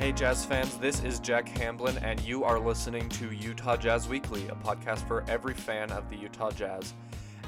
Hey, 0.00 0.12
Jazz 0.12 0.46
fans, 0.46 0.78
this 0.78 1.04
is 1.04 1.20
Jack 1.20 1.46
Hamblin, 1.46 1.98
and 1.98 2.18
you 2.22 2.42
are 2.42 2.58
listening 2.58 3.06
to 3.10 3.32
Utah 3.32 3.76
Jazz 3.76 4.08
Weekly, 4.08 4.48
a 4.48 4.54
podcast 4.54 5.06
for 5.06 5.26
every 5.28 5.52
fan 5.52 5.92
of 5.92 6.08
the 6.08 6.16
Utah 6.16 6.50
Jazz. 6.50 6.94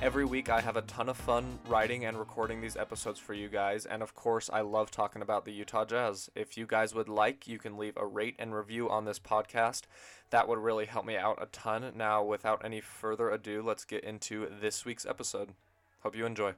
Every 0.03 0.27
week, 0.27 0.51
I 0.51 0.61
have 0.61 0.77
a 0.77 0.83
ton 0.83 1.09
of 1.09 1.17
fun 1.17 1.59
writing 1.67 2.05
and 2.05 2.19
recording 2.19 2.61
these 2.61 2.77
episodes 2.77 3.19
for 3.19 3.33
you 3.33 3.49
guys, 3.49 3.87
and 3.87 4.03
of 4.03 4.15
course, 4.15 4.51
I 4.53 4.61
love 4.61 4.91
talking 4.91 5.23
about 5.23 5.47
the 5.47 5.53
Utah 5.53 5.87
Jazz. 5.87 6.29
If 6.35 6.59
you 6.59 6.67
guys 6.67 6.95
would 6.95 7.09
like, 7.09 7.49
you 7.49 7.59
can 7.59 7.79
leave 7.79 7.97
a 7.97 8.05
rate 8.05 8.37
and 8.39 8.55
review 8.55 8.91
on 8.91 9.07
this 9.07 9.19
podcast. 9.19 9.85
That 10.29 10.47
would 10.47 10.59
really 10.59 10.85
help 10.85 11.07
me 11.07 11.17
out 11.17 11.43
a 11.43 11.47
ton. 11.47 11.91
Now, 11.97 12.23
without 12.23 12.63
any 12.63 12.83
further 12.83 13.31
ado, 13.31 13.63
let's 13.63 13.87
get 13.87 14.05
into 14.05 14.47
this 14.61 14.85
week's 14.85 15.07
episode. 15.07 15.55
Hope 16.03 16.15
you 16.15 16.27
enjoy. 16.27 16.53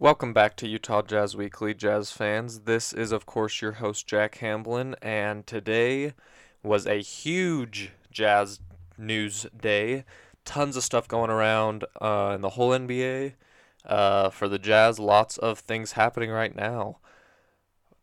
Welcome 0.00 0.32
back 0.32 0.56
to 0.56 0.66
Utah 0.66 1.02
Jazz 1.02 1.36
Weekly, 1.36 1.72
Jazz 1.72 2.10
fans. 2.10 2.62
This 2.62 2.92
is, 2.92 3.12
of 3.12 3.26
course, 3.26 3.62
your 3.62 3.72
host, 3.72 4.08
Jack 4.08 4.38
Hamblin, 4.38 4.96
and 5.00 5.46
today 5.46 6.14
was 6.64 6.84
a 6.84 7.00
huge 7.00 7.92
Jazz 8.10 8.58
news 8.98 9.46
day. 9.56 10.04
Tons 10.44 10.76
of 10.76 10.82
stuff 10.82 11.06
going 11.06 11.30
around 11.30 11.84
uh, 12.02 12.32
in 12.34 12.40
the 12.40 12.50
whole 12.50 12.70
NBA. 12.70 13.34
Uh, 13.86 14.30
for 14.30 14.48
the 14.48 14.58
Jazz, 14.58 14.98
lots 14.98 15.38
of 15.38 15.60
things 15.60 15.92
happening 15.92 16.30
right 16.30 16.56
now. 16.56 16.98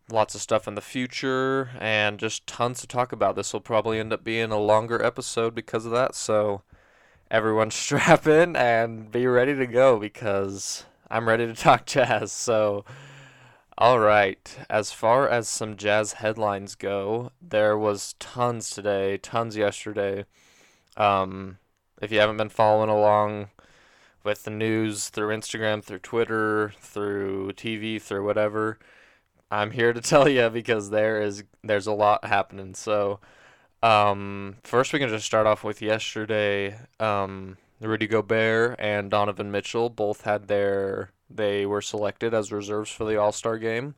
Lots 0.09 0.33
of 0.33 0.39
stuff 0.39 0.69
in 0.69 0.75
the 0.75 0.81
future, 0.81 1.71
and 1.77 2.19
just 2.19 2.47
tons 2.47 2.79
to 2.79 2.87
talk 2.87 3.11
about. 3.11 3.35
This 3.35 3.51
will 3.51 3.59
probably 3.59 3.99
end 3.99 4.13
up 4.13 4.23
being 4.23 4.53
a 4.53 4.57
longer 4.57 5.03
episode 5.03 5.53
because 5.53 5.85
of 5.85 5.91
that, 5.91 6.15
so 6.15 6.61
everyone 7.29 7.69
strap 7.71 8.27
in 8.27 8.55
and 8.55 9.11
be 9.11 9.27
ready 9.27 9.55
to 9.55 9.67
go 9.67 9.99
because 9.99 10.85
I'm 11.11 11.27
ready 11.27 11.45
to 11.45 11.53
talk 11.55 11.85
jazz. 11.85 12.31
So, 12.31 12.85
all 13.77 13.99
right. 13.99 14.57
As 14.69 14.91
far 14.91 15.27
as 15.27 15.49
some 15.49 15.75
jazz 15.75 16.13
headlines 16.13 16.75
go, 16.75 17.31
there 17.41 17.77
was 17.77 18.15
tons 18.19 18.69
today, 18.69 19.17
tons 19.17 19.57
yesterday. 19.57 20.25
Um, 20.95 21.57
if 22.01 22.11
you 22.11 22.19
haven't 22.19 22.37
been 22.37 22.49
following 22.49 22.89
along 22.89 23.49
with 24.23 24.43
the 24.43 24.51
news 24.51 25.09
through 25.09 25.35
Instagram, 25.35 25.83
through 25.83 25.99
Twitter, 25.99 26.73
through 26.79 27.51
TV, 27.53 28.01
through 28.01 28.25
whatever, 28.25 28.79
I'm 29.51 29.71
here 29.71 29.91
to 29.91 30.01
tell 30.01 30.29
you 30.29 30.49
because 30.49 30.91
there 30.91 31.21
is 31.21 31.43
there's 31.61 31.87
a 31.87 31.93
lot 31.93 32.23
happening. 32.23 32.73
So, 32.73 33.19
um, 33.83 34.57
first 34.63 34.93
we 34.93 34.99
can 34.99 35.09
just 35.09 35.25
start 35.25 35.45
off 35.45 35.63
with 35.63 35.81
yesterday. 35.81 36.79
Um, 37.01 37.57
Rudy 37.81 38.07
Gobert 38.07 38.75
and 38.79 39.09
Donovan 39.09 39.51
Mitchell 39.51 39.89
both 39.89 40.21
had 40.21 40.47
their 40.47 41.11
they 41.29 41.65
were 41.65 41.81
selected 41.81 42.33
as 42.33 42.51
reserves 42.51 42.91
for 42.91 43.05
the 43.05 43.17
All 43.17 43.31
Star 43.31 43.57
game. 43.57 43.95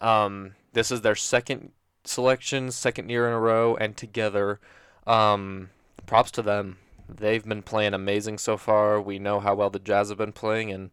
Um, 0.00 0.54
this 0.72 0.90
is 0.90 1.00
their 1.00 1.16
second 1.16 1.72
selection, 2.04 2.70
second 2.70 3.10
year 3.10 3.26
in 3.26 3.34
a 3.34 3.40
row, 3.40 3.76
and 3.76 3.96
together, 3.96 4.60
um, 5.06 5.70
props 6.06 6.30
to 6.32 6.42
them. 6.42 6.78
They've 7.08 7.44
been 7.44 7.62
playing 7.62 7.94
amazing 7.94 8.38
so 8.38 8.56
far. 8.56 9.00
We 9.00 9.18
know 9.18 9.40
how 9.40 9.54
well 9.54 9.70
the 9.70 9.78
Jazz 9.78 10.10
have 10.10 10.18
been 10.18 10.32
playing, 10.32 10.70
and 10.70 10.90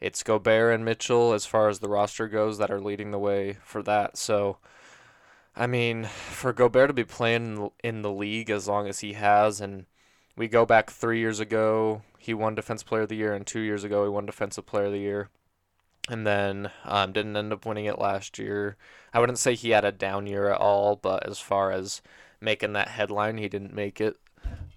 it's 0.00 0.22
Gobert 0.22 0.74
and 0.74 0.84
Mitchell 0.84 1.32
as 1.32 1.46
far 1.46 1.68
as 1.68 1.78
the 1.78 1.88
roster 1.88 2.28
goes 2.28 2.58
that 2.58 2.70
are 2.70 2.80
leading 2.80 3.10
the 3.10 3.18
way 3.18 3.56
for 3.64 3.82
that. 3.82 4.16
So, 4.16 4.58
I 5.56 5.66
mean, 5.66 6.04
for 6.04 6.52
Gobert 6.52 6.88
to 6.88 6.94
be 6.94 7.04
playing 7.04 7.70
in 7.82 8.02
the 8.02 8.12
league 8.12 8.50
as 8.50 8.68
long 8.68 8.86
as 8.86 9.00
he 9.00 9.14
has, 9.14 9.60
and 9.60 9.86
we 10.36 10.48
go 10.48 10.66
back 10.66 10.90
three 10.90 11.20
years 11.20 11.40
ago, 11.40 12.02
he 12.18 12.34
won 12.34 12.54
Defense 12.54 12.82
Player 12.82 13.02
of 13.02 13.08
the 13.08 13.16
Year, 13.16 13.34
and 13.34 13.46
two 13.46 13.60
years 13.60 13.84
ago, 13.84 14.04
he 14.04 14.10
won 14.10 14.26
Defensive 14.26 14.66
Player 14.66 14.86
of 14.86 14.92
the 14.92 14.98
Year. 14.98 15.28
And 16.08 16.26
then 16.26 16.70
um, 16.84 17.12
didn't 17.12 17.36
end 17.36 17.52
up 17.52 17.64
winning 17.64 17.86
it 17.86 17.98
last 17.98 18.38
year. 18.38 18.76
I 19.14 19.20
wouldn't 19.20 19.38
say 19.38 19.54
he 19.54 19.70
had 19.70 19.86
a 19.86 19.92
down 19.92 20.26
year 20.26 20.50
at 20.50 20.60
all, 20.60 20.96
but 20.96 21.26
as 21.26 21.38
far 21.38 21.72
as 21.72 22.02
making 22.42 22.74
that 22.74 22.88
headline, 22.88 23.38
he 23.38 23.48
didn't 23.48 23.74
make 23.74 24.02
it. 24.02 24.16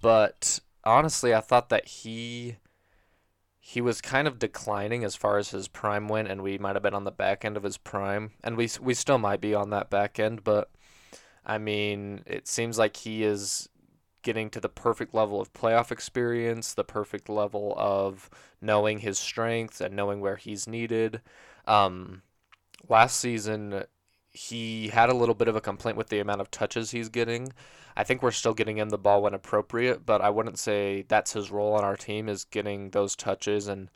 But 0.00 0.60
honestly, 0.84 1.34
I 1.34 1.40
thought 1.40 1.68
that 1.68 1.86
he 1.86 2.56
he 3.60 3.82
was 3.82 4.00
kind 4.00 4.26
of 4.26 4.38
declining 4.38 5.04
as 5.04 5.14
far 5.14 5.36
as 5.36 5.50
his 5.50 5.68
prime 5.68 6.08
went, 6.08 6.28
and 6.28 6.42
we 6.42 6.56
might 6.56 6.74
have 6.76 6.82
been 6.82 6.94
on 6.94 7.04
the 7.04 7.10
back 7.10 7.44
end 7.44 7.58
of 7.58 7.62
his 7.62 7.76
prime, 7.76 8.30
and 8.42 8.56
we 8.56 8.70
we 8.80 8.94
still 8.94 9.18
might 9.18 9.42
be 9.42 9.54
on 9.54 9.68
that 9.68 9.90
back 9.90 10.18
end. 10.18 10.42
But 10.42 10.70
I 11.44 11.58
mean, 11.58 12.22
it 12.24 12.48
seems 12.48 12.78
like 12.78 12.96
he 12.96 13.22
is 13.22 13.68
getting 14.28 14.50
to 14.50 14.60
the 14.60 14.68
perfect 14.68 15.14
level 15.14 15.40
of 15.40 15.54
playoff 15.54 15.90
experience, 15.90 16.74
the 16.74 16.84
perfect 16.84 17.30
level 17.30 17.72
of 17.78 18.28
knowing 18.60 18.98
his 18.98 19.18
strengths 19.18 19.80
and 19.80 19.96
knowing 19.96 20.20
where 20.20 20.36
he's 20.36 20.68
needed. 20.68 21.22
Um, 21.66 22.20
last 22.90 23.18
season, 23.18 23.84
he 24.30 24.88
had 24.88 25.08
a 25.08 25.14
little 25.14 25.34
bit 25.34 25.48
of 25.48 25.56
a 25.56 25.62
complaint 25.62 25.96
with 25.96 26.10
the 26.10 26.18
amount 26.18 26.42
of 26.42 26.50
touches 26.50 26.90
he's 26.90 27.08
getting. 27.08 27.54
I 27.96 28.04
think 28.04 28.22
we're 28.22 28.30
still 28.32 28.52
getting 28.52 28.76
him 28.76 28.90
the 28.90 28.98
ball 28.98 29.22
when 29.22 29.32
appropriate, 29.32 30.04
but 30.04 30.20
I 30.20 30.28
wouldn't 30.28 30.58
say 30.58 31.06
that's 31.08 31.32
his 31.32 31.50
role 31.50 31.72
on 31.72 31.82
our 31.82 31.96
team 31.96 32.28
is 32.28 32.44
getting 32.44 32.90
those 32.90 33.16
touches 33.16 33.66
and 33.66 33.88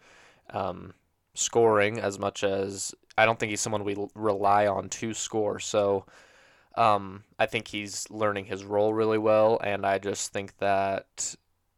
um, 0.48 0.94
scoring 1.34 1.98
as 1.98 2.18
much 2.18 2.42
as 2.42 2.94
I 3.18 3.26
don't 3.26 3.38
think 3.38 3.50
he's 3.50 3.60
someone 3.60 3.84
we 3.84 3.98
rely 4.14 4.66
on 4.66 4.88
to 4.88 5.12
score. 5.12 5.58
So 5.58 6.06
um, 6.76 7.24
I 7.38 7.46
think 7.46 7.68
he's 7.68 8.10
learning 8.10 8.46
his 8.46 8.64
role 8.64 8.94
really 8.94 9.18
well, 9.18 9.60
and 9.62 9.84
I 9.84 9.98
just 9.98 10.32
think 10.32 10.58
that 10.58 11.34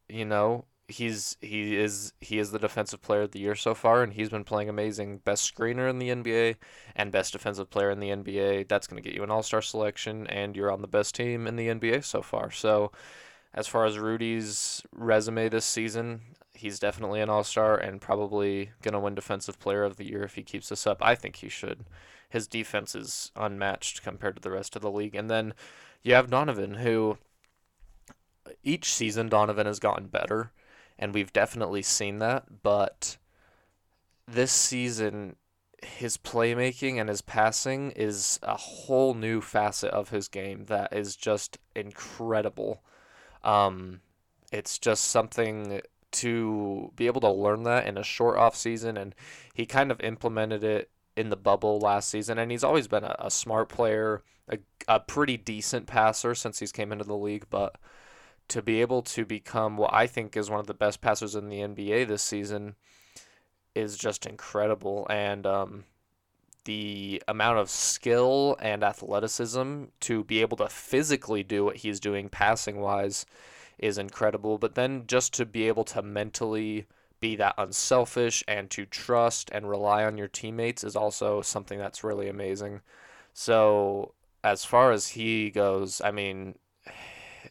you 0.09 0.25
know 0.25 0.65
he's 0.89 1.37
he 1.41 1.77
is 1.77 2.13
he 2.21 2.39
is 2.39 2.51
the 2.51 2.59
defensive 2.59 3.01
player 3.03 3.23
of 3.23 3.33
the 3.33 3.41
year 3.41 3.55
so 3.55 3.75
far, 3.75 4.03
and 4.03 4.13
he's 4.13 4.29
been 4.29 4.45
playing 4.45 4.69
amazing. 4.69 5.19
Best 5.19 5.53
screener 5.53 5.89
in 5.89 5.99
the 5.99 6.11
NBA 6.11 6.57
and 6.95 7.13
best 7.13 7.33
defensive 7.33 7.71
player 7.71 7.91
in 7.91 8.01
the 8.01 8.11
NBA. 8.11 8.69
That's 8.69 8.87
going 8.87 9.03
to 9.03 9.09
get 9.09 9.17
you 9.17 9.25
an 9.25 9.31
All 9.31 9.43
Star 9.43 9.63
selection, 9.63 10.27
and 10.27 10.57
you're 10.57 10.73
on 10.73 10.83
the 10.83 10.89
best 10.89 11.15
team 11.15 11.47
in 11.47 11.57
the 11.57 11.69
NBA 11.69 12.05
so 12.05 12.23
far. 12.23 12.51
So, 12.51 12.93
as 13.53 13.67
far 13.67 13.87
as 13.87 13.99
Rudy's 13.99 14.83
resume 14.93 15.49
this 15.49 15.65
season, 15.65 16.21
he's 16.55 16.79
definitely 16.79 17.21
an 17.21 17.31
All 17.31 17.45
Star 17.45 17.77
and 17.77 18.01
probably 18.01 18.71
going 18.83 18.95
to 18.95 19.01
win 19.01 19.15
Defensive 19.15 19.59
Player 19.59 19.85
of 19.85 19.97
the 19.97 20.09
Year 20.09 20.23
if 20.23 20.35
he 20.35 20.43
keeps 20.43 20.69
this 20.69 20.87
up. 20.87 20.99
I 21.01 21.15
think 21.15 21.37
he 21.37 21.49
should 21.49 21.85
his 22.29 22.47
defense 22.47 22.95
is 22.95 23.31
unmatched 23.37 24.03
compared 24.03 24.37
to 24.37 24.43
the 24.43 24.51
rest 24.51 24.77
of 24.77 24.83
the 24.83 24.91
league. 24.91 25.15
And 25.15 25.31
then 25.31 25.55
you 26.03 26.15
have 26.15 26.31
Donovan, 26.31 26.75
who 26.75 27.19
each 28.63 28.93
season 28.93 29.29
Donovan 29.29 29.67
has 29.67 29.79
gotten 29.79 30.07
better, 30.07 30.53
and 30.99 31.15
we've 31.15 31.33
definitely 31.33 31.83
seen 31.83 32.19
that. 32.19 32.63
But 32.63 33.17
this 34.27 34.53
season, 34.53 35.37
his 35.83 36.17
playmaking 36.17 36.99
and 37.01 37.09
his 37.09 37.23
passing 37.23 37.91
is 37.93 38.39
a 38.43 38.57
whole 38.57 39.15
new 39.15 39.41
facet 39.41 39.91
of 39.91 40.11
his 40.11 40.29
game 40.29 40.67
that 40.67 40.93
is 40.93 41.17
just 41.17 41.59
incredible. 41.75 42.83
Um, 43.43 44.01
it's 44.53 44.79
just 44.79 45.05
something 45.05 45.81
to 46.13 46.93
be 46.95 47.07
able 47.07 47.21
to 47.21 47.31
learn 47.31 47.65
that 47.65 47.87
in 47.87 47.99
a 47.99 48.05
short 48.05 48.39
off 48.39 48.55
season, 48.57 48.97
and 48.97 49.15
he 49.53 49.67
kind 49.67 49.91
of 49.91 50.01
implemented 50.01 50.63
it 50.63 50.91
in 51.17 51.31
the 51.31 51.37
bubble 51.37 51.79
last 51.79 52.09
season, 52.09 52.39
and 52.39 52.51
he's 52.51 52.65
always 52.65 52.89
been 52.89 53.05
a, 53.05 53.17
a 53.19 53.31
smart 53.31 53.69
player, 53.69 54.23
a, 54.49 54.59
a 54.89 55.01
pretty 55.01 55.37
decent 55.37 55.87
passer 55.87 56.35
since 56.35 56.59
he's 56.59 56.73
came 56.73 56.93
into 56.93 57.05
the 57.05 57.17
league. 57.17 57.47
But 57.51 57.77
to 58.49 58.63
be 58.63 58.81
able 58.81 59.03
to 59.03 59.25
become 59.25 59.77
what 59.77 59.93
I 59.93 60.07
think 60.07 60.37
is 60.37 60.51
one 60.51 60.61
of 60.61 60.67
the 60.67 60.75
best 60.75 61.01
passers 61.01 61.35
in 61.35 61.49
the 61.49 61.61
NBA 61.61 62.09
this 62.09 62.23
season 62.23 62.75
is 63.75 63.97
just 63.97 64.27
incredible. 64.27 65.07
And 65.09 65.47
um, 65.47 65.85
the 66.65 67.23
amount 67.29 67.59
of 67.59 67.71
skill 67.71 68.57
and 68.61 68.83
athleticism 68.83 69.85
to 70.01 70.25
be 70.25 70.41
able 70.41 70.57
to 70.59 70.69
physically 70.69 71.43
do 71.43 71.65
what 71.65 71.77
he's 71.77 72.01
doing 72.01 72.29
passing 72.29 72.81
wise 72.81 73.27
is 73.79 73.99
incredible. 73.99 74.59
But 74.59 74.75
then 74.75 75.05
just 75.07 75.33
to 75.35 75.47
be 75.47 75.69
able 75.69 75.85
to 75.85 76.03
mentally 76.03 76.87
be 77.25 77.37
that 77.37 77.55
unselfish 77.57 78.45
and 78.47 78.69
to 78.69 78.85
trust 78.85 79.49
and 79.51 79.67
rely 79.67 80.05
on 80.05 80.19
your 80.19 80.29
teammates 80.29 80.85
is 80.85 80.95
also 80.95 81.41
something 81.41 81.79
that's 81.79 82.05
really 82.05 82.29
amazing. 82.29 82.83
So, 83.33 84.13
as 84.45 84.67
far 84.67 84.93
as 84.93 85.09
he 85.09 85.49
goes, 85.49 86.03
I 86.05 86.11
mean, 86.11 86.59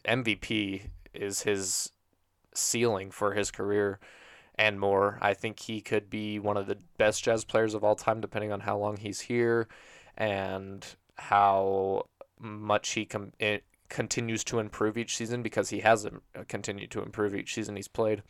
MVP 0.04 0.82
is 1.12 1.42
his 1.42 1.90
ceiling 2.54 3.10
for 3.10 3.34
his 3.34 3.50
career 3.50 3.98
and 4.54 4.78
more. 4.78 5.18
I 5.20 5.34
think 5.34 5.58
he 5.58 5.80
could 5.80 6.08
be 6.08 6.38
one 6.38 6.56
of 6.56 6.68
the 6.68 6.78
best 6.96 7.24
jazz 7.24 7.44
players 7.44 7.74
of 7.74 7.82
all 7.82 7.96
time, 7.96 8.20
depending 8.20 8.52
on 8.52 8.60
how 8.60 8.78
long 8.78 8.96
he's 8.96 9.22
here 9.22 9.66
and 10.16 10.86
how 11.16 12.06
much 12.38 12.90
he 12.90 13.06
com- 13.06 13.32
eh, 13.40 13.58
continues 13.88 14.42
to 14.44 14.58
improve 14.58 14.96
each 14.96 15.16
season 15.16 15.42
because 15.42 15.70
he 15.70 15.80
has 15.80 16.06
continued 16.48 16.90
to 16.90 17.02
improve 17.02 17.34
each 17.34 17.54
season 17.54 17.76
he's 17.76 17.88
played. 17.88 18.22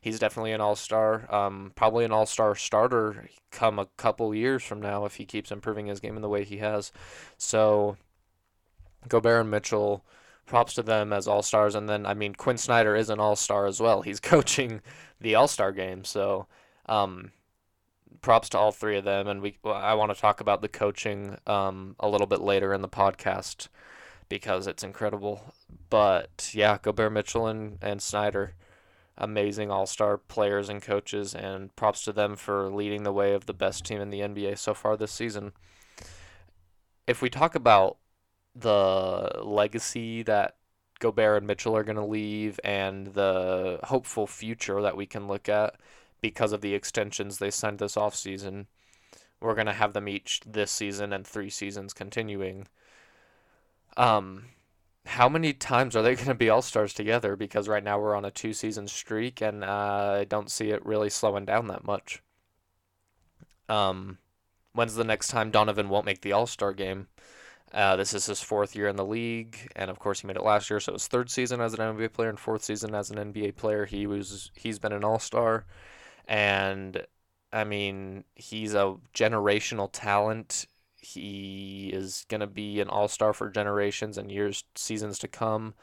He's 0.00 0.18
definitely 0.18 0.52
an 0.52 0.60
all 0.60 0.76
star, 0.76 1.32
um, 1.32 1.72
probably 1.74 2.04
an 2.04 2.12
all 2.12 2.26
star 2.26 2.54
starter 2.54 3.28
come 3.50 3.78
a 3.78 3.86
couple 3.96 4.34
years 4.34 4.62
from 4.62 4.80
now 4.80 5.04
if 5.04 5.16
he 5.16 5.24
keeps 5.24 5.52
improving 5.52 5.86
his 5.86 6.00
game 6.00 6.16
in 6.16 6.22
the 6.22 6.28
way 6.28 6.44
he 6.44 6.58
has. 6.58 6.92
So, 7.36 7.96
Gobert 9.08 9.42
and 9.42 9.50
Mitchell, 9.50 10.04
props 10.46 10.74
to 10.74 10.82
them 10.82 11.12
as 11.12 11.28
all 11.28 11.42
stars. 11.42 11.74
And 11.74 11.88
then, 11.88 12.06
I 12.06 12.14
mean, 12.14 12.34
Quinn 12.34 12.58
Snyder 12.58 12.96
is 12.96 13.10
an 13.10 13.20
all 13.20 13.36
star 13.36 13.66
as 13.66 13.80
well. 13.80 14.02
He's 14.02 14.20
coaching 14.20 14.80
the 15.20 15.34
all 15.34 15.48
star 15.48 15.72
game. 15.72 16.04
So, 16.04 16.46
um, 16.86 17.32
props 18.22 18.48
to 18.50 18.58
all 18.58 18.72
three 18.72 18.96
of 18.96 19.04
them, 19.04 19.28
and 19.28 19.42
we 19.42 19.56
I 19.64 19.94
want 19.94 20.14
to 20.14 20.20
talk 20.20 20.40
about 20.40 20.62
the 20.62 20.68
coaching 20.68 21.36
um, 21.46 21.96
a 22.00 22.08
little 22.08 22.26
bit 22.26 22.40
later 22.40 22.72
in 22.72 22.82
the 22.82 22.88
podcast 22.88 23.68
because 24.32 24.66
it's 24.66 24.82
incredible. 24.82 25.52
But 25.90 26.52
yeah, 26.54 26.78
Gobert, 26.80 27.12
Mitchell, 27.12 27.46
and, 27.46 27.76
and 27.82 28.00
Snyder, 28.00 28.54
amazing 29.18 29.70
all 29.70 29.84
star 29.84 30.16
players 30.16 30.70
and 30.70 30.80
coaches, 30.80 31.34
and 31.34 31.76
props 31.76 32.02
to 32.04 32.14
them 32.14 32.36
for 32.36 32.70
leading 32.70 33.02
the 33.02 33.12
way 33.12 33.34
of 33.34 33.44
the 33.44 33.52
best 33.52 33.84
team 33.84 34.00
in 34.00 34.08
the 34.08 34.20
NBA 34.20 34.56
so 34.56 34.72
far 34.72 34.96
this 34.96 35.12
season. 35.12 35.52
If 37.06 37.20
we 37.20 37.28
talk 37.28 37.54
about 37.54 37.98
the 38.56 39.42
legacy 39.42 40.22
that 40.22 40.56
Gobert 40.98 41.36
and 41.36 41.46
Mitchell 41.46 41.76
are 41.76 41.84
going 41.84 41.96
to 41.96 42.02
leave 42.02 42.58
and 42.64 43.08
the 43.08 43.80
hopeful 43.84 44.26
future 44.26 44.80
that 44.80 44.96
we 44.96 45.04
can 45.04 45.28
look 45.28 45.50
at 45.50 45.76
because 46.22 46.52
of 46.52 46.62
the 46.62 46.74
extensions 46.74 47.36
they 47.36 47.50
signed 47.50 47.80
this 47.80 47.96
offseason. 47.96 48.64
We're 49.42 49.56
going 49.56 49.66
to 49.66 49.74
have 49.74 49.92
them 49.92 50.08
each 50.08 50.40
this 50.46 50.70
season 50.70 51.12
and 51.12 51.26
three 51.26 51.50
seasons 51.50 51.92
continuing. 51.92 52.68
Um, 53.96 54.46
how 55.04 55.28
many 55.28 55.52
times 55.52 55.96
are 55.96 56.02
they 56.02 56.14
going 56.14 56.28
to 56.28 56.34
be 56.34 56.48
all 56.48 56.62
stars 56.62 56.94
together? 56.94 57.36
Because 57.36 57.68
right 57.68 57.82
now 57.82 57.98
we're 57.98 58.14
on 58.16 58.24
a 58.24 58.30
two 58.30 58.52
season 58.52 58.88
streak, 58.88 59.40
and 59.40 59.64
uh, 59.64 60.18
I 60.20 60.24
don't 60.24 60.50
see 60.50 60.70
it 60.70 60.84
really 60.86 61.10
slowing 61.10 61.44
down 61.44 61.68
that 61.68 61.84
much. 61.84 62.22
Um, 63.68 64.18
when's 64.74 64.94
the 64.94 65.04
next 65.04 65.28
time 65.28 65.50
Donovan 65.50 65.88
won't 65.88 66.06
make 66.06 66.20
the 66.20 66.32
All 66.32 66.46
Star 66.46 66.72
game? 66.72 67.08
Uh, 67.72 67.96
this 67.96 68.12
is 68.12 68.26
his 68.26 68.42
fourth 68.42 68.76
year 68.76 68.88
in 68.88 68.96
the 68.96 69.04
league, 69.04 69.56
and 69.74 69.90
of 69.90 69.98
course 69.98 70.20
he 70.20 70.26
made 70.26 70.36
it 70.36 70.42
last 70.42 70.68
year. 70.68 70.78
So 70.78 70.92
his 70.92 71.06
third 71.06 71.30
season 71.30 71.60
as 71.60 71.72
an 71.72 71.80
NBA 71.80 72.12
player 72.12 72.28
and 72.28 72.38
fourth 72.38 72.62
season 72.62 72.94
as 72.94 73.10
an 73.10 73.32
NBA 73.32 73.56
player. 73.56 73.86
He 73.86 74.06
was 74.06 74.50
he's 74.54 74.78
been 74.78 74.92
an 74.92 75.04
All 75.04 75.18
Star, 75.18 75.64
and 76.28 77.06
I 77.52 77.64
mean 77.64 78.24
he's 78.34 78.74
a 78.74 78.96
generational 79.14 79.88
talent. 79.90 80.66
He 81.02 81.90
is 81.92 82.24
gonna 82.28 82.46
be 82.46 82.80
an 82.80 82.88
All 82.88 83.08
Star 83.08 83.32
for 83.32 83.50
generations 83.50 84.16
and 84.16 84.30
years, 84.32 84.64
seasons 84.74 85.18
to 85.20 85.28
come. 85.28 85.74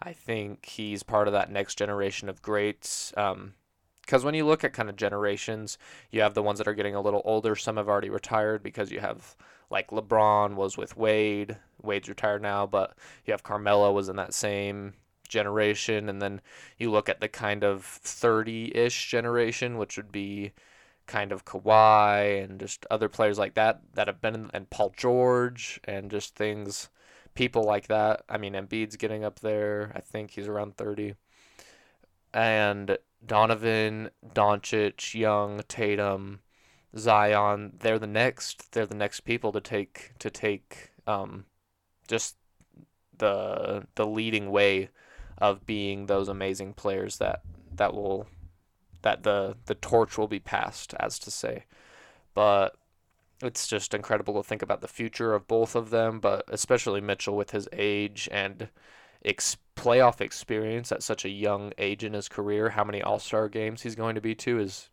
I 0.00 0.12
think 0.12 0.66
he's 0.66 1.02
part 1.02 1.26
of 1.26 1.32
that 1.32 1.50
next 1.50 1.76
generation 1.76 2.28
of 2.28 2.42
greats. 2.42 3.12
Um, 3.16 3.54
because 4.02 4.24
when 4.24 4.34
you 4.34 4.46
look 4.46 4.64
at 4.64 4.72
kind 4.72 4.88
of 4.88 4.96
generations, 4.96 5.76
you 6.10 6.22
have 6.22 6.32
the 6.32 6.42
ones 6.42 6.56
that 6.58 6.66
are 6.66 6.72
getting 6.74 6.94
a 6.94 7.00
little 7.00 7.20
older. 7.26 7.54
Some 7.54 7.76
have 7.76 7.90
already 7.90 8.08
retired 8.08 8.62
because 8.62 8.90
you 8.90 9.00
have 9.00 9.36
like 9.70 9.90
LeBron 9.90 10.54
was 10.54 10.78
with 10.78 10.96
Wade. 10.96 11.58
Wade's 11.82 12.08
retired 12.08 12.40
now, 12.40 12.66
but 12.66 12.96
you 13.26 13.32
have 13.32 13.42
Carmelo 13.42 13.92
was 13.92 14.08
in 14.08 14.16
that 14.16 14.32
same 14.32 14.94
generation, 15.28 16.08
and 16.08 16.22
then 16.22 16.40
you 16.78 16.90
look 16.90 17.10
at 17.10 17.20
the 17.20 17.28
kind 17.28 17.62
of 17.62 18.00
30-ish 18.02 19.10
generation, 19.10 19.76
which 19.76 19.98
would 19.98 20.10
be 20.10 20.52
kind 21.08 21.32
of 21.32 21.44
Kawhi 21.44 22.44
and 22.44 22.60
just 22.60 22.86
other 22.90 23.08
players 23.08 23.38
like 23.38 23.54
that 23.54 23.80
that 23.94 24.06
have 24.06 24.20
been 24.20 24.34
in, 24.34 24.50
and 24.54 24.70
Paul 24.70 24.92
George 24.96 25.80
and 25.84 26.10
just 26.10 26.36
things, 26.36 26.90
people 27.34 27.64
like 27.64 27.88
that. 27.88 28.22
I 28.28 28.38
mean, 28.38 28.52
Embiid's 28.52 28.96
getting 28.96 29.24
up 29.24 29.40
there. 29.40 29.90
I 29.96 30.00
think 30.00 30.30
he's 30.30 30.46
around 30.46 30.76
30. 30.76 31.14
And 32.32 32.98
Donovan, 33.26 34.10
Doncic, 34.34 35.14
Young, 35.14 35.62
Tatum, 35.66 36.40
Zion, 36.96 37.72
they're 37.80 37.98
the 37.98 38.06
next 38.06 38.72
they're 38.72 38.86
the 38.86 38.94
next 38.94 39.20
people 39.20 39.50
to 39.52 39.60
take 39.60 40.12
to 40.20 40.30
take 40.30 40.90
um, 41.06 41.46
just 42.06 42.36
the 43.16 43.86
the 43.96 44.06
leading 44.06 44.50
way 44.50 44.90
of 45.38 45.66
being 45.66 46.06
those 46.06 46.28
amazing 46.28 46.74
players 46.74 47.18
that 47.18 47.42
that 47.74 47.94
will 47.94 48.26
that 49.02 49.22
the 49.22 49.56
the 49.66 49.74
torch 49.74 50.18
will 50.18 50.28
be 50.28 50.40
passed 50.40 50.94
as 50.98 51.18
to 51.20 51.30
say. 51.30 51.64
But 52.34 52.76
it's 53.42 53.68
just 53.68 53.94
incredible 53.94 54.34
to 54.34 54.42
think 54.42 54.62
about 54.62 54.80
the 54.80 54.88
future 54.88 55.34
of 55.34 55.46
both 55.46 55.74
of 55.76 55.90
them, 55.90 56.20
but 56.20 56.44
especially 56.48 57.00
Mitchell 57.00 57.36
with 57.36 57.50
his 57.50 57.68
age 57.72 58.28
and 58.32 58.68
ex- 59.24 59.56
playoff 59.76 60.20
experience 60.20 60.90
at 60.90 61.02
such 61.02 61.24
a 61.24 61.28
young 61.30 61.72
age 61.78 62.02
in 62.02 62.14
his 62.14 62.28
career. 62.28 62.70
How 62.70 62.84
many 62.84 63.02
All 63.02 63.18
Star 63.18 63.48
games 63.48 63.82
he's 63.82 63.94
going 63.94 64.16
to 64.16 64.20
be 64.20 64.34
to 64.36 64.58
is 64.58 64.90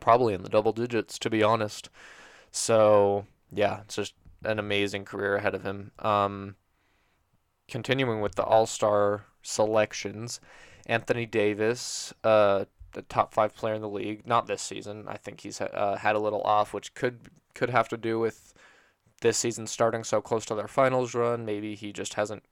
probably 0.00 0.34
in 0.34 0.42
the 0.42 0.48
double 0.48 0.72
digits, 0.72 1.18
to 1.18 1.30
be 1.30 1.42
honest. 1.42 1.90
So 2.50 3.26
yeah, 3.52 3.80
it's 3.80 3.96
just 3.96 4.14
an 4.44 4.58
amazing 4.58 5.04
career 5.04 5.36
ahead 5.36 5.54
of 5.54 5.64
him. 5.64 5.90
Um, 5.98 6.56
continuing 7.66 8.20
with 8.20 8.36
the 8.36 8.44
All 8.44 8.66
Star 8.66 9.24
selections, 9.42 10.40
Anthony 10.86 11.26
Davis, 11.26 12.12
uh, 12.22 12.66
the 12.92 13.02
top 13.02 13.32
five 13.34 13.54
player 13.54 13.74
in 13.74 13.82
the 13.82 13.88
league. 13.88 14.26
Not 14.26 14.46
this 14.46 14.62
season. 14.62 15.04
I 15.08 15.16
think 15.16 15.40
he's 15.40 15.60
uh, 15.60 15.98
had 16.00 16.16
a 16.16 16.20
little 16.20 16.42
off, 16.42 16.72
which 16.72 16.94
could 16.94 17.20
could 17.54 17.70
have 17.70 17.88
to 17.88 17.96
do 17.96 18.18
with 18.18 18.54
this 19.20 19.38
season 19.38 19.66
starting 19.66 20.04
so 20.04 20.20
close 20.20 20.44
to 20.46 20.54
their 20.54 20.68
finals 20.68 21.14
run. 21.14 21.44
Maybe 21.44 21.74
he 21.74 21.92
just 21.92 22.14
hasn't, 22.14 22.44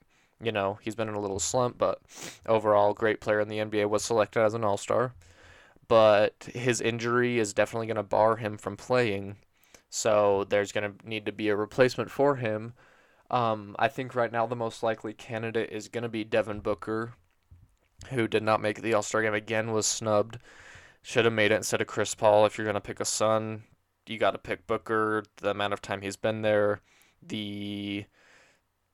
you 0.43 0.51
know, 0.51 0.79
he's 0.83 0.97
been 0.97 1.09
in 1.09 1.15
a 1.15 1.21
little 1.21 1.39
slump. 1.39 1.79
But 1.79 2.01
overall, 2.47 2.93
great 2.93 3.21
player 3.21 3.41
in 3.41 3.49
the 3.49 3.59
NBA 3.59 3.89
was 3.89 4.05
selected 4.05 4.43
as 4.43 4.55
an 4.55 4.65
All 4.65 4.77
Star 4.77 5.13
but 5.89 6.49
his 6.55 6.81
injury 6.81 7.39
is 7.39 7.53
definitely 7.53 7.87
going 7.87 7.97
to 7.97 8.03
bar 8.03 8.37
him 8.37 8.59
from 8.59 8.77
playing. 8.77 9.37
So 9.89 10.45
there's 10.49 10.73
going 10.73 10.93
to 10.93 11.09
need 11.09 11.27
to 11.27 11.33
be 11.33 11.49
a 11.49 11.57
replacement 11.57 12.11
for 12.11 12.37
him. 12.37 12.75
Um, 13.31 13.75
I 13.79 13.89
think 13.89 14.15
right 14.15 14.33
now 14.33 14.47
the 14.47 14.57
most 14.57 14.83
likely 14.83 15.13
candidate 15.13 15.71
is 15.71 15.89
going 15.89 16.03
to 16.03 16.09
be 16.09 16.25
Devin 16.25 16.61
Booker, 16.61 17.15
who 18.11 18.29
did 18.29 18.43
not 18.43 18.61
make 18.61 18.83
the 18.83 18.95
All 18.95 19.03
Star 19.03 19.23
game 19.23 19.35
again, 19.35 19.73
was 19.73 19.87
snubbed. 19.87 20.39
Should 21.03 21.25
have 21.25 21.35
made 21.35 21.53
it 21.53 21.57
instead 21.57 21.81
of 21.81 21.87
Chris 21.87 22.15
Paul. 22.15 22.47
If 22.47 22.59
you're 22.59 22.65
going 22.65 22.75
to 22.75 22.81
pick 22.81 23.01
a 23.01 23.05
Sun, 23.05 23.63
you 24.07 24.19
got 24.19 24.33
to 24.33 24.39
pick 24.39 24.67
Booker. 24.67 25.25
The 25.37 25.51
amount 25.51 25.73
of 25.73 25.83
time 25.83 26.03
he's 26.03 26.17
been 26.17 26.43
there, 26.43 26.81
the 27.23 28.07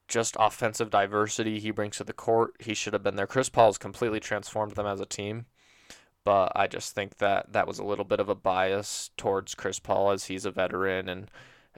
just 0.08 0.36
offensive 0.38 0.90
diversity 0.90 1.58
he 1.58 1.70
brings 1.70 1.96
to 1.96 2.04
the 2.04 2.12
court, 2.12 2.54
he 2.60 2.74
should 2.74 2.92
have 2.92 3.02
been 3.02 3.16
there. 3.16 3.26
Chris 3.26 3.48
Paul 3.48 3.68
has 3.68 3.78
completely 3.78 4.20
transformed 4.20 4.74
them 4.74 4.86
as 4.86 5.00
a 5.00 5.06
team 5.06 5.46
but 6.24 6.52
I 6.54 6.66
just 6.66 6.94
think 6.94 7.18
that 7.18 7.52
that 7.52 7.66
was 7.66 7.78
a 7.78 7.84
little 7.84 8.04
bit 8.04 8.20
of 8.20 8.28
a 8.28 8.34
bias 8.34 9.10
towards 9.16 9.54
Chris 9.54 9.78
Paul 9.78 10.12
as 10.12 10.26
he's 10.26 10.44
a 10.44 10.50
veteran 10.50 11.08
and 11.08 11.30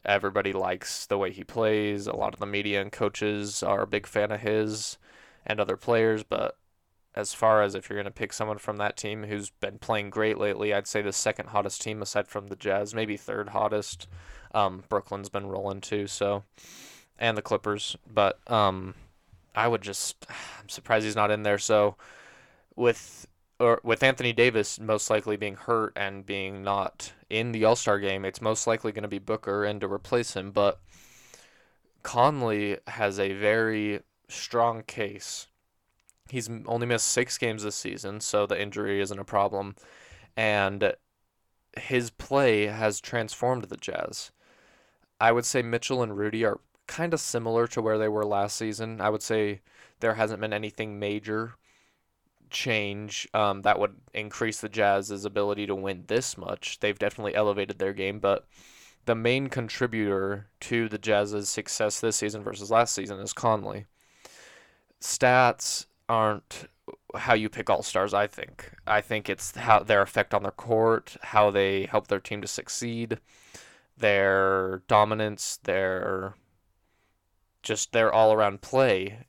everybody 0.04 0.52
likes 0.52 1.06
the 1.06 1.18
way 1.18 1.30
he 1.32 1.44
plays. 1.44 2.06
A 2.06 2.16
lot 2.16 2.34
of 2.34 2.40
the 2.40 2.46
media 2.46 2.82
and 2.82 2.92
coaches 2.92 3.62
are 3.62 3.82
a 3.82 3.86
big 3.86 4.06
fan 4.06 4.30
of 4.32 4.40
his 4.40 4.98
and 5.46 5.60
other 5.60 5.76
players, 5.76 6.24
but 6.24 6.58
as 7.14 7.32
far 7.32 7.62
as 7.62 7.74
if 7.74 7.88
you're 7.88 7.96
going 7.96 8.04
to 8.04 8.10
pick 8.10 8.32
someone 8.32 8.58
from 8.58 8.76
that 8.78 8.96
team 8.96 9.24
who's 9.24 9.50
been 9.50 9.78
playing 9.78 10.10
great 10.10 10.38
lately, 10.38 10.74
I'd 10.74 10.86
say 10.86 11.00
the 11.00 11.12
second 11.12 11.50
hottest 11.50 11.80
team 11.80 12.02
aside 12.02 12.28
from 12.28 12.48
the 12.48 12.56
Jazz, 12.56 12.94
maybe 12.94 13.16
third 13.16 13.50
hottest. 13.50 14.08
Um, 14.52 14.84
Brooklyn's 14.88 15.28
been 15.28 15.46
rolling 15.46 15.80
too, 15.80 16.06
so 16.06 16.44
and 17.18 17.36
the 17.36 17.42
Clippers, 17.42 17.96
but 18.12 18.38
um, 18.50 18.94
I 19.54 19.68
would 19.68 19.82
just 19.82 20.26
I'm 20.60 20.68
surprised 20.68 21.04
he's 21.04 21.16
not 21.16 21.30
in 21.30 21.42
there. 21.42 21.58
So 21.58 21.96
with 22.76 23.26
or 23.60 23.80
with 23.84 24.02
Anthony 24.02 24.32
Davis 24.32 24.80
most 24.80 25.10
likely 25.10 25.36
being 25.36 25.54
hurt 25.54 25.92
and 25.96 26.26
being 26.26 26.62
not 26.62 27.12
in 27.30 27.52
the 27.52 27.64
All 27.64 27.76
Star 27.76 27.98
game, 27.98 28.24
it's 28.24 28.40
most 28.40 28.66
likely 28.66 28.92
going 28.92 29.02
to 29.02 29.08
be 29.08 29.18
Booker 29.18 29.64
and 29.64 29.80
to 29.80 29.88
replace 29.92 30.34
him. 30.34 30.50
But 30.50 30.80
Conley 32.02 32.78
has 32.88 33.18
a 33.18 33.32
very 33.32 34.00
strong 34.28 34.82
case. 34.82 35.46
He's 36.28 36.48
only 36.66 36.86
missed 36.86 37.08
six 37.08 37.36
games 37.38 37.62
this 37.62 37.76
season, 37.76 38.20
so 38.20 38.46
the 38.46 38.60
injury 38.60 39.00
isn't 39.00 39.18
a 39.18 39.24
problem. 39.24 39.76
And 40.36 40.94
his 41.76 42.10
play 42.10 42.66
has 42.66 43.00
transformed 43.00 43.64
the 43.64 43.76
Jazz. 43.76 44.30
I 45.20 45.32
would 45.32 45.44
say 45.44 45.62
Mitchell 45.62 46.02
and 46.02 46.16
Rudy 46.16 46.44
are 46.44 46.60
kind 46.86 47.14
of 47.14 47.20
similar 47.20 47.66
to 47.68 47.82
where 47.82 47.98
they 47.98 48.08
were 48.08 48.24
last 48.24 48.56
season. 48.56 49.00
I 49.00 49.10
would 49.10 49.22
say 49.22 49.60
there 50.00 50.14
hasn't 50.14 50.40
been 50.40 50.52
anything 50.52 50.98
major 50.98 51.54
change 52.50 53.28
um, 53.34 53.62
that 53.62 53.78
would 53.78 53.96
increase 54.12 54.60
the 54.60 54.68
Jazz's 54.68 55.24
ability 55.24 55.66
to 55.66 55.74
win 55.74 56.04
this 56.06 56.38
much. 56.38 56.78
They've 56.80 56.98
definitely 56.98 57.34
elevated 57.34 57.78
their 57.78 57.92
game, 57.92 58.18
but 58.18 58.46
the 59.06 59.14
main 59.14 59.48
contributor 59.48 60.46
to 60.60 60.88
the 60.88 60.98
Jazz's 60.98 61.48
success 61.48 62.00
this 62.00 62.16
season 62.16 62.42
versus 62.42 62.70
last 62.70 62.94
season 62.94 63.20
is 63.20 63.32
Conley. 63.32 63.86
Stats 65.00 65.86
aren't 66.08 66.68
how 67.14 67.34
you 67.34 67.48
pick 67.48 67.70
all 67.70 67.82
stars, 67.82 68.12
I 68.12 68.26
think. 68.26 68.72
I 68.86 69.00
think 69.00 69.28
it's 69.28 69.56
how 69.56 69.80
their 69.80 70.02
effect 70.02 70.34
on 70.34 70.42
their 70.42 70.52
court, 70.52 71.16
how 71.22 71.50
they 71.50 71.86
help 71.86 72.08
their 72.08 72.20
team 72.20 72.42
to 72.42 72.48
succeed, 72.48 73.18
their 73.96 74.82
dominance, 74.88 75.58
their 75.62 76.34
just 77.62 77.92
their 77.92 78.12
all 78.12 78.32
around 78.32 78.60
play, 78.60 79.26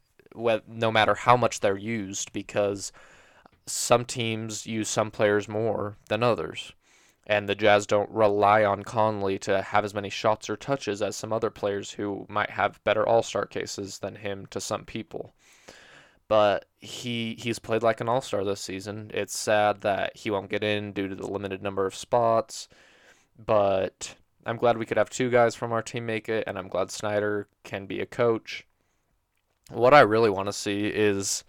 no 0.68 0.92
matter 0.92 1.16
how 1.16 1.38
much 1.38 1.62
they're 1.62 1.78
used, 1.78 2.34
because 2.34 2.92
some 3.66 4.06
teams 4.06 4.66
use 4.66 4.90
some 4.90 5.10
players 5.12 5.48
more 5.48 5.98
than 6.10 6.22
others. 6.22 6.74
And 7.28 7.50
the 7.50 7.56
Jazz 7.56 7.88
don't 7.88 8.10
rely 8.12 8.64
on 8.64 8.84
Conley 8.84 9.40
to 9.40 9.62
have 9.62 9.84
as 9.84 9.96
many 9.96 10.10
shots 10.10 10.50
or 10.50 10.56
touches 10.56 11.02
as 11.02 11.16
some 11.16 11.34
other 11.34 11.50
players 11.50 11.92
who 11.92 12.26
might 12.30 12.52
have 12.52 12.84
better 12.84 13.08
all 13.08 13.24
star 13.24 13.46
cases 13.46 14.00
than 14.00 14.18
him 14.18 14.46
to 14.52 14.62
some 14.62 14.86
people. 14.86 15.34
But 16.28 16.66
he 16.80 17.36
he's 17.40 17.60
played 17.60 17.84
like 17.84 18.02
an 18.02 18.10
all 18.10 18.22
star 18.22 18.44
this 18.44 18.62
season. 18.62 19.12
It's 19.14 19.38
sad 19.38 19.82
that 19.82 20.18
he 20.18 20.32
won't 20.32 20.50
get 20.50 20.64
in 20.64 20.92
due 20.94 21.08
to 21.08 21.16
the 21.16 21.28
limited 21.28 21.62
number 21.62 21.86
of 21.86 21.96
spots. 21.96 22.68
but 23.38 24.16
I'm 24.46 24.58
glad 24.58 24.78
we 24.78 24.86
could 24.86 24.98
have 24.98 25.10
two 25.10 25.30
guys 25.30 25.56
from 25.56 25.72
our 25.74 25.82
team 25.82 26.06
make 26.06 26.30
it, 26.30 26.44
and 26.48 26.58
I'm 26.58 26.68
glad 26.68 26.92
Snyder 26.92 27.48
can 27.64 27.86
be 27.88 28.00
a 28.00 28.06
coach. 28.06 28.66
What 29.72 29.94
I 29.94 30.02
really 30.02 30.30
want 30.30 30.48
to 30.48 30.54
see 30.54 30.88
is 30.88 31.44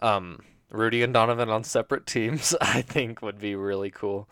um, 0.00 0.40
Rudy 0.70 1.02
and 1.02 1.12
Donovan 1.12 1.50
on 1.50 1.64
separate 1.64 2.06
teams. 2.06 2.54
I 2.60 2.82
think 2.82 3.20
would 3.22 3.38
be 3.38 3.54
really 3.54 3.90
cool, 3.90 4.28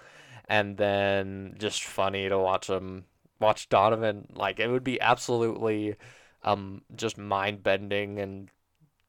and 0.48 0.76
then 0.78 1.56
just 1.58 1.84
funny 1.84 2.28
to 2.28 2.38
watch 2.38 2.68
them 2.68 3.04
watch 3.40 3.68
Donovan. 3.68 4.28
Like 4.34 4.60
it 4.60 4.68
would 4.68 4.84
be 4.84 5.00
absolutely 5.00 5.96
um, 6.42 6.82
just 6.94 7.18
mind 7.18 7.62
bending 7.62 8.18
and 8.18 8.50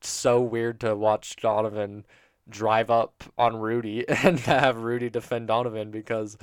so 0.02 0.42
weird 0.42 0.80
to 0.82 0.96
watch 0.96 1.36
Donovan 1.38 2.06
drive 2.50 2.90
up 2.90 3.24
on 3.38 3.58
Rudy 3.58 4.08
and 4.24 4.40
have 4.42 4.78
Rudy 4.78 5.10
defend 5.10 5.48
Donovan 5.48 5.92
because 5.92 6.38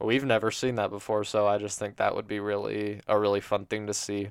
we've 0.00 0.24
never 0.24 0.50
seen 0.50 0.76
that 0.76 0.90
before. 0.90 1.24
So 1.24 1.46
I 1.46 1.58
just 1.58 1.78
think 1.78 1.96
that 1.96 2.14
would 2.14 2.26
be 2.26 2.40
really 2.40 3.00
a 3.06 3.18
really 3.18 3.40
fun 3.40 3.66
thing 3.66 3.86
to 3.86 3.94
see. 3.94 4.30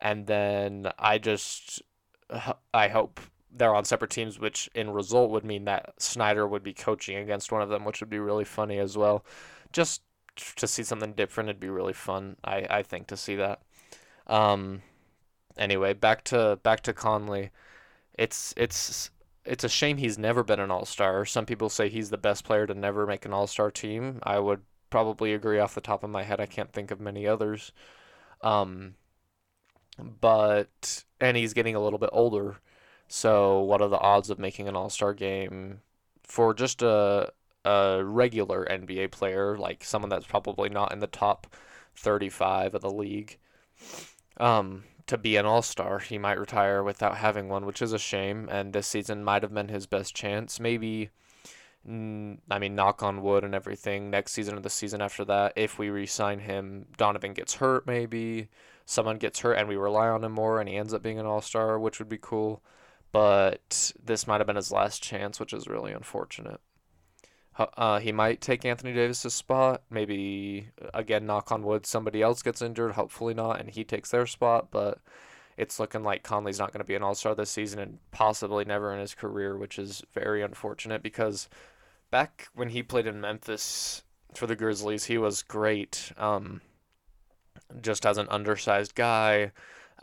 And 0.00 0.26
then 0.26 0.90
I 0.98 1.18
just 1.18 1.82
I 2.74 2.88
hope 2.88 3.20
they're 3.50 3.74
on 3.74 3.84
separate 3.84 4.10
teams, 4.10 4.38
which 4.38 4.68
in 4.74 4.90
result 4.90 5.30
would 5.30 5.44
mean 5.44 5.64
that 5.64 5.94
Snyder 5.98 6.46
would 6.46 6.62
be 6.62 6.74
coaching 6.74 7.16
against 7.16 7.50
one 7.52 7.62
of 7.62 7.68
them, 7.68 7.84
which 7.84 8.00
would 8.00 8.10
be 8.10 8.18
really 8.18 8.44
funny 8.44 8.78
as 8.78 8.96
well. 8.96 9.24
Just 9.72 10.02
to 10.56 10.66
see 10.66 10.82
something 10.82 11.14
different, 11.14 11.48
it'd 11.48 11.60
be 11.60 11.70
really 11.70 11.94
fun. 11.94 12.36
I, 12.44 12.66
I 12.68 12.82
think 12.82 13.06
to 13.08 13.16
see 13.16 13.36
that. 13.36 13.62
Um, 14.26 14.82
anyway, 15.56 15.94
back 15.94 16.24
to 16.24 16.58
back 16.62 16.82
to 16.82 16.92
Conley. 16.92 17.50
It's 18.18 18.52
it's 18.56 19.10
it's 19.44 19.64
a 19.64 19.68
shame 19.68 19.98
he's 19.98 20.18
never 20.18 20.42
been 20.42 20.60
an 20.60 20.70
All 20.70 20.84
Star. 20.84 21.24
Some 21.24 21.46
people 21.46 21.68
say 21.68 21.88
he's 21.88 22.10
the 22.10 22.18
best 22.18 22.44
player 22.44 22.66
to 22.66 22.74
never 22.74 23.06
make 23.06 23.24
an 23.24 23.32
All 23.32 23.46
Star 23.46 23.70
team. 23.70 24.20
I 24.22 24.38
would 24.38 24.62
probably 24.90 25.34
agree 25.34 25.58
off 25.58 25.74
the 25.74 25.80
top 25.80 26.02
of 26.04 26.10
my 26.10 26.22
head. 26.24 26.40
I 26.40 26.46
can't 26.46 26.72
think 26.72 26.90
of 26.90 27.00
many 27.00 27.26
others. 27.26 27.72
Um, 28.42 28.96
but 29.98 31.04
and 31.20 31.36
he's 31.36 31.54
getting 31.54 31.74
a 31.74 31.80
little 31.80 31.98
bit 31.98 32.10
older. 32.12 32.56
So 33.08 33.60
what 33.60 33.80
are 33.82 33.88
the 33.88 33.98
odds 33.98 34.30
of 34.30 34.38
making 34.38 34.68
an 34.68 34.76
All 34.76 34.90
Star 34.90 35.14
game 35.14 35.80
for 36.22 36.54
just 36.54 36.82
a 36.82 37.32
a 37.64 38.02
regular 38.04 38.64
NBA 38.70 39.08
player, 39.08 39.56
like 39.58 39.84
someone 39.84 40.08
that's 40.10 40.26
probably 40.26 40.68
not 40.68 40.92
in 40.92 41.00
the 41.00 41.06
top 41.06 41.46
35 41.96 42.74
of 42.74 42.82
the 42.82 42.90
league? 42.90 43.38
Um, 44.38 44.84
to 45.06 45.18
be 45.18 45.36
an 45.36 45.46
all 45.46 45.62
star. 45.62 45.98
He 45.98 46.18
might 46.18 46.38
retire 46.38 46.82
without 46.82 47.16
having 47.18 47.48
one, 47.48 47.66
which 47.66 47.82
is 47.82 47.92
a 47.92 47.98
shame. 47.98 48.48
And 48.50 48.72
this 48.72 48.86
season 48.86 49.24
might 49.24 49.42
have 49.42 49.54
been 49.54 49.68
his 49.68 49.86
best 49.86 50.14
chance. 50.14 50.58
Maybe, 50.58 51.10
I 51.86 52.58
mean, 52.58 52.74
knock 52.74 53.02
on 53.02 53.22
wood 53.22 53.44
and 53.44 53.54
everything. 53.54 54.10
Next 54.10 54.32
season 54.32 54.56
or 54.56 54.60
the 54.60 54.70
season 54.70 55.00
after 55.00 55.24
that, 55.26 55.52
if 55.56 55.78
we 55.78 55.90
re 55.90 56.06
sign 56.06 56.40
him, 56.40 56.86
Donovan 56.96 57.34
gets 57.34 57.54
hurt, 57.54 57.86
maybe. 57.86 58.48
Someone 58.84 59.18
gets 59.18 59.40
hurt 59.40 59.54
and 59.54 59.68
we 59.68 59.76
rely 59.76 60.08
on 60.08 60.22
him 60.24 60.32
more 60.32 60.60
and 60.60 60.68
he 60.68 60.76
ends 60.76 60.94
up 60.94 61.02
being 61.02 61.18
an 61.18 61.26
all 61.26 61.40
star, 61.40 61.78
which 61.78 61.98
would 61.98 62.08
be 62.08 62.18
cool. 62.20 62.62
But 63.12 63.92
this 64.02 64.26
might 64.26 64.38
have 64.40 64.46
been 64.46 64.56
his 64.56 64.72
last 64.72 65.02
chance, 65.02 65.40
which 65.40 65.52
is 65.52 65.68
really 65.68 65.92
unfortunate. 65.92 66.60
Uh, 67.58 67.98
he 68.00 68.12
might 68.12 68.40
take 68.40 68.64
Anthony 68.64 68.92
Davis's 68.92 69.34
spot. 69.34 69.82
Maybe 69.90 70.68
again, 70.92 71.26
knock 71.26 71.50
on 71.50 71.62
wood, 71.62 71.86
somebody 71.86 72.22
else 72.22 72.42
gets 72.42 72.60
injured. 72.60 72.92
Hopefully 72.92 73.34
not, 73.34 73.60
and 73.60 73.70
he 73.70 73.84
takes 73.84 74.10
their 74.10 74.26
spot. 74.26 74.68
But 74.70 74.98
it's 75.56 75.80
looking 75.80 76.02
like 76.02 76.22
Conley's 76.22 76.58
not 76.58 76.72
going 76.72 76.80
to 76.80 76.86
be 76.86 76.94
an 76.94 77.02
All 77.02 77.14
Star 77.14 77.34
this 77.34 77.50
season, 77.50 77.78
and 77.78 77.98
possibly 78.10 78.64
never 78.64 78.92
in 78.92 79.00
his 79.00 79.14
career, 79.14 79.56
which 79.56 79.78
is 79.78 80.02
very 80.12 80.42
unfortunate 80.42 81.02
because 81.02 81.48
back 82.10 82.48
when 82.54 82.68
he 82.68 82.82
played 82.82 83.06
in 83.06 83.20
Memphis 83.20 84.02
for 84.34 84.46
the 84.46 84.56
Grizzlies, 84.56 85.04
he 85.04 85.16
was 85.16 85.42
great. 85.42 86.12
Um, 86.18 86.60
just 87.80 88.04
as 88.04 88.18
an 88.18 88.28
undersized 88.28 88.94
guy, 88.94 89.52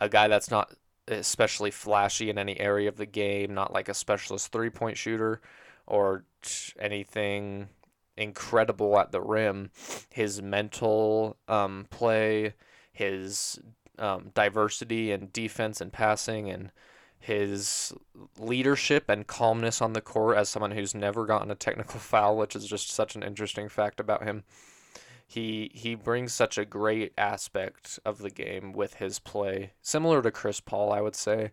a 0.00 0.08
guy 0.08 0.26
that's 0.26 0.50
not 0.50 0.72
especially 1.06 1.70
flashy 1.70 2.30
in 2.30 2.38
any 2.38 2.58
area 2.58 2.88
of 2.88 2.96
the 2.96 3.06
game, 3.06 3.54
not 3.54 3.72
like 3.72 3.88
a 3.88 3.94
specialist 3.94 4.50
three 4.50 4.70
point 4.70 4.96
shooter 4.96 5.40
or 5.86 6.24
anything 6.78 7.68
incredible 8.16 8.98
at 8.98 9.12
the 9.12 9.20
rim. 9.20 9.70
His 10.10 10.42
mental 10.42 11.36
um, 11.48 11.86
play, 11.90 12.54
his 12.92 13.58
um, 13.98 14.30
diversity 14.34 15.12
and 15.12 15.32
defense 15.32 15.80
and 15.80 15.92
passing, 15.92 16.50
and 16.50 16.70
his 17.18 17.92
leadership 18.38 19.08
and 19.08 19.26
calmness 19.26 19.80
on 19.80 19.94
the 19.94 20.00
court 20.00 20.36
as 20.36 20.48
someone 20.48 20.72
who's 20.72 20.94
never 20.94 21.24
gotten 21.24 21.50
a 21.50 21.54
technical 21.54 22.00
foul, 22.00 22.36
which 22.36 22.54
is 22.54 22.66
just 22.66 22.90
such 22.90 23.16
an 23.16 23.22
interesting 23.22 23.68
fact 23.68 24.00
about 24.00 24.24
him. 24.24 24.44
He 25.26 25.70
he 25.74 25.94
brings 25.94 26.34
such 26.34 26.58
a 26.58 26.66
great 26.66 27.12
aspect 27.16 27.98
of 28.04 28.18
the 28.18 28.30
game 28.30 28.72
with 28.72 28.94
his 28.94 29.18
play, 29.18 29.72
similar 29.80 30.20
to 30.20 30.30
Chris 30.30 30.60
Paul, 30.60 30.92
I 30.92 31.00
would 31.00 31.16
say, 31.16 31.50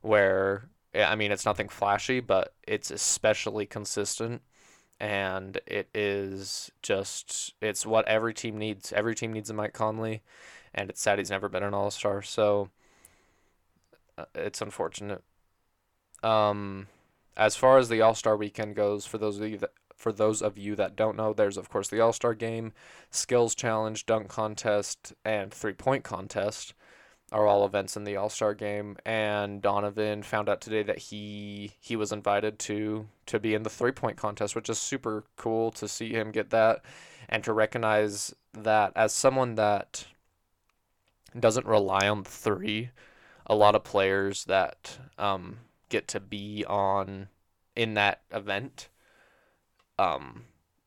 where 0.00 0.68
I 0.94 1.14
mean, 1.14 1.32
it's 1.32 1.46
nothing 1.46 1.68
flashy, 1.68 2.20
but 2.20 2.54
it's 2.66 2.90
especially 2.90 3.66
consistent. 3.66 4.42
And 5.00 5.58
it 5.66 5.88
is 5.94 6.70
just, 6.82 7.54
it's 7.60 7.84
what 7.84 8.06
every 8.06 8.34
team 8.34 8.58
needs. 8.58 8.92
Every 8.92 9.14
team 9.14 9.32
needs 9.32 9.50
a 9.50 9.54
Mike 9.54 9.72
Conley. 9.72 10.22
And 10.74 10.90
it's 10.90 11.00
sad 11.00 11.18
he's 11.18 11.30
never 11.30 11.48
been 11.48 11.62
an 11.62 11.74
All 11.74 11.90
Star. 11.90 12.22
So 12.22 12.70
uh, 14.16 14.26
it's 14.34 14.60
unfortunate. 14.60 15.22
Um, 16.22 16.86
as 17.36 17.56
far 17.56 17.78
as 17.78 17.88
the 17.88 18.00
All 18.00 18.14
Star 18.14 18.36
weekend 18.36 18.76
goes, 18.76 19.06
for 19.06 19.18
those 19.18 19.40
of 19.40 19.48
you 19.48 19.58
that 19.58 19.72
for 19.96 20.12
those 20.12 20.42
of 20.42 20.58
you 20.58 20.74
that 20.76 20.96
don't 20.96 21.16
know, 21.16 21.32
there's 21.32 21.56
of 21.56 21.68
course 21.68 21.88
the 21.88 22.00
All 22.00 22.12
Star 22.12 22.34
game, 22.34 22.72
skills 23.10 23.54
challenge, 23.54 24.06
dunk 24.06 24.28
contest, 24.28 25.12
and 25.24 25.52
three 25.52 25.72
point 25.74 26.04
contest 26.04 26.74
are 27.32 27.46
all 27.46 27.64
events 27.64 27.96
in 27.96 28.04
the 28.04 28.16
All 28.16 28.28
Star 28.28 28.54
game. 28.54 28.96
And 29.04 29.60
Donovan 29.60 30.22
found 30.22 30.48
out 30.48 30.60
today 30.60 30.82
that 30.84 30.98
he 30.98 31.72
he 31.80 31.96
was 31.96 32.12
invited 32.12 32.58
to 32.60 33.08
to 33.26 33.40
be 33.40 33.54
in 33.54 33.62
the 33.62 33.70
three 33.70 33.92
point 33.92 34.16
contest, 34.16 34.54
which 34.54 34.68
is 34.68 34.78
super 34.78 35.24
cool 35.36 35.70
to 35.72 35.88
see 35.88 36.12
him 36.12 36.30
get 36.30 36.50
that 36.50 36.82
and 37.28 37.42
to 37.44 37.52
recognize 37.52 38.34
that 38.52 38.92
as 38.94 39.12
someone 39.12 39.54
that 39.56 40.06
doesn't 41.38 41.66
rely 41.66 42.08
on 42.08 42.24
three. 42.24 42.90
A 43.46 43.56
lot 43.56 43.74
of 43.74 43.82
players 43.82 44.44
that 44.44 44.98
um, 45.18 45.58
get 45.88 46.06
to 46.08 46.20
be 46.20 46.64
on 46.66 47.28
in 47.74 47.94
that 47.94 48.22
event 48.30 48.88
um, 49.98 50.44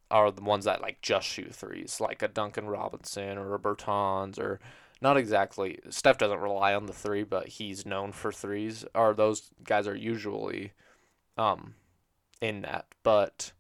are 0.10 0.32
the 0.32 0.42
ones 0.42 0.66
that 0.66 0.82
like 0.82 1.02
just 1.02 1.28
shoot 1.28 1.54
threes, 1.54 2.00
like 2.00 2.22
a 2.22 2.28
Duncan 2.28 2.68
Robinson 2.68 3.38
or 3.38 3.56
a 3.56 3.60
Bertans 3.60 4.40
or 4.40 4.60
not 5.02 5.18
exactly. 5.18 5.80
Steph 5.90 6.18
doesn't 6.18 6.40
rely 6.40 6.74
on 6.74 6.86
the 6.86 6.94
three, 6.94 7.24
but 7.24 7.48
he's 7.48 7.86
known 7.86 8.12
for 8.12 8.32
threes. 8.32 8.86
Or 8.96 9.14
those 9.14 9.52
guys 9.64 9.88
are 9.88 9.96
usually 9.96 10.74
um, 11.38 11.75
in 12.42 12.62
that. 12.62 12.88
But 13.04 13.52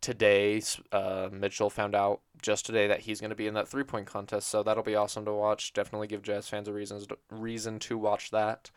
today, 0.00 0.62
uh, 0.92 1.28
Mitchell 1.30 1.70
found 1.70 1.94
out 1.94 2.20
just 2.40 2.64
today 2.64 2.86
that 2.86 3.00
he's 3.00 3.20
going 3.20 3.30
to 3.30 3.36
be 3.36 3.46
in 3.46 3.54
that 3.54 3.68
three 3.68 3.84
point 3.84 4.06
contest. 4.06 4.48
So 4.48 4.62
that'll 4.62 4.82
be 4.82 4.96
awesome 4.96 5.24
to 5.26 5.32
watch. 5.32 5.72
Definitely 5.72 6.08
give 6.08 6.22
Jazz 6.22 6.48
fans 6.48 6.68
a 6.68 6.72
reason 6.72 7.02
reason 7.30 7.78
to 7.80 7.98
watch 7.98 8.30
that. 8.30 8.70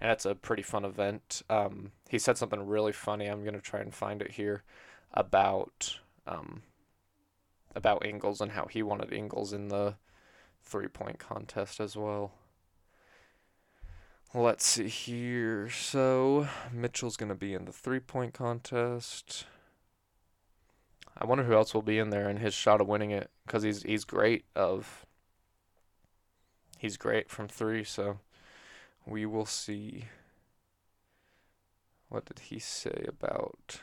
And 0.00 0.12
it's 0.12 0.26
a 0.26 0.36
pretty 0.36 0.62
fun 0.62 0.84
event. 0.84 1.42
Um, 1.50 1.90
he 2.08 2.20
said 2.20 2.38
something 2.38 2.64
really 2.64 2.92
funny. 2.92 3.26
I'm 3.26 3.42
going 3.42 3.54
to 3.54 3.60
try 3.60 3.80
and 3.80 3.92
find 3.92 4.22
it 4.22 4.32
here 4.32 4.62
about 5.12 5.98
um, 6.24 6.62
about 7.74 8.06
Ingles 8.06 8.40
and 8.40 8.52
how 8.52 8.66
he 8.66 8.82
wanted 8.82 9.12
Ingles 9.12 9.52
in 9.52 9.68
the 9.68 9.96
three 10.68 10.88
point 10.88 11.18
contest 11.18 11.80
as 11.80 11.96
well. 11.96 12.32
Let's 14.34 14.66
see 14.66 14.88
here. 14.88 15.70
So, 15.70 16.48
Mitchell's 16.70 17.16
going 17.16 17.30
to 17.30 17.34
be 17.34 17.54
in 17.54 17.64
the 17.64 17.72
three 17.72 18.00
point 18.00 18.34
contest. 18.34 19.46
I 21.16 21.24
wonder 21.24 21.44
who 21.44 21.54
else 21.54 21.72
will 21.72 21.82
be 21.82 21.98
in 21.98 22.10
there 22.10 22.28
and 22.28 22.38
his 22.38 22.54
shot 22.54 22.80
of 22.80 22.86
winning 22.86 23.10
it 23.10 23.30
because 23.46 23.62
he's 23.62 23.82
he's 23.82 24.04
great 24.04 24.44
of 24.54 25.06
he's 26.78 26.96
great 26.96 27.30
from 27.30 27.48
three. 27.48 27.82
So 27.84 28.20
we 29.06 29.24
will 29.24 29.46
see. 29.46 30.04
What 32.10 32.26
did 32.26 32.38
he 32.38 32.58
say 32.58 33.04
about? 33.08 33.80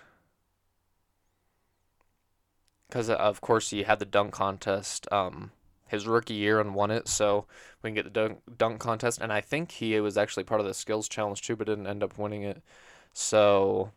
Because 2.88 3.10
of 3.10 3.42
course 3.42 3.72
he 3.72 3.84
had 3.84 4.00
the 4.00 4.06
dunk 4.06 4.34
contest. 4.34 5.08
Um, 5.12 5.51
his 5.88 6.08
rookie 6.08 6.34
year 6.34 6.60
and 6.60 6.75
won 6.75 6.92
it, 6.92 7.08
so 7.08 7.46
we 7.82 7.89
can 7.89 7.96
get 7.96 8.06
the 8.06 8.10
dunk, 8.10 8.39
dunk 8.58 8.80
contest. 8.80 9.20
And 9.22 9.32
I 9.32 9.42
think 9.42 9.72
he 9.72 10.00
was 10.00 10.18
actually 10.18 10.44
part 10.44 10.62
of 10.62 10.68
the 10.68 10.74
skills 10.74 11.08
challenge 11.08 11.42
too, 11.42 11.56
but 11.56 11.68
didn't 11.68 11.88
end 11.88 12.04
up 12.04 12.18
winning 12.18 12.44
it. 12.44 12.62
So, 13.13 13.92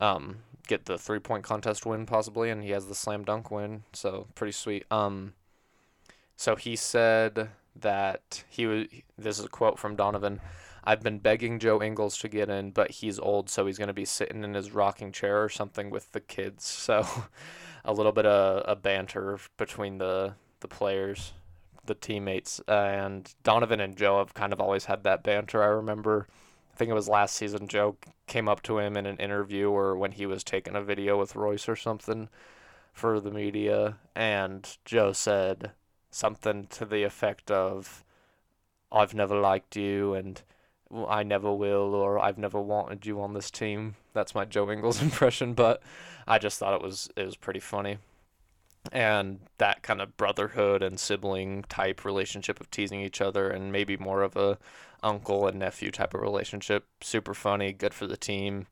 um, 0.00 0.38
get 0.66 0.86
the 0.86 0.98
three 0.98 1.18
point 1.18 1.44
contest 1.44 1.84
win 1.84 2.06
possibly, 2.06 2.50
and 2.50 2.62
he 2.62 2.70
has 2.70 2.86
the 2.86 2.94
slam 2.94 3.24
dunk 3.24 3.50
win. 3.50 3.84
So 3.92 4.26
pretty 4.34 4.52
sweet. 4.52 4.84
Um, 4.90 5.34
so 6.36 6.56
he 6.56 6.76
said 6.76 7.50
that 7.76 8.44
he 8.48 8.66
was. 8.66 8.86
This 9.18 9.38
is 9.38 9.44
a 9.44 9.48
quote 9.48 9.78
from 9.78 9.96
Donovan. 9.96 10.40
I've 10.82 11.02
been 11.02 11.18
begging 11.18 11.58
Joe 11.58 11.82
Ingles 11.82 12.16
to 12.18 12.28
get 12.28 12.48
in, 12.48 12.70
but 12.70 12.90
he's 12.90 13.18
old, 13.18 13.50
so 13.50 13.66
he's 13.66 13.76
going 13.76 13.88
to 13.88 13.94
be 13.94 14.06
sitting 14.06 14.42
in 14.42 14.54
his 14.54 14.72
rocking 14.72 15.12
chair 15.12 15.44
or 15.44 15.50
something 15.50 15.90
with 15.90 16.12
the 16.12 16.20
kids. 16.20 16.64
So, 16.90 17.06
a 17.84 17.92
little 17.92 18.12
bit 18.12 18.26
of 18.26 18.64
a 18.66 18.76
banter 18.76 19.38
between 19.56 19.98
the 19.98 20.34
the 20.60 20.68
players, 20.68 21.32
the 21.84 21.94
teammates, 21.94 22.60
and 22.68 23.34
Donovan 23.42 23.80
and 23.80 23.96
Joe 23.96 24.18
have 24.18 24.34
kind 24.34 24.52
of 24.52 24.60
always 24.60 24.86
had 24.86 25.04
that 25.04 25.22
banter. 25.22 25.62
I 25.62 25.66
remember, 25.66 26.26
I 26.72 26.76
think 26.76 26.90
it 26.90 26.94
was 26.94 27.08
last 27.08 27.34
season, 27.34 27.68
Joe 27.68 27.96
came 28.26 28.48
up 28.48 28.62
to 28.62 28.78
him 28.78 28.96
in 28.96 29.06
an 29.06 29.16
interview 29.16 29.70
or 29.70 29.96
when 29.96 30.12
he 30.12 30.26
was 30.26 30.44
taking 30.44 30.76
a 30.76 30.82
video 30.82 31.18
with 31.18 31.36
Royce 31.36 31.68
or 31.68 31.76
something 31.76 32.28
for 32.92 33.20
the 33.20 33.30
media, 33.30 33.96
and 34.14 34.76
Joe 34.84 35.12
said 35.12 35.72
something 36.10 36.66
to 36.66 36.84
the 36.84 37.02
effect 37.04 37.50
of, 37.50 38.04
I've 38.92 39.14
never 39.14 39.38
liked 39.38 39.76
you 39.76 40.14
and 40.14 40.42
I 41.08 41.22
never 41.22 41.52
will 41.52 41.94
or 41.94 42.18
I've 42.18 42.38
never 42.38 42.60
wanted 42.60 43.06
you 43.06 43.20
on 43.20 43.32
this 43.32 43.50
team. 43.50 43.94
That's 44.12 44.34
my 44.34 44.44
Joe 44.44 44.70
Ingles 44.70 45.00
impression, 45.02 45.54
but 45.54 45.82
I 46.26 46.38
just 46.38 46.58
thought 46.58 46.74
it 46.74 46.82
was 46.82 47.08
it 47.16 47.24
was 47.24 47.36
pretty 47.36 47.60
funny. 47.60 47.98
And 48.92 49.40
that 49.58 49.82
kind 49.82 50.00
of 50.00 50.16
brotherhood 50.16 50.82
and 50.82 50.98
sibling 50.98 51.64
type 51.68 52.04
relationship 52.04 52.60
of 52.60 52.70
teasing 52.70 53.00
each 53.00 53.20
other 53.20 53.50
and 53.50 53.70
maybe 53.70 53.96
more 53.96 54.22
of 54.22 54.36
a 54.36 54.58
uncle 55.02 55.46
and 55.46 55.58
nephew 55.58 55.90
type 55.90 56.14
of 56.14 56.20
relationship. 56.22 56.86
Super 57.00 57.34
funny, 57.34 57.72
good 57.72 57.94
for 57.94 58.06
the 58.06 58.16
team, 58.16 58.66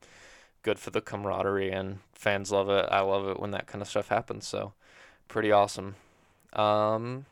good 0.62 0.78
for 0.78 0.90
the 0.90 1.00
camaraderie 1.00 1.70
and 1.70 1.98
fans 2.14 2.50
love 2.50 2.70
it. 2.70 2.86
I 2.90 3.00
love 3.00 3.28
it 3.28 3.38
when 3.38 3.50
that 3.52 3.66
kind 3.66 3.82
of 3.82 3.88
stuff 3.88 4.08
happens, 4.08 4.46
so 4.48 4.72
pretty 5.28 5.52
awesome. 5.52 5.96
Um 6.54 7.26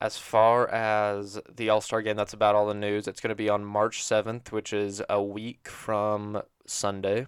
as 0.00 0.18
far 0.18 0.68
as 0.68 1.40
the 1.54 1.70
All 1.70 1.80
Star 1.80 2.02
game, 2.02 2.16
that's 2.16 2.34
about 2.34 2.54
all 2.54 2.66
the 2.66 2.74
news. 2.74 3.08
It's 3.08 3.20
going 3.20 3.30
to 3.30 3.34
be 3.34 3.48
on 3.48 3.64
March 3.64 4.02
7th, 4.02 4.52
which 4.52 4.72
is 4.72 5.02
a 5.08 5.22
week 5.22 5.66
from 5.66 6.42
Sunday. 6.66 7.26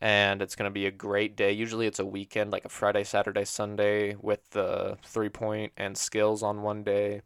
And 0.00 0.40
it's 0.40 0.54
going 0.54 0.70
to 0.70 0.74
be 0.74 0.86
a 0.86 0.92
great 0.92 1.36
day. 1.36 1.50
Usually 1.52 1.86
it's 1.86 1.98
a 1.98 2.06
weekend, 2.06 2.52
like 2.52 2.64
a 2.64 2.68
Friday, 2.68 3.02
Saturday, 3.02 3.44
Sunday, 3.44 4.14
with 4.20 4.50
the 4.50 4.96
three 5.04 5.28
point 5.28 5.72
and 5.76 5.98
skills 5.98 6.42
on 6.42 6.62
one 6.62 6.84
day, 6.84 7.22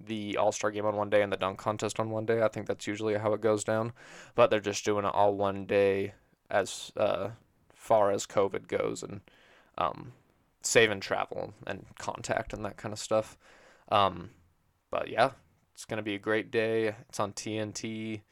the 0.00 0.36
All 0.38 0.50
Star 0.50 0.70
game 0.70 0.86
on 0.86 0.96
one 0.96 1.10
day, 1.10 1.22
and 1.22 1.30
the 1.30 1.36
dunk 1.36 1.58
contest 1.58 2.00
on 2.00 2.10
one 2.10 2.24
day. 2.24 2.42
I 2.42 2.48
think 2.48 2.66
that's 2.66 2.86
usually 2.86 3.14
how 3.18 3.34
it 3.34 3.42
goes 3.42 3.62
down. 3.62 3.92
But 4.34 4.48
they're 4.48 4.60
just 4.60 4.84
doing 4.84 5.04
it 5.04 5.12
all 5.14 5.34
one 5.34 5.66
day 5.66 6.14
as 6.50 6.92
uh, 6.96 7.30
far 7.74 8.10
as 8.10 8.26
COVID 8.26 8.68
goes 8.68 9.02
and 9.02 9.20
um, 9.76 10.12
saving 10.62 11.00
travel 11.00 11.52
and 11.66 11.84
contact 11.98 12.52
and 12.52 12.64
that 12.64 12.78
kind 12.78 12.92
of 12.92 12.98
stuff. 12.98 13.36
Um, 13.90 14.30
but 14.90 15.08
yeah, 15.08 15.32
it's 15.74 15.84
gonna 15.84 16.02
be 16.02 16.14
a 16.14 16.18
great 16.18 16.50
day. 16.50 16.94
It's 17.08 17.20
on 17.20 17.32
TNT. 17.32 18.22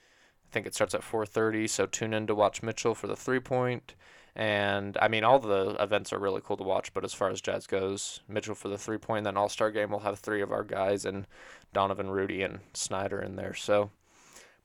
Think 0.53 0.67
it 0.67 0.75
starts 0.75 0.95
at 0.95 1.03
4:30, 1.03 1.67
so 1.67 1.87
tune 1.87 2.13
in 2.13 2.27
to 2.27 2.35
watch 2.35 2.63
Mitchell 2.63 2.95
for 2.95 3.07
the 3.07 3.17
three 3.17 3.41
point. 3.41 3.95
And 4.35 4.97
I 5.01 5.09
mean, 5.09 5.25
all 5.25 5.39
the 5.39 5.77
events 5.81 6.13
are 6.13 6.19
really 6.19 6.41
cool 6.43 6.57
to 6.57 6.63
watch. 6.63 6.95
But 6.95 7.05
as 7.05 7.13
far 7.13 7.31
as 7.31 7.41
Jazz 7.41 7.67
goes, 7.67 8.21
Mitchell 8.29 8.55
for 8.55 8.69
the 8.69 8.79
three 8.79 8.99
point, 8.99 9.25
then 9.25 9.37
All 9.37 9.49
Star 9.49 9.71
game, 9.71 9.91
we'll 9.91 10.01
have 10.01 10.19
three 10.19 10.43
of 10.43 10.53
our 10.53 10.65
guys 10.65 11.05
and 11.05 11.27
Donovan, 11.73 12.11
Rudy, 12.11 12.43
and 12.43 12.61
Snyder 12.75 13.21
in 13.21 13.37
there. 13.37 13.55
So 13.55 13.91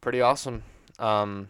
pretty 0.02 0.22
awesome. 0.22 0.64
Um, 1.00 1.50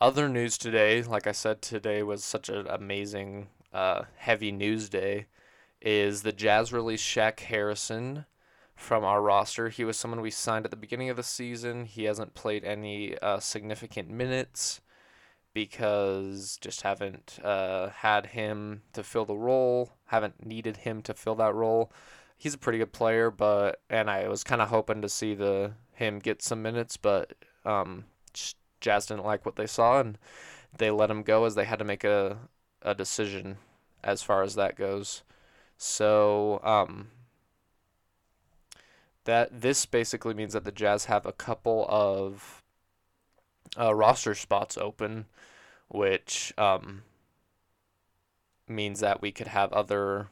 other 0.00 0.28
news 0.28 0.58
today, 0.58 1.02
like 1.02 1.26
I 1.26 1.32
said, 1.32 1.60
today 1.60 2.02
was 2.02 2.22
such 2.24 2.48
an 2.48 2.66
amazing, 2.68 3.48
uh, 3.72 4.02
heavy 4.16 4.52
news 4.52 4.88
day 4.88 5.26
is 5.80 6.22
the 6.22 6.32
Jazz 6.32 6.72
released 6.72 7.04
Shaq 7.04 7.40
Harrison 7.40 8.24
from 8.78 9.04
our 9.04 9.20
roster. 9.20 9.68
He 9.68 9.84
was 9.84 9.98
someone 9.98 10.20
we 10.20 10.30
signed 10.30 10.64
at 10.64 10.70
the 10.70 10.76
beginning 10.76 11.10
of 11.10 11.16
the 11.16 11.22
season. 11.24 11.84
He 11.84 12.04
hasn't 12.04 12.34
played 12.34 12.64
any 12.64 13.18
uh, 13.18 13.40
significant 13.40 14.08
minutes 14.08 14.80
because 15.52 16.56
just 16.60 16.82
haven't 16.82 17.40
uh, 17.42 17.88
had 17.88 18.26
him 18.26 18.82
to 18.92 19.02
fill 19.02 19.24
the 19.24 19.36
role, 19.36 19.94
haven't 20.06 20.46
needed 20.46 20.78
him 20.78 21.02
to 21.02 21.12
fill 21.12 21.34
that 21.34 21.54
role. 21.54 21.92
He's 22.36 22.54
a 22.54 22.58
pretty 22.58 22.78
good 22.78 22.92
player, 22.92 23.32
but 23.32 23.80
and 23.90 24.08
I 24.08 24.28
was 24.28 24.44
kind 24.44 24.62
of 24.62 24.68
hoping 24.68 25.02
to 25.02 25.08
see 25.08 25.34
the 25.34 25.72
him 25.92 26.20
get 26.20 26.40
some 26.40 26.62
minutes, 26.62 26.96
but 26.96 27.32
um, 27.64 28.04
Jazz 28.80 29.06
didn't 29.06 29.26
like 29.26 29.44
what 29.44 29.56
they 29.56 29.66
saw 29.66 29.98
and 29.98 30.16
they 30.76 30.92
let 30.92 31.10
him 31.10 31.24
go 31.24 31.44
as 31.44 31.56
they 31.56 31.64
had 31.64 31.80
to 31.80 31.84
make 31.84 32.04
a 32.04 32.38
a 32.82 32.94
decision 32.94 33.56
as 34.04 34.22
far 34.22 34.44
as 34.44 34.54
that 34.54 34.76
goes. 34.76 35.24
So 35.76 36.60
um, 36.62 37.08
that 39.28 39.60
this 39.60 39.84
basically 39.84 40.32
means 40.32 40.54
that 40.54 40.64
the 40.64 40.72
Jazz 40.72 41.04
have 41.04 41.26
a 41.26 41.32
couple 41.32 41.84
of 41.90 42.62
uh, 43.78 43.94
roster 43.94 44.34
spots 44.34 44.78
open, 44.78 45.26
which 45.88 46.54
um, 46.56 47.02
means 48.66 49.00
that 49.00 49.20
we 49.20 49.30
could 49.30 49.48
have 49.48 49.70
other 49.74 50.28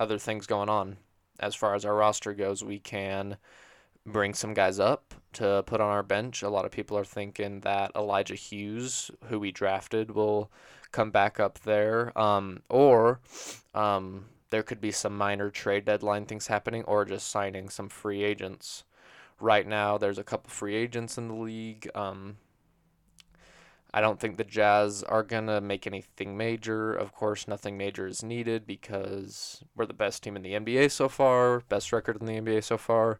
other 0.00 0.18
things 0.18 0.48
going 0.48 0.68
on 0.68 0.96
as 1.38 1.54
far 1.54 1.76
as 1.76 1.84
our 1.84 1.94
roster 1.94 2.34
goes. 2.34 2.64
We 2.64 2.80
can 2.80 3.36
bring 4.04 4.34
some 4.34 4.52
guys 4.52 4.80
up 4.80 5.14
to 5.34 5.62
put 5.64 5.80
on 5.80 5.90
our 5.90 6.02
bench. 6.02 6.42
A 6.42 6.48
lot 6.48 6.64
of 6.64 6.72
people 6.72 6.98
are 6.98 7.04
thinking 7.04 7.60
that 7.60 7.92
Elijah 7.94 8.34
Hughes, 8.34 9.12
who 9.28 9.38
we 9.38 9.52
drafted, 9.52 10.10
will 10.10 10.50
come 10.90 11.12
back 11.12 11.38
up 11.38 11.60
there, 11.60 12.16
um, 12.18 12.62
or 12.68 13.20
um, 13.76 14.24
there 14.54 14.62
could 14.62 14.80
be 14.80 14.92
some 14.92 15.18
minor 15.18 15.50
trade 15.50 15.84
deadline 15.84 16.26
things 16.26 16.46
happening 16.46 16.84
or 16.84 17.04
just 17.04 17.26
signing 17.26 17.68
some 17.68 17.88
free 17.88 18.22
agents. 18.22 18.84
Right 19.40 19.66
now, 19.66 19.98
there's 19.98 20.16
a 20.16 20.22
couple 20.22 20.48
free 20.48 20.76
agents 20.76 21.18
in 21.18 21.26
the 21.26 21.34
league. 21.34 21.90
Um, 21.92 22.36
I 23.92 24.00
don't 24.00 24.20
think 24.20 24.36
the 24.36 24.44
Jazz 24.44 25.02
are 25.02 25.24
going 25.24 25.48
to 25.48 25.60
make 25.60 25.88
anything 25.88 26.36
major. 26.36 26.94
Of 26.94 27.12
course, 27.12 27.48
nothing 27.48 27.76
major 27.76 28.06
is 28.06 28.22
needed 28.22 28.64
because 28.64 29.64
we're 29.74 29.86
the 29.86 29.92
best 29.92 30.22
team 30.22 30.36
in 30.36 30.42
the 30.42 30.52
NBA 30.52 30.92
so 30.92 31.08
far, 31.08 31.64
best 31.68 31.92
record 31.92 32.20
in 32.20 32.26
the 32.26 32.40
NBA 32.40 32.62
so 32.62 32.78
far. 32.78 33.18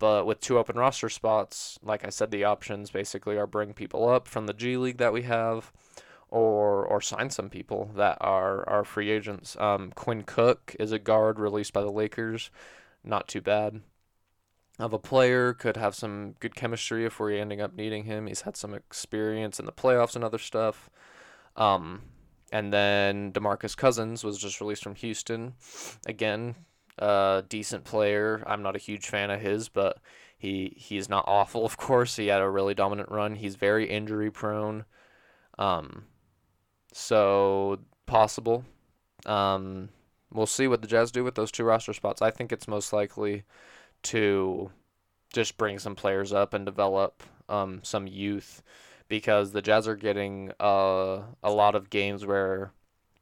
But 0.00 0.26
with 0.26 0.40
two 0.40 0.58
open 0.58 0.74
roster 0.74 1.08
spots, 1.08 1.78
like 1.80 2.04
I 2.04 2.10
said, 2.10 2.32
the 2.32 2.42
options 2.42 2.90
basically 2.90 3.36
are 3.36 3.46
bring 3.46 3.72
people 3.72 4.08
up 4.08 4.26
from 4.26 4.46
the 4.46 4.52
G 4.52 4.76
League 4.76 4.98
that 4.98 5.12
we 5.12 5.22
have 5.22 5.70
or 6.32 6.86
or 6.86 7.00
sign 7.02 7.28
some 7.28 7.50
people 7.50 7.90
that 7.94 8.16
are 8.20 8.68
are 8.68 8.84
free 8.84 9.10
agents. 9.10 9.54
Um, 9.60 9.92
Quinn 9.94 10.22
Cook 10.22 10.74
is 10.80 10.90
a 10.90 10.98
guard 10.98 11.38
released 11.38 11.74
by 11.74 11.82
the 11.82 11.92
Lakers, 11.92 12.50
not 13.04 13.28
too 13.28 13.42
bad. 13.42 13.82
Of 14.78 14.94
a 14.94 14.98
player 14.98 15.52
could 15.52 15.76
have 15.76 15.94
some 15.94 16.34
good 16.40 16.56
chemistry 16.56 17.04
if 17.04 17.20
we're 17.20 17.32
ending 17.38 17.60
up 17.60 17.74
needing 17.74 18.04
him. 18.04 18.26
He's 18.26 18.40
had 18.40 18.56
some 18.56 18.72
experience 18.72 19.60
in 19.60 19.66
the 19.66 19.72
playoffs 19.72 20.16
and 20.16 20.24
other 20.24 20.38
stuff. 20.38 20.88
Um, 21.54 22.00
and 22.50 22.72
then 22.72 23.32
Demarcus 23.32 23.76
Cousins 23.76 24.24
was 24.24 24.38
just 24.38 24.60
released 24.60 24.82
from 24.82 24.94
Houston. 24.94 25.54
Again, 26.06 26.54
a 26.98 27.44
decent 27.46 27.84
player. 27.84 28.42
I'm 28.46 28.62
not 28.62 28.74
a 28.74 28.80
huge 28.80 29.06
fan 29.06 29.30
of 29.30 29.42
his, 29.42 29.68
but 29.68 29.98
he 30.38 30.74
he's 30.78 31.10
not 31.10 31.24
awful. 31.28 31.64
Of 31.66 31.76
course, 31.76 32.16
he 32.16 32.28
had 32.28 32.40
a 32.40 32.48
really 32.48 32.74
dominant 32.74 33.10
run. 33.10 33.34
He's 33.34 33.56
very 33.56 33.90
injury 33.90 34.30
prone. 34.30 34.86
Um, 35.58 36.06
so 36.92 37.78
possible. 38.06 38.64
Um, 39.26 39.90
we'll 40.32 40.46
see 40.46 40.66
what 40.66 40.82
the 40.82 40.88
Jazz 40.88 41.10
do 41.12 41.24
with 41.24 41.34
those 41.34 41.52
two 41.52 41.64
roster 41.64 41.92
spots. 41.92 42.22
I 42.22 42.30
think 42.30 42.52
it's 42.52 42.68
most 42.68 42.92
likely 42.92 43.44
to 44.04 44.70
just 45.32 45.56
bring 45.56 45.78
some 45.78 45.94
players 45.94 46.32
up 46.32 46.54
and 46.54 46.66
develop 46.66 47.22
um, 47.48 47.80
some 47.82 48.06
youth 48.06 48.62
because 49.08 49.52
the 49.52 49.62
Jazz 49.62 49.86
are 49.86 49.96
getting 49.96 50.52
uh, 50.60 51.22
a 51.42 51.50
lot 51.50 51.74
of 51.74 51.90
games 51.90 52.24
where 52.24 52.72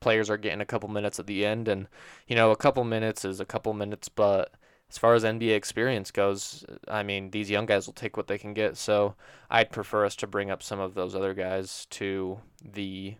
players 0.00 0.30
are 0.30 0.36
getting 0.36 0.60
a 0.60 0.66
couple 0.66 0.88
minutes 0.88 1.18
at 1.18 1.26
the 1.26 1.44
end, 1.44 1.68
and 1.68 1.86
you 2.26 2.36
know 2.36 2.50
a 2.50 2.56
couple 2.56 2.84
minutes 2.84 3.24
is 3.24 3.40
a 3.40 3.44
couple 3.44 3.72
minutes, 3.74 4.08
but 4.08 4.54
as 4.90 4.98
far 4.98 5.14
as 5.14 5.22
NBA 5.24 5.54
experience 5.54 6.10
goes, 6.10 6.64
I 6.88 7.04
mean, 7.04 7.30
these 7.30 7.50
young 7.50 7.66
guys 7.66 7.86
will 7.86 7.94
take 7.94 8.16
what 8.16 8.26
they 8.26 8.38
can 8.38 8.54
get. 8.54 8.76
So 8.76 9.14
I'd 9.48 9.70
prefer 9.70 10.04
us 10.04 10.16
to 10.16 10.26
bring 10.26 10.50
up 10.50 10.64
some 10.64 10.80
of 10.80 10.94
those 10.94 11.14
other 11.14 11.32
guys 11.32 11.86
to 11.90 12.40
the 12.64 13.14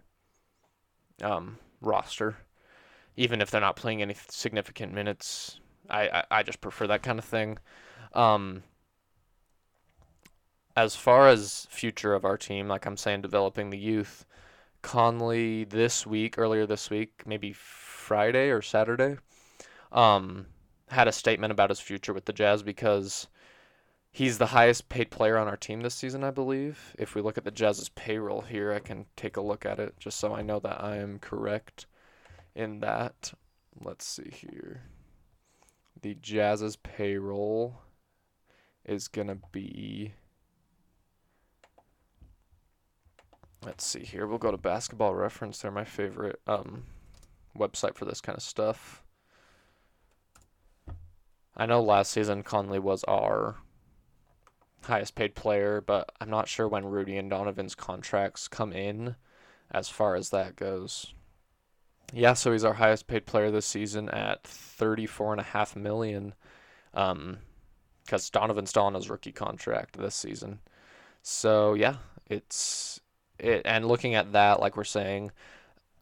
um, 1.22 1.58
roster, 1.80 2.36
even 3.16 3.40
if 3.40 3.50
they're 3.50 3.60
not 3.60 3.76
playing 3.76 4.02
any 4.02 4.14
significant 4.28 4.92
minutes. 4.92 5.60
I, 5.88 6.08
I, 6.08 6.24
I 6.30 6.42
just 6.42 6.60
prefer 6.60 6.86
that 6.86 7.02
kind 7.02 7.18
of 7.18 7.24
thing. 7.24 7.58
Um, 8.14 8.62
as 10.76 10.96
far 10.96 11.28
as 11.28 11.66
future 11.70 12.14
of 12.14 12.24
our 12.24 12.36
team, 12.36 12.68
like 12.68 12.86
I'm 12.86 12.96
saying, 12.96 13.22
developing 13.22 13.70
the 13.70 13.78
youth, 13.78 14.24
Conley 14.82 15.64
this 15.64 16.06
week, 16.06 16.38
earlier 16.38 16.66
this 16.66 16.88
week, 16.90 17.22
maybe 17.26 17.52
Friday 17.52 18.50
or 18.50 18.62
Saturday, 18.62 19.16
um, 19.92 20.46
had 20.88 21.08
a 21.08 21.12
statement 21.12 21.52
about 21.52 21.70
his 21.70 21.80
future 21.80 22.12
with 22.12 22.24
the 22.24 22.32
Jazz 22.32 22.62
because 22.62 23.26
He's 24.12 24.38
the 24.38 24.46
highest 24.46 24.88
paid 24.88 25.10
player 25.10 25.38
on 25.38 25.46
our 25.46 25.56
team 25.56 25.82
this 25.82 25.94
season, 25.94 26.24
I 26.24 26.30
believe. 26.32 26.94
If 26.98 27.14
we 27.14 27.22
look 27.22 27.38
at 27.38 27.44
the 27.44 27.52
Jazz's 27.52 27.90
payroll 27.90 28.40
here, 28.40 28.72
I 28.72 28.80
can 28.80 29.06
take 29.16 29.36
a 29.36 29.40
look 29.40 29.64
at 29.64 29.78
it 29.78 29.94
just 29.98 30.18
so 30.18 30.34
I 30.34 30.42
know 30.42 30.58
that 30.60 30.82
I 30.82 30.96
am 30.96 31.20
correct 31.20 31.86
in 32.54 32.80
that. 32.80 33.32
Let's 33.80 34.04
see 34.04 34.30
here. 34.32 34.82
The 36.02 36.14
Jazz's 36.14 36.76
payroll 36.76 37.82
is 38.84 39.06
going 39.06 39.28
to 39.28 39.38
be. 39.52 40.14
Let's 43.64 43.84
see 43.84 44.00
here. 44.00 44.26
We'll 44.26 44.38
go 44.38 44.50
to 44.50 44.56
Basketball 44.56 45.14
Reference. 45.14 45.60
They're 45.60 45.70
my 45.70 45.84
favorite 45.84 46.40
um, 46.46 46.84
website 47.56 47.94
for 47.94 48.06
this 48.06 48.20
kind 48.20 48.36
of 48.36 48.42
stuff. 48.42 49.04
I 51.56 51.66
know 51.66 51.82
last 51.82 52.10
season 52.10 52.42
Conley 52.42 52.78
was 52.78 53.04
our 53.04 53.56
highest 54.84 55.14
paid 55.14 55.34
player, 55.34 55.80
but 55.80 56.10
I'm 56.20 56.30
not 56.30 56.48
sure 56.48 56.68
when 56.68 56.86
Rudy 56.86 57.16
and 57.16 57.30
Donovan's 57.30 57.74
contracts 57.74 58.48
come 58.48 58.72
in 58.72 59.16
as 59.70 59.88
far 59.88 60.14
as 60.16 60.30
that 60.30 60.56
goes. 60.56 61.14
Yeah, 62.12 62.34
so 62.34 62.52
he's 62.52 62.64
our 62.64 62.74
highest 62.74 63.06
paid 63.06 63.26
player 63.26 63.50
this 63.50 63.66
season 63.66 64.08
at 64.08 64.44
34.5 64.44 65.76
million. 65.76 66.34
Um 66.94 67.38
cuz 68.08 68.30
Donovan's 68.30 68.70
still 68.70 68.82
on 68.84 68.94
his 68.94 69.08
rookie 69.08 69.32
contract 69.32 69.96
this 69.96 70.14
season. 70.14 70.60
So, 71.22 71.74
yeah, 71.74 71.96
it's 72.28 73.00
it 73.38 73.62
and 73.64 73.86
looking 73.86 74.14
at 74.14 74.32
that 74.32 74.60
like 74.60 74.76
we're 74.76 74.84
saying, 74.84 75.30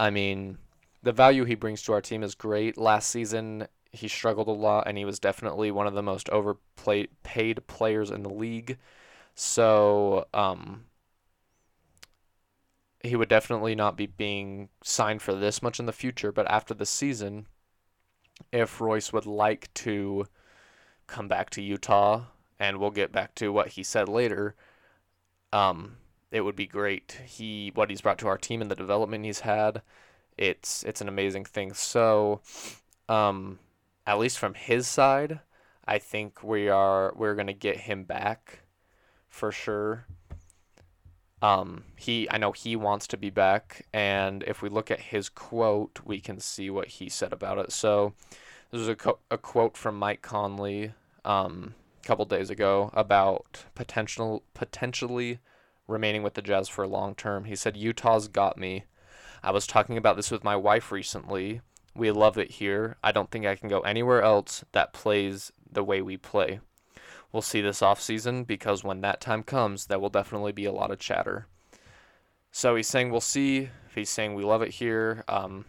I 0.00 0.10
mean, 0.10 0.58
the 1.02 1.12
value 1.12 1.44
he 1.44 1.54
brings 1.54 1.82
to 1.82 1.92
our 1.92 2.00
team 2.00 2.22
is 2.22 2.34
great. 2.34 2.78
Last 2.78 3.10
season 3.10 3.66
he 3.92 4.08
struggled 4.08 4.48
a 4.48 4.52
lot, 4.52 4.86
and 4.86 4.98
he 4.98 5.04
was 5.04 5.18
definitely 5.18 5.70
one 5.70 5.86
of 5.86 5.94
the 5.94 6.02
most 6.02 6.28
overpaid 6.30 7.08
paid 7.22 7.66
players 7.66 8.10
in 8.10 8.22
the 8.22 8.28
league. 8.28 8.78
So 9.34 10.26
um, 10.34 10.84
he 13.02 13.16
would 13.16 13.28
definitely 13.28 13.74
not 13.74 13.96
be 13.96 14.06
being 14.06 14.68
signed 14.82 15.22
for 15.22 15.34
this 15.34 15.62
much 15.62 15.78
in 15.78 15.86
the 15.86 15.92
future. 15.92 16.32
But 16.32 16.50
after 16.50 16.74
the 16.74 16.86
season, 16.86 17.46
if 18.52 18.80
Royce 18.80 19.12
would 19.12 19.26
like 19.26 19.72
to 19.74 20.26
come 21.06 21.28
back 21.28 21.50
to 21.50 21.62
Utah, 21.62 22.24
and 22.58 22.78
we'll 22.78 22.90
get 22.90 23.12
back 23.12 23.34
to 23.36 23.52
what 23.52 23.68
he 23.68 23.82
said 23.82 24.08
later, 24.08 24.54
um, 25.52 25.96
it 26.30 26.42
would 26.42 26.56
be 26.56 26.66
great. 26.66 27.20
He 27.26 27.72
what 27.74 27.90
he's 27.90 28.00
brought 28.00 28.18
to 28.18 28.28
our 28.28 28.38
team 28.38 28.60
and 28.60 28.70
the 28.70 28.74
development 28.74 29.24
he's 29.24 29.40
had, 29.40 29.82
it's 30.36 30.82
it's 30.84 31.00
an 31.00 31.08
amazing 31.08 31.44
thing. 31.44 31.72
So, 31.74 32.40
um, 33.08 33.58
at 34.08 34.18
least 34.18 34.38
from 34.38 34.54
his 34.54 34.88
side, 34.88 35.40
I 35.84 35.98
think 35.98 36.42
we 36.42 36.70
are 36.70 37.12
we're 37.14 37.34
gonna 37.34 37.52
get 37.52 37.76
him 37.80 38.04
back 38.04 38.60
for 39.28 39.52
sure. 39.52 40.06
Um, 41.42 41.84
he 41.96 42.26
I 42.30 42.38
know 42.38 42.52
he 42.52 42.74
wants 42.74 43.06
to 43.08 43.18
be 43.18 43.28
back, 43.28 43.84
and 43.92 44.42
if 44.44 44.62
we 44.62 44.70
look 44.70 44.90
at 44.90 44.98
his 44.98 45.28
quote, 45.28 46.00
we 46.06 46.20
can 46.20 46.40
see 46.40 46.70
what 46.70 46.88
he 46.88 47.10
said 47.10 47.34
about 47.34 47.58
it. 47.58 47.70
So, 47.70 48.14
this 48.70 48.80
is 48.80 48.88
a, 48.88 48.96
co- 48.96 49.18
a 49.30 49.36
quote 49.36 49.76
from 49.76 49.98
Mike 49.98 50.22
Conley 50.22 50.94
um, 51.26 51.74
a 52.02 52.06
couple 52.06 52.24
days 52.24 52.48
ago 52.48 52.90
about 52.94 53.66
potential 53.74 54.42
potentially 54.54 55.38
remaining 55.86 56.22
with 56.22 56.32
the 56.32 56.42
Jazz 56.42 56.66
for 56.70 56.82
a 56.82 56.88
long 56.88 57.14
term. 57.14 57.44
He 57.44 57.54
said, 57.54 57.76
"Utah's 57.76 58.26
got 58.26 58.56
me. 58.56 58.84
I 59.42 59.50
was 59.50 59.66
talking 59.66 59.98
about 59.98 60.16
this 60.16 60.30
with 60.30 60.44
my 60.44 60.56
wife 60.56 60.90
recently. 60.90 61.60
We 61.98 62.12
love 62.12 62.38
it 62.38 62.52
here. 62.52 62.96
I 63.02 63.10
don't 63.10 63.28
think 63.28 63.44
I 63.44 63.56
can 63.56 63.68
go 63.68 63.80
anywhere 63.80 64.22
else 64.22 64.64
that 64.70 64.92
plays 64.92 65.50
the 65.68 65.82
way 65.82 66.00
we 66.00 66.16
play. 66.16 66.60
We'll 67.32 67.42
see 67.42 67.60
this 67.60 67.82
off 67.82 68.00
season 68.00 68.44
because 68.44 68.84
when 68.84 69.00
that 69.00 69.20
time 69.20 69.42
comes, 69.42 69.86
there 69.86 69.98
will 69.98 70.08
definitely 70.08 70.52
be 70.52 70.64
a 70.64 70.72
lot 70.72 70.92
of 70.92 71.00
chatter. 71.00 71.48
So 72.52 72.76
he's 72.76 72.86
saying 72.86 73.10
we'll 73.10 73.20
see. 73.20 73.70
He's 73.92 74.10
saying 74.10 74.34
we 74.34 74.44
love 74.44 74.62
it 74.62 74.70
here. 74.70 75.24
Um, 75.26 75.64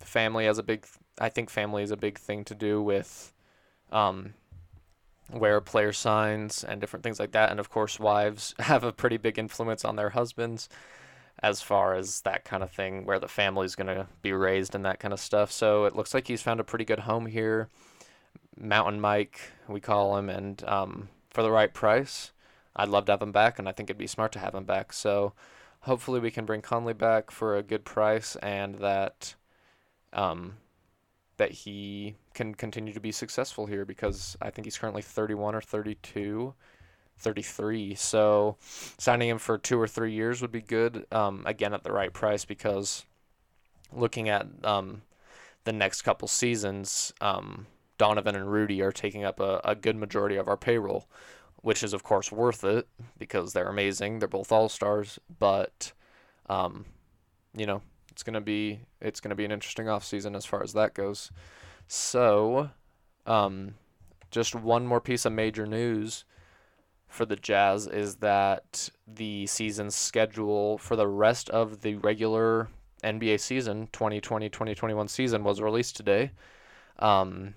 family 0.00 0.46
has 0.46 0.56
a 0.56 0.62
big. 0.62 0.86
I 1.20 1.28
think 1.28 1.50
family 1.50 1.82
is 1.82 1.90
a 1.90 1.98
big 1.98 2.18
thing 2.18 2.44
to 2.44 2.54
do 2.54 2.82
with 2.82 3.34
um, 3.92 4.32
where 5.30 5.60
player 5.60 5.92
signs 5.92 6.64
and 6.64 6.80
different 6.80 7.02
things 7.02 7.20
like 7.20 7.32
that. 7.32 7.50
And 7.50 7.60
of 7.60 7.68
course, 7.68 8.00
wives 8.00 8.54
have 8.58 8.84
a 8.84 8.92
pretty 8.92 9.18
big 9.18 9.38
influence 9.38 9.84
on 9.84 9.96
their 9.96 10.10
husbands 10.10 10.70
as 11.44 11.60
far 11.60 11.94
as 11.94 12.22
that 12.22 12.46
kind 12.46 12.62
of 12.62 12.70
thing, 12.70 13.04
where 13.04 13.18
the 13.18 13.28
family's 13.28 13.74
going 13.74 13.94
to 13.94 14.06
be 14.22 14.32
raised 14.32 14.74
and 14.74 14.86
that 14.86 14.98
kind 14.98 15.12
of 15.12 15.20
stuff. 15.20 15.52
So 15.52 15.84
it 15.84 15.94
looks 15.94 16.14
like 16.14 16.26
he's 16.26 16.40
found 16.40 16.58
a 16.58 16.64
pretty 16.64 16.86
good 16.86 17.00
home 17.00 17.26
here. 17.26 17.68
Mountain 18.56 18.98
Mike, 18.98 19.38
we 19.68 19.78
call 19.78 20.16
him, 20.16 20.30
and 20.30 20.64
um, 20.64 21.08
for 21.28 21.42
the 21.42 21.50
right 21.50 21.72
price, 21.74 22.32
I'd 22.74 22.88
love 22.88 23.04
to 23.06 23.12
have 23.12 23.20
him 23.20 23.30
back, 23.30 23.58
and 23.58 23.68
I 23.68 23.72
think 23.72 23.90
it'd 23.90 23.98
be 23.98 24.06
smart 24.06 24.32
to 24.32 24.38
have 24.38 24.54
him 24.54 24.64
back. 24.64 24.94
So 24.94 25.34
hopefully 25.80 26.18
we 26.18 26.30
can 26.30 26.46
bring 26.46 26.62
Conley 26.62 26.94
back 26.94 27.30
for 27.30 27.56
a 27.56 27.62
good 27.62 27.84
price, 27.84 28.36
and 28.36 28.76
that 28.76 29.34
um, 30.14 30.54
that 31.36 31.50
he 31.50 32.14
can 32.32 32.54
continue 32.54 32.94
to 32.94 33.00
be 33.00 33.12
successful 33.12 33.66
here 33.66 33.84
because 33.84 34.34
I 34.40 34.48
think 34.48 34.64
he's 34.64 34.78
currently 34.78 35.02
31 35.02 35.54
or 35.54 35.60
32 35.60 36.54
33. 37.18 37.94
So 37.94 38.56
signing 38.98 39.28
him 39.28 39.38
for 39.38 39.58
two 39.58 39.80
or 39.80 39.88
three 39.88 40.12
years 40.12 40.42
would 40.42 40.52
be 40.52 40.60
good. 40.60 41.06
Um, 41.12 41.42
again, 41.46 41.74
at 41.74 41.84
the 41.84 41.92
right 41.92 42.12
price 42.12 42.44
because 42.44 43.04
looking 43.92 44.28
at 44.28 44.46
um, 44.64 45.02
the 45.64 45.72
next 45.72 46.02
couple 46.02 46.28
seasons, 46.28 47.12
um, 47.20 47.66
Donovan 47.98 48.34
and 48.34 48.50
Rudy 48.50 48.82
are 48.82 48.92
taking 48.92 49.24
up 49.24 49.40
a, 49.40 49.60
a 49.64 49.74
good 49.74 49.96
majority 49.96 50.36
of 50.36 50.48
our 50.48 50.56
payroll, 50.56 51.08
which 51.62 51.82
is 51.82 51.92
of 51.92 52.02
course 52.02 52.32
worth 52.32 52.64
it 52.64 52.88
because 53.18 53.52
they're 53.52 53.68
amazing. 53.68 54.18
They're 54.18 54.28
both 54.28 54.52
all 54.52 54.68
stars, 54.68 55.18
but 55.38 55.92
um, 56.48 56.84
you 57.56 57.66
know 57.66 57.82
it's 58.10 58.22
gonna 58.22 58.40
be 58.40 58.80
it's 59.00 59.20
gonna 59.20 59.34
be 59.34 59.44
an 59.44 59.52
interesting 59.52 59.88
off 59.88 60.04
season 60.04 60.34
as 60.34 60.44
far 60.44 60.62
as 60.62 60.72
that 60.72 60.94
goes. 60.94 61.30
So, 61.86 62.70
um, 63.26 63.74
just 64.30 64.54
one 64.54 64.86
more 64.86 65.00
piece 65.00 65.24
of 65.24 65.32
major 65.32 65.66
news 65.66 66.24
for 67.14 67.24
the 67.24 67.36
Jazz 67.36 67.86
is 67.86 68.16
that 68.16 68.90
the 69.06 69.46
season 69.46 69.90
schedule 69.90 70.78
for 70.78 70.96
the 70.96 71.06
rest 71.06 71.48
of 71.50 71.80
the 71.80 71.94
regular 71.96 72.68
NBA 73.02 73.38
season, 73.40 73.88
2020-2021 73.92 75.08
season, 75.08 75.44
was 75.44 75.60
released 75.60 75.96
today. 75.96 76.32
Um, 76.98 77.54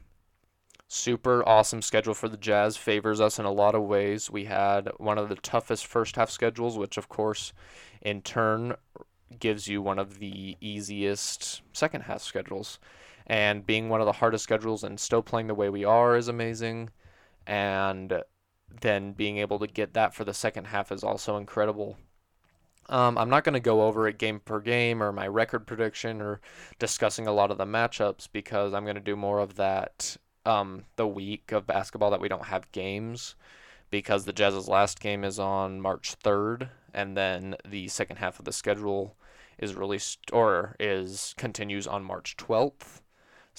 super 0.88 1.48
awesome 1.48 1.82
schedule 1.82 2.14
for 2.14 2.30
the 2.30 2.38
Jazz. 2.38 2.78
Favors 2.78 3.20
us 3.20 3.40
in 3.40 3.46
a 3.46 3.52
lot 3.52 3.74
of 3.74 3.84
ways. 3.84 4.30
We 4.30 4.46
had 4.46 4.90
one 4.98 5.18
of 5.18 5.28
the 5.28 5.36
toughest 5.36 5.88
first 5.88 6.16
half 6.16 6.30
schedules, 6.30 6.78
which 6.78 6.98
of 6.98 7.10
course, 7.10 7.52
in 8.02 8.22
turn, 8.22 8.76
gives 9.40 9.68
you 9.68 9.82
one 9.82 10.00
of 10.00 10.20
the 10.20 10.56
easiest 10.62 11.62
second 11.74 12.02
half 12.02 12.22
schedules. 12.22 12.80
And 13.26 13.66
being 13.66 13.90
one 13.90 14.00
of 14.00 14.06
the 14.06 14.14
hardest 14.14 14.44
schedules 14.44 14.84
and 14.84 15.00
still 15.00 15.22
playing 15.22 15.48
the 15.48 15.56
way 15.56 15.70
we 15.70 15.84
are 15.84 16.16
is 16.16 16.28
amazing. 16.28 16.92
And 17.46 18.22
then 18.82 19.14
being 19.14 19.38
able 19.38 19.60
to 19.60 19.68
get 19.68 19.94
that 19.94 20.14
for 20.14 20.24
the 20.24 20.34
second 20.34 20.66
half 20.66 20.92
is 20.92 21.04
also 21.04 21.38
incredible. 21.38 21.98
Um, 22.90 23.18
I'm 23.18 23.30
not 23.30 23.44
going 23.44 23.54
to 23.54 23.60
go 23.60 23.84
over 23.84 24.08
it 24.08 24.18
game 24.18 24.40
per 24.40 24.60
game 24.60 25.04
or 25.04 25.12
my 25.12 25.28
record 25.28 25.68
prediction 25.68 26.22
or 26.22 26.40
discussing 26.80 27.28
a 27.28 27.34
lot 27.34 27.52
of 27.52 27.58
the 27.58 27.66
matchups 27.66 28.30
because 28.32 28.74
I'm 28.74 28.84
going 28.84 28.96
to 28.96 29.02
do 29.02 29.16
more 29.16 29.40
of 29.40 29.56
that 29.56 30.16
um, 30.46 30.86
the 30.96 31.08
week 31.08 31.52
of 31.52 31.68
basketball 31.68 32.12
that 32.12 32.22
we 32.22 32.30
don't 32.30 32.46
have 32.46 32.72
games 32.72 33.36
because 33.90 34.24
the 34.24 34.34
Jazz's 34.34 34.70
last 34.70 35.00
game 35.02 35.24
is 35.24 35.38
on 35.38 35.82
March 35.82 36.16
3rd 36.24 36.70
and 36.94 37.18
then 37.18 37.56
the 37.68 37.90
second 37.90 38.18
half 38.18 38.40
of 38.40 38.46
the 38.46 38.54
schedule 38.54 39.18
is 39.58 39.76
released 39.76 40.20
or 40.32 40.76
is 40.80 41.34
continues 41.38 41.88
on 41.88 42.04
March 42.04 42.38
12th. 42.38 43.02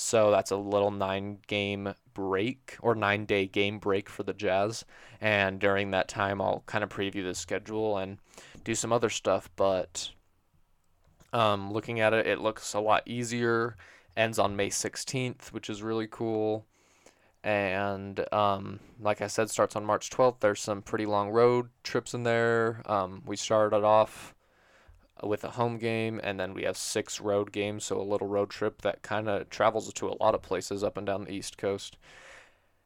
So 0.01 0.31
that's 0.31 0.53
a 0.53 0.57
little 0.57 0.93
nine 0.93 1.39
game 1.49 1.93
break 2.15 2.77
or 2.81 2.95
nine 2.95 3.25
day 3.25 3.47
game 3.47 3.81
break 3.81 4.09
for 4.09 4.23
the 4.23 4.33
Jazz. 4.33 4.85
And 5.21 5.59
during 5.59 5.91
that 5.91 6.07
time, 6.07 6.41
I'll 6.41 6.63
kind 6.67 6.85
of 6.85 6.91
preview 6.91 7.25
the 7.25 7.35
schedule 7.35 7.99
and 7.99 8.19
do 8.63 8.77
some 8.77 8.93
other 8.93 9.11
stuff. 9.11 9.51
But 9.57 10.11
um, 11.33 11.73
looking 11.73 11.99
at 11.99 12.15
it, 12.15 12.29
it 12.29 12.39
looks 12.39 12.75
a 12.75 12.81
lot 12.81 13.03
easier. 13.07 13.77
Ends 14.17 14.39
on 14.39 14.55
May 14.55 14.71
16th, 14.71 15.49
which 15.49 15.69
is 15.69 15.83
really 15.83 16.07
cool. 16.09 16.65
And 17.43 18.25
um, 18.33 18.79
like 19.01 19.21
I 19.21 19.27
said, 19.27 19.51
starts 19.51 19.75
on 19.75 19.85
March 19.85 20.11
12th. 20.11 20.39
There's 20.39 20.61
some 20.61 20.81
pretty 20.81 21.07
long 21.07 21.31
road 21.31 21.71
trips 21.83 22.15
in 22.15 22.23
there. 22.23 22.83
Um, 22.87 23.25
we 23.27 23.35
started 23.35 23.83
off 23.83 24.33
with 25.23 25.45
a 25.45 25.51
home 25.51 25.79
game, 25.79 26.21
and 26.23 26.39
then 26.39 26.55
we 26.55 26.65
have 26.65 26.77
six 26.77 27.21
road 27.21 27.53
games, 27.53 27.85
so 27.85 28.01
a 28.01 28.03
little 28.03 28.27
road 28.27 28.51
trip 28.51 28.83
that 28.83 29.03
kind 29.03 29.29
of 29.29 29.51
travels 29.51 29.93
to 29.93 30.09
a 30.09 30.17
lot 30.21 30.35
of 30.35 30.43
places 30.43 30.85
up 30.85 30.97
and 30.97 31.07
down 31.07 31.25
the 31.25 31.33
East 31.33 31.59
Coast. 31.59 31.97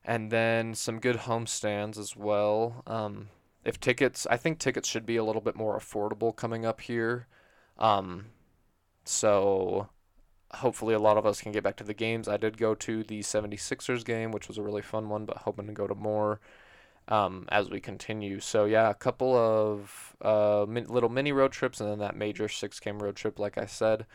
And 0.04 0.30
then 0.30 0.74
some 0.74 0.98
good 0.98 1.16
home 1.16 1.46
stands 1.46 1.98
as 1.98 2.16
well. 2.16 2.82
Um, 2.86 3.28
if 3.64 3.78
tickets, 3.78 4.26
I 4.30 4.36
think 4.36 4.58
tickets 4.58 4.88
should 4.88 5.06
be 5.06 5.16
a 5.16 5.24
little 5.24 5.42
bit 5.42 5.56
more 5.56 5.78
affordable 5.78 6.34
coming 6.34 6.64
up 6.66 6.80
here. 6.80 7.26
Um, 7.78 8.26
so 9.04 9.88
hopefully 10.54 10.94
a 10.94 10.98
lot 10.98 11.16
of 11.16 11.26
us 11.26 11.40
can 11.40 11.52
get 11.52 11.62
back 11.62 11.76
to 11.76 11.84
the 11.84 11.94
games. 11.94 12.28
I 12.28 12.36
did 12.36 12.58
go 12.58 12.74
to 12.74 13.02
the 13.04 13.20
76ers 13.20 14.04
game, 14.04 14.32
which 14.32 14.48
was 14.48 14.58
a 14.58 14.62
really 14.62 14.82
fun 14.82 15.08
one, 15.08 15.24
but 15.24 15.38
hoping 15.38 15.66
to 15.66 15.72
go 15.72 15.86
to 15.86 15.94
more 15.94 16.40
um, 17.08 17.46
as 17.50 17.70
we 17.70 17.80
continue. 17.80 18.40
So 18.40 18.64
yeah, 18.64 18.90
a 18.90 18.94
couple 18.94 19.36
of 19.36 20.16
uh, 20.20 20.66
min- 20.68 20.88
little 20.88 21.08
mini 21.08 21.32
road 21.32 21.52
trips 21.52 21.80
and 21.80 21.90
then 21.90 21.98
that 21.98 22.16
major 22.16 22.48
six 22.48 22.80
game 22.80 23.02
road 23.02 23.16
trip, 23.16 23.38
like 23.38 23.58
I 23.58 23.66
said. 23.66 24.06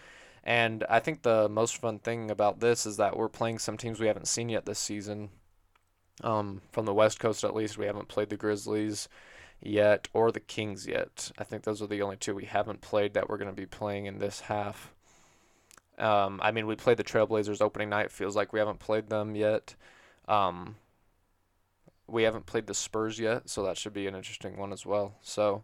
And 0.43 0.85
I 0.89 0.99
think 0.99 1.21
the 1.21 1.49
most 1.49 1.77
fun 1.77 1.99
thing 1.99 2.31
about 2.31 2.61
this 2.61 2.85
is 2.85 2.97
that 2.97 3.17
we're 3.17 3.27
playing 3.27 3.59
some 3.59 3.75
teams 3.77 3.99
we 3.99 4.07
haven't 4.07 4.29
seen 4.29 4.47
yet 4.47 4.65
this 4.65 4.79
season. 4.79 5.29
Um, 6.23 6.61
from 6.71 6.85
the 6.85 6.93
West 6.93 7.19
Coast, 7.19 7.43
at 7.43 7.53
least, 7.53 7.77
we 7.77 7.85
haven't 7.85 8.07
played 8.07 8.29
the 8.29 8.37
Grizzlies 8.37 9.09
yet 9.61 10.07
or 10.13 10.31
the 10.31 10.39
Kings 10.39 10.87
yet. 10.87 11.31
I 11.37 11.43
think 11.43 11.63
those 11.63 11.81
are 11.81 11.87
the 11.87 12.01
only 12.01 12.15
two 12.15 12.33
we 12.33 12.45
haven't 12.45 12.81
played 12.81 13.13
that 13.13 13.29
we're 13.29 13.37
going 13.37 13.49
to 13.49 13.61
be 13.61 13.65
playing 13.65 14.05
in 14.05 14.19
this 14.19 14.41
half. 14.41 14.93
Um, 15.99 16.39
I 16.43 16.51
mean, 16.51 16.65
we 16.65 16.75
played 16.75 16.97
the 16.97 17.03
Trailblazers 17.03 17.61
opening 17.61 17.89
night. 17.89 18.11
Feels 18.11 18.35
like 18.35 18.53
we 18.53 18.59
haven't 18.59 18.79
played 18.79 19.09
them 19.09 19.35
yet. 19.35 19.75
Um, 20.27 20.75
we 22.07 22.23
haven't 22.23 22.45
played 22.45 22.67
the 22.67 22.73
Spurs 22.73 23.19
yet, 23.19 23.49
so 23.49 23.63
that 23.63 23.77
should 23.77 23.93
be 23.93 24.07
an 24.07 24.15
interesting 24.15 24.57
one 24.57 24.71
as 24.71 24.85
well. 24.85 25.15
So 25.21 25.63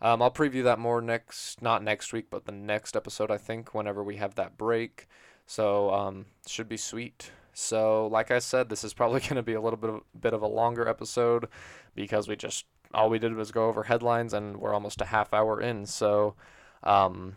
um, 0.00 0.22
I'll 0.22 0.30
preview 0.30 0.62
that 0.64 0.78
more 0.78 1.00
next, 1.00 1.60
not 1.62 1.82
next 1.82 2.12
week, 2.12 2.26
but 2.30 2.44
the 2.44 2.52
next 2.52 2.96
episode, 2.96 3.30
I 3.30 3.38
think, 3.38 3.74
whenever 3.74 4.02
we 4.02 4.16
have 4.16 4.34
that 4.36 4.56
break. 4.56 5.08
So 5.46 5.92
um, 5.92 6.26
should 6.46 6.68
be 6.68 6.76
sweet. 6.76 7.30
So 7.54 8.06
like 8.06 8.30
I 8.30 8.38
said, 8.38 8.68
this 8.68 8.84
is 8.84 8.94
probably 8.94 9.20
going 9.22 9.36
to 9.36 9.42
be 9.42 9.54
a 9.54 9.60
little 9.60 9.78
bit 9.78 9.90
of, 9.90 10.02
bit 10.18 10.34
of 10.34 10.42
a 10.42 10.46
longer 10.46 10.86
episode 10.86 11.48
because 11.94 12.28
we 12.28 12.36
just 12.36 12.66
all 12.94 13.10
we 13.10 13.18
did 13.18 13.34
was 13.34 13.50
go 13.52 13.66
over 13.66 13.82
headlines 13.82 14.32
and 14.32 14.56
we're 14.56 14.72
almost 14.72 15.00
a 15.00 15.06
half 15.06 15.34
hour 15.34 15.60
in. 15.60 15.84
So 15.84 16.34
um, 16.82 17.36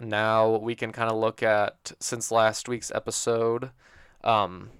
now 0.00 0.56
we 0.56 0.74
can 0.74 0.92
kind 0.92 1.10
of 1.10 1.16
look 1.16 1.42
at 1.42 1.92
since 2.00 2.30
last 2.30 2.68
week's 2.68 2.90
episode. 2.90 3.70
Um, 4.24 4.70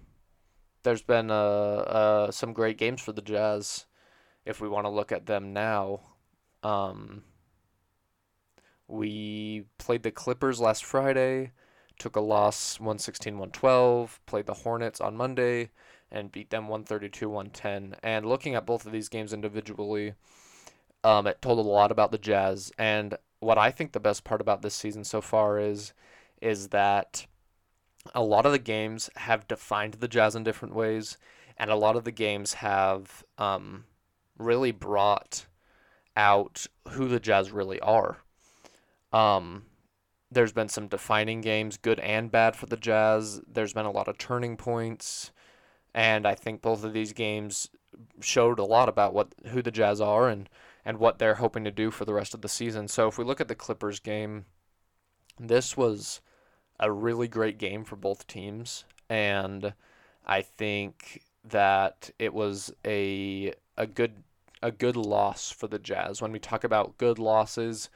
there's 0.86 1.02
been 1.02 1.32
uh, 1.32 1.34
uh, 1.34 2.30
some 2.30 2.52
great 2.52 2.78
games 2.78 3.02
for 3.02 3.10
the 3.10 3.20
Jazz. 3.20 3.86
If 4.44 4.60
we 4.60 4.68
want 4.68 4.84
to 4.84 4.90
look 4.90 5.10
at 5.10 5.26
them 5.26 5.52
now, 5.52 6.00
um, 6.62 7.24
we 8.86 9.64
played 9.78 10.04
the 10.04 10.12
Clippers 10.12 10.60
last 10.60 10.84
Friday, 10.84 11.50
took 11.98 12.14
a 12.14 12.20
loss 12.20 12.78
116 12.78 13.34
112, 13.34 14.20
played 14.26 14.46
the 14.46 14.54
Hornets 14.54 15.00
on 15.00 15.16
Monday, 15.16 15.70
and 16.12 16.30
beat 16.30 16.50
them 16.50 16.68
132 16.68 17.28
110. 17.28 17.96
And 18.04 18.24
looking 18.24 18.54
at 18.54 18.64
both 18.64 18.86
of 18.86 18.92
these 18.92 19.08
games 19.08 19.32
individually, 19.32 20.14
um, 21.02 21.26
it 21.26 21.42
told 21.42 21.58
a 21.58 21.68
lot 21.68 21.90
about 21.90 22.12
the 22.12 22.18
Jazz. 22.18 22.70
And 22.78 23.18
what 23.40 23.58
I 23.58 23.72
think 23.72 23.90
the 23.90 23.98
best 23.98 24.22
part 24.22 24.40
about 24.40 24.62
this 24.62 24.76
season 24.76 25.02
so 25.02 25.20
far 25.20 25.58
is 25.58 25.92
is 26.40 26.68
that 26.68 27.26
a 28.14 28.22
lot 28.22 28.46
of 28.46 28.52
the 28.52 28.58
games 28.58 29.10
have 29.16 29.48
defined 29.48 29.94
the 29.94 30.08
Jazz 30.08 30.34
in 30.34 30.44
different 30.44 30.74
ways, 30.74 31.16
and 31.56 31.70
a 31.70 31.76
lot 31.76 31.96
of 31.96 32.04
the 32.04 32.12
games 32.12 32.54
have 32.54 33.24
um, 33.38 33.84
really 34.38 34.72
brought 34.72 35.46
out 36.16 36.66
who 36.90 37.08
the 37.08 37.20
Jazz 37.20 37.52
really 37.52 37.80
are. 37.80 38.18
Um, 39.12 39.64
there's 40.30 40.52
been 40.52 40.68
some 40.68 40.88
defining 40.88 41.40
games, 41.40 41.76
good 41.76 42.00
and 42.00 42.30
bad 42.30 42.56
for 42.56 42.66
the 42.66 42.76
Jazz. 42.76 43.40
There's 43.46 43.72
been 43.72 43.86
a 43.86 43.90
lot 43.90 44.08
of 44.08 44.18
turning 44.18 44.56
points, 44.56 45.30
and 45.94 46.26
I 46.26 46.34
think 46.34 46.62
both 46.62 46.84
of 46.84 46.92
these 46.92 47.12
games 47.12 47.68
showed 48.20 48.58
a 48.58 48.64
lot 48.64 48.88
about 48.88 49.14
what 49.14 49.34
who 49.46 49.62
the 49.62 49.70
Jazz 49.70 50.00
are 50.00 50.28
and 50.28 50.48
and 50.84 50.98
what 50.98 51.18
they're 51.18 51.36
hoping 51.36 51.64
to 51.64 51.70
do 51.70 51.90
for 51.90 52.04
the 52.04 52.14
rest 52.14 52.34
of 52.34 52.42
the 52.42 52.48
season. 52.48 52.88
So 52.88 53.08
if 53.08 53.18
we 53.18 53.24
look 53.24 53.40
at 53.40 53.48
the 53.48 53.54
Clippers 53.54 54.00
game, 54.00 54.44
this 55.38 55.76
was 55.76 56.20
a 56.78 56.90
really 56.90 57.28
great 57.28 57.58
game 57.58 57.84
for 57.84 57.96
both 57.96 58.26
teams, 58.26 58.84
and 59.08 59.74
I 60.26 60.42
think 60.42 61.22
that 61.44 62.10
it 62.18 62.34
was 62.34 62.72
a 62.84 63.52
a 63.76 63.86
good 63.86 64.22
a 64.62 64.70
good 64.70 64.96
loss 64.96 65.50
for 65.50 65.68
the 65.68 65.78
Jazz. 65.78 66.20
When 66.20 66.32
we 66.32 66.38
talk 66.38 66.64
about 66.64 66.98
good 66.98 67.18
losses, 67.18 67.88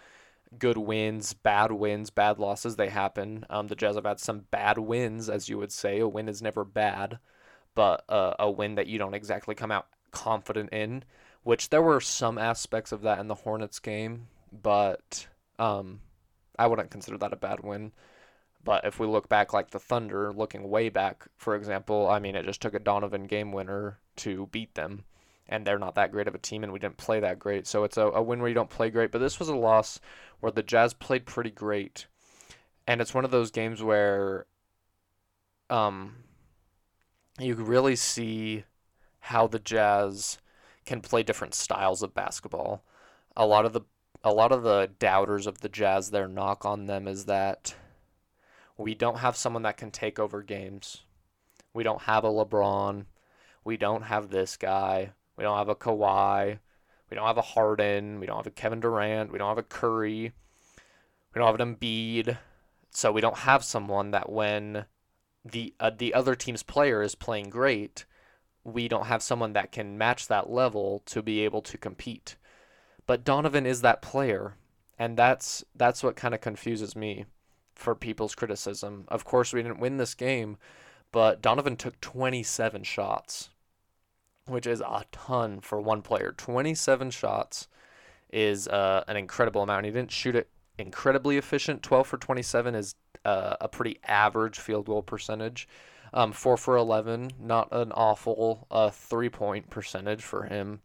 good 0.59 0.77
wins, 0.77 1.33
bad 1.33 1.73
wins, 1.73 2.11
bad 2.11 2.38
losses, 2.38 2.77
they 2.77 2.88
happen. 2.88 3.45
Um, 3.51 3.69
the 3.69 3.75
Jazz 3.75 3.97
have 3.97 4.05
had 4.05 4.21
some 4.21 4.47
bad 4.51 4.79
wins, 4.79 5.29
as 5.29 5.49
you 5.49 5.59
would 5.59 5.73
say. 5.73 6.01
A 6.01 6.09
win 6.09 6.29
is 6.29 6.43
never 6.43 6.64
bad, 6.64 7.19
but 7.75 8.05
uh, 8.09 8.35
a 8.38 8.51
win 8.51 8.75
that 8.75 8.87
you 8.87 8.99
don't 8.99 9.14
exactly 9.14 9.55
come 9.55 9.71
out 9.71 9.87
confident 10.11 10.71
in. 10.73 11.05
Which 11.43 11.71
there 11.71 11.83
were 11.83 12.03
some 12.03 12.37
aspects 12.37 12.93
of 12.93 13.01
that 13.03 13.19
in 13.19 13.29
the 13.29 13.35
Hornets 13.35 13.79
game, 13.79 14.27
but 14.53 15.27
um, 15.59 16.01
I 16.59 16.66
wouldn't 16.66 16.90
consider 16.90 17.16
that 17.19 17.33
a 17.33 17.37
bad 17.37 17.61
win. 17.61 17.93
But 18.62 18.85
if 18.85 18.99
we 18.99 19.07
look 19.07 19.29
back, 19.29 19.53
like 19.53 19.70
the 19.70 19.79
Thunder, 19.79 20.33
looking 20.33 20.68
way 20.68 20.88
back, 20.88 21.27
for 21.37 21.55
example, 21.55 22.09
I 22.09 22.18
mean, 22.18 22.37
it 22.37 22.44
just 22.44 22.61
took 22.61 22.75
a 22.75 22.79
Donovan 22.79 23.25
game 23.25 23.53
winner 23.53 23.99
to 24.16 24.49
beat 24.53 24.75
them. 24.75 25.05
And 25.49 25.66
they're 25.66 25.79
not 25.79 25.96
that 25.96 26.12
great 26.12 26.29
of 26.29 26.35
a 26.35 26.38
team, 26.38 26.62
and 26.62 26.73
we 26.73 26.79
didn't 26.79 26.96
play 26.96 27.18
that 27.20 27.38
great. 27.40 27.66
So 27.66 27.83
it's 27.83 27.96
a, 27.96 28.07
a 28.07 28.23
win 28.23 28.38
where 28.38 28.49
you 28.49 28.55
don't 28.55 28.70
play 28.70 28.88
great. 28.90 29.11
But 29.11 29.18
this 29.18 29.40
was 29.40 29.49
a 29.49 29.57
loss 29.57 29.99
where 30.38 30.53
the 30.53 30.62
Jazz 30.62 30.94
played 30.94 31.27
pretty 31.27 31.51
great. 31.51 32.07
And 32.87 33.01
it's 33.01 33.14
one 33.14 33.25
of 33.25 33.31
those 33.33 33.51
games 33.51 33.83
where 33.83 34.46
um, 35.68 36.16
you 37.38 37.55
really 37.55 37.96
see 37.96 38.64
how 39.20 39.46
the 39.46 39.59
Jazz 39.59 40.38
can 40.85 41.01
play 41.01 41.23
different 41.23 41.55
styles 41.55 42.03
of 42.03 42.14
basketball. 42.14 42.85
A 43.37 43.46
lot 43.46 43.64
of 43.64 43.73
the 43.73 43.83
a 44.23 44.33
lot 44.33 44.53
of 44.53 44.62
the 44.62 44.90
doubters 44.99 45.46
of 45.46 45.61
the 45.61 45.68
Jazz, 45.68 46.11
their 46.11 46.29
knock 46.29 46.64
on 46.64 46.87
them 46.87 47.09
is 47.09 47.25
that 47.25 47.75
we 48.81 48.95
don't 48.95 49.19
have 49.19 49.37
someone 49.37 49.62
that 49.62 49.77
can 49.77 49.90
take 49.90 50.19
over 50.19 50.43
games. 50.43 51.03
We 51.75 51.85
don't 51.85 52.01
have 52.03 52.25
a 52.25 52.29
LeBron. 52.29 53.05
We 53.62 53.77
don't 53.77 54.05
have 54.05 54.31
this 54.31 54.57
guy. 54.57 55.12
We 55.37 55.45
don't 55.45 55.59
have 55.59 55.69
a 55.69 55.75
Kawhi. 55.75 56.59
We 57.11 57.14
don't 57.14 57.27
have 57.27 57.37
a 57.37 57.43
Harden. 57.43 58.21
We 58.21 58.27
don't 58.27 58.38
have 58.38 58.47
a 58.47 58.51
Kevin 58.51 58.81
Durant. 58.81 59.31
We 59.31 59.38
don't 59.38 59.51
have 59.51 59.59
a 59.59 59.62
Curry. 59.62 60.33
We 61.35 61.38
don't 61.38 61.47
have 61.47 61.61
an 61.61 61.77
Embiid. 61.77 62.38
So 62.90 63.12
we 63.12 63.21
don't 63.21 63.38
have 63.38 63.62
someone 63.62 64.12
that 64.12 64.33
when 64.33 64.87
the 65.45 65.75
uh, 65.79 65.90
the 65.97 66.14
other 66.14 66.35
team's 66.35 66.62
player 66.62 67.03
is 67.03 67.14
playing 67.14 67.51
great, 67.51 68.07
we 68.64 68.88
don't 68.88 69.07
have 69.07 69.23
someone 69.23 69.53
that 69.53 69.73
can 69.73 69.99
match 69.99 70.27
that 70.29 70.49
level 70.49 71.03
to 71.07 71.23
be 71.23 71.40
able 71.40 71.61
to 71.62 71.77
compete. 71.77 72.37
But 73.07 73.25
Donovan 73.25 73.66
is 73.66 73.83
that 73.83 74.01
player, 74.01 74.55
and 74.99 75.19
that's 75.19 75.64
that's 75.77 76.03
what 76.03 76.16
kind 76.16 76.35
of 76.35 76.40
confuses 76.40 76.97
me 76.97 77.27
for 77.81 77.95
people's 77.95 78.35
criticism. 78.35 79.05
Of 79.09 79.25
course, 79.25 79.53
we 79.53 79.62
didn't 79.62 79.81
win 79.81 79.97
this 79.97 80.14
game, 80.14 80.59
but 81.12 81.43
Donovan 81.43 81.77
took 81.77 82.01
27 82.01 82.83
shots, 82.85 83.51
which 84.47 84.66
is 84.66 84.81
a 84.81 85.05
ton 85.11 85.61
for 85.61 85.81
one 85.81 86.03
player. 86.03 86.35
27 86.37 87.11
shots 87.11 87.69
is 88.33 88.69
uh, 88.69 89.05
an 89.09 89.16
incredible 89.16 89.62
amount. 89.62 89.87
He 89.87 89.90
didn't 89.90 90.12
shoot 90.12 90.37
it 90.37 90.49
incredibly 90.79 91.37
efficient. 91.37 91.83
12 91.83 92.07
for 92.07 92.16
27 92.19 92.75
is 92.75 92.95
uh, 93.25 93.57
a 93.61 93.69
pretty 93.69 93.99
average 94.07 94.59
field 94.59 94.87
goal 94.87 95.03
percentage. 95.03 95.69
Um, 96.12 96.33
4 96.33 96.57
for 96.57 96.77
11, 96.77 97.33
not 97.40 97.69
an 97.71 97.93
awful 97.93 98.66
uh, 98.71 98.90
three 98.90 99.29
point 99.29 99.71
percentage 99.71 100.23
for 100.23 100.45
him. 100.45 100.81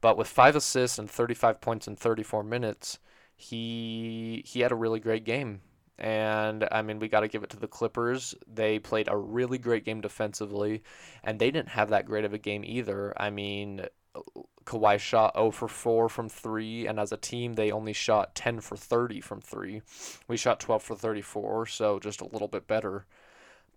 But 0.00 0.16
with 0.16 0.28
five 0.28 0.56
assists 0.56 0.98
and 0.98 1.10
35 1.10 1.60
points 1.60 1.86
in 1.86 1.96
34 1.96 2.42
minutes, 2.42 2.98
he 3.36 4.42
he 4.46 4.60
had 4.60 4.72
a 4.72 4.76
really 4.76 5.00
great 5.00 5.24
game. 5.24 5.60
And 5.98 6.66
I 6.72 6.82
mean, 6.82 6.98
we 6.98 7.08
got 7.08 7.20
to 7.20 7.28
give 7.28 7.44
it 7.44 7.50
to 7.50 7.56
the 7.56 7.68
Clippers. 7.68 8.34
They 8.52 8.78
played 8.78 9.08
a 9.08 9.16
really 9.16 9.58
great 9.58 9.84
game 9.84 10.00
defensively, 10.00 10.82
and 11.22 11.38
they 11.38 11.50
didn't 11.50 11.68
have 11.68 11.90
that 11.90 12.06
great 12.06 12.24
of 12.24 12.34
a 12.34 12.38
game 12.38 12.64
either. 12.64 13.14
I 13.16 13.30
mean, 13.30 13.86
Kawhi 14.64 14.98
shot 14.98 15.34
0 15.36 15.50
for 15.52 15.68
4 15.68 16.08
from 16.08 16.28
3, 16.28 16.86
and 16.86 16.98
as 16.98 17.12
a 17.12 17.16
team, 17.16 17.54
they 17.54 17.70
only 17.70 17.92
shot 17.92 18.34
10 18.34 18.60
for 18.60 18.76
30 18.76 19.20
from 19.20 19.40
3. 19.40 19.82
We 20.26 20.36
shot 20.36 20.60
12 20.60 20.82
for 20.82 20.96
34, 20.96 21.66
so 21.66 22.00
just 22.00 22.20
a 22.20 22.28
little 22.28 22.48
bit 22.48 22.66
better. 22.66 23.06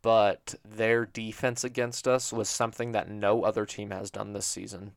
But 0.02 0.56
their 0.64 1.06
defense 1.06 1.64
against 1.64 2.08
us 2.08 2.32
was 2.32 2.50
something 2.50 2.94
that 2.94 3.10
no 3.10 3.44
other 3.44 3.66
team 3.66 3.92
has 3.92 4.10
done 4.10 4.34
this 4.34 4.46
season. 4.46 4.94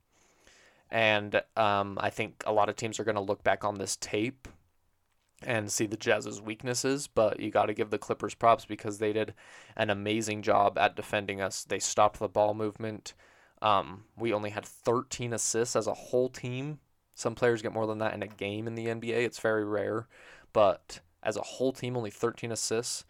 And 0.90 1.42
um, 1.56 1.98
I 2.00 2.10
think 2.10 2.42
a 2.46 2.52
lot 2.52 2.68
of 2.68 2.76
teams 2.76 2.98
are 2.98 3.04
going 3.04 3.14
to 3.14 3.20
look 3.20 3.42
back 3.42 3.64
on 3.64 3.76
this 3.76 3.96
tape 3.96 4.48
and 5.42 5.70
see 5.70 5.86
the 5.86 5.96
Jazz's 5.96 6.40
weaknesses, 6.40 7.06
but 7.06 7.40
you 7.40 7.50
got 7.50 7.66
to 7.66 7.74
give 7.74 7.90
the 7.90 7.98
Clippers 7.98 8.34
props 8.34 8.64
because 8.64 8.98
they 8.98 9.12
did 9.12 9.34
an 9.76 9.90
amazing 9.90 10.42
job 10.42 10.78
at 10.78 10.96
defending 10.96 11.40
us. 11.40 11.64
They 11.64 11.78
stopped 11.78 12.18
the 12.18 12.28
ball 12.28 12.54
movement. 12.54 13.14
Um, 13.62 14.04
we 14.16 14.32
only 14.32 14.50
had 14.50 14.64
13 14.64 15.32
assists 15.32 15.76
as 15.76 15.86
a 15.86 15.94
whole 15.94 16.28
team. 16.28 16.80
Some 17.14 17.34
players 17.34 17.62
get 17.62 17.72
more 17.72 17.86
than 17.86 17.98
that 17.98 18.14
in 18.14 18.22
a 18.22 18.28
game 18.28 18.66
in 18.66 18.74
the 18.74 18.86
NBA. 18.86 19.24
It's 19.24 19.40
very 19.40 19.64
rare, 19.64 20.08
but 20.52 21.00
as 21.22 21.36
a 21.36 21.42
whole 21.42 21.72
team, 21.72 21.96
only 21.96 22.10
13 22.10 22.52
assists. 22.52 23.04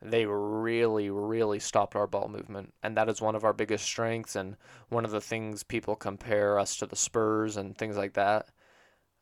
They 0.00 0.26
really, 0.26 1.10
really 1.10 1.60
stopped 1.60 1.94
our 1.94 2.08
ball 2.08 2.28
movement, 2.28 2.74
and 2.82 2.96
that 2.96 3.08
is 3.08 3.20
one 3.20 3.36
of 3.36 3.44
our 3.44 3.52
biggest 3.52 3.84
strengths, 3.84 4.34
and 4.34 4.56
one 4.88 5.04
of 5.04 5.12
the 5.12 5.20
things 5.20 5.62
people 5.62 5.94
compare 5.94 6.58
us 6.58 6.76
to 6.78 6.86
the 6.86 6.96
Spurs 6.96 7.56
and 7.56 7.78
things 7.78 7.96
like 7.96 8.14
that. 8.14 8.48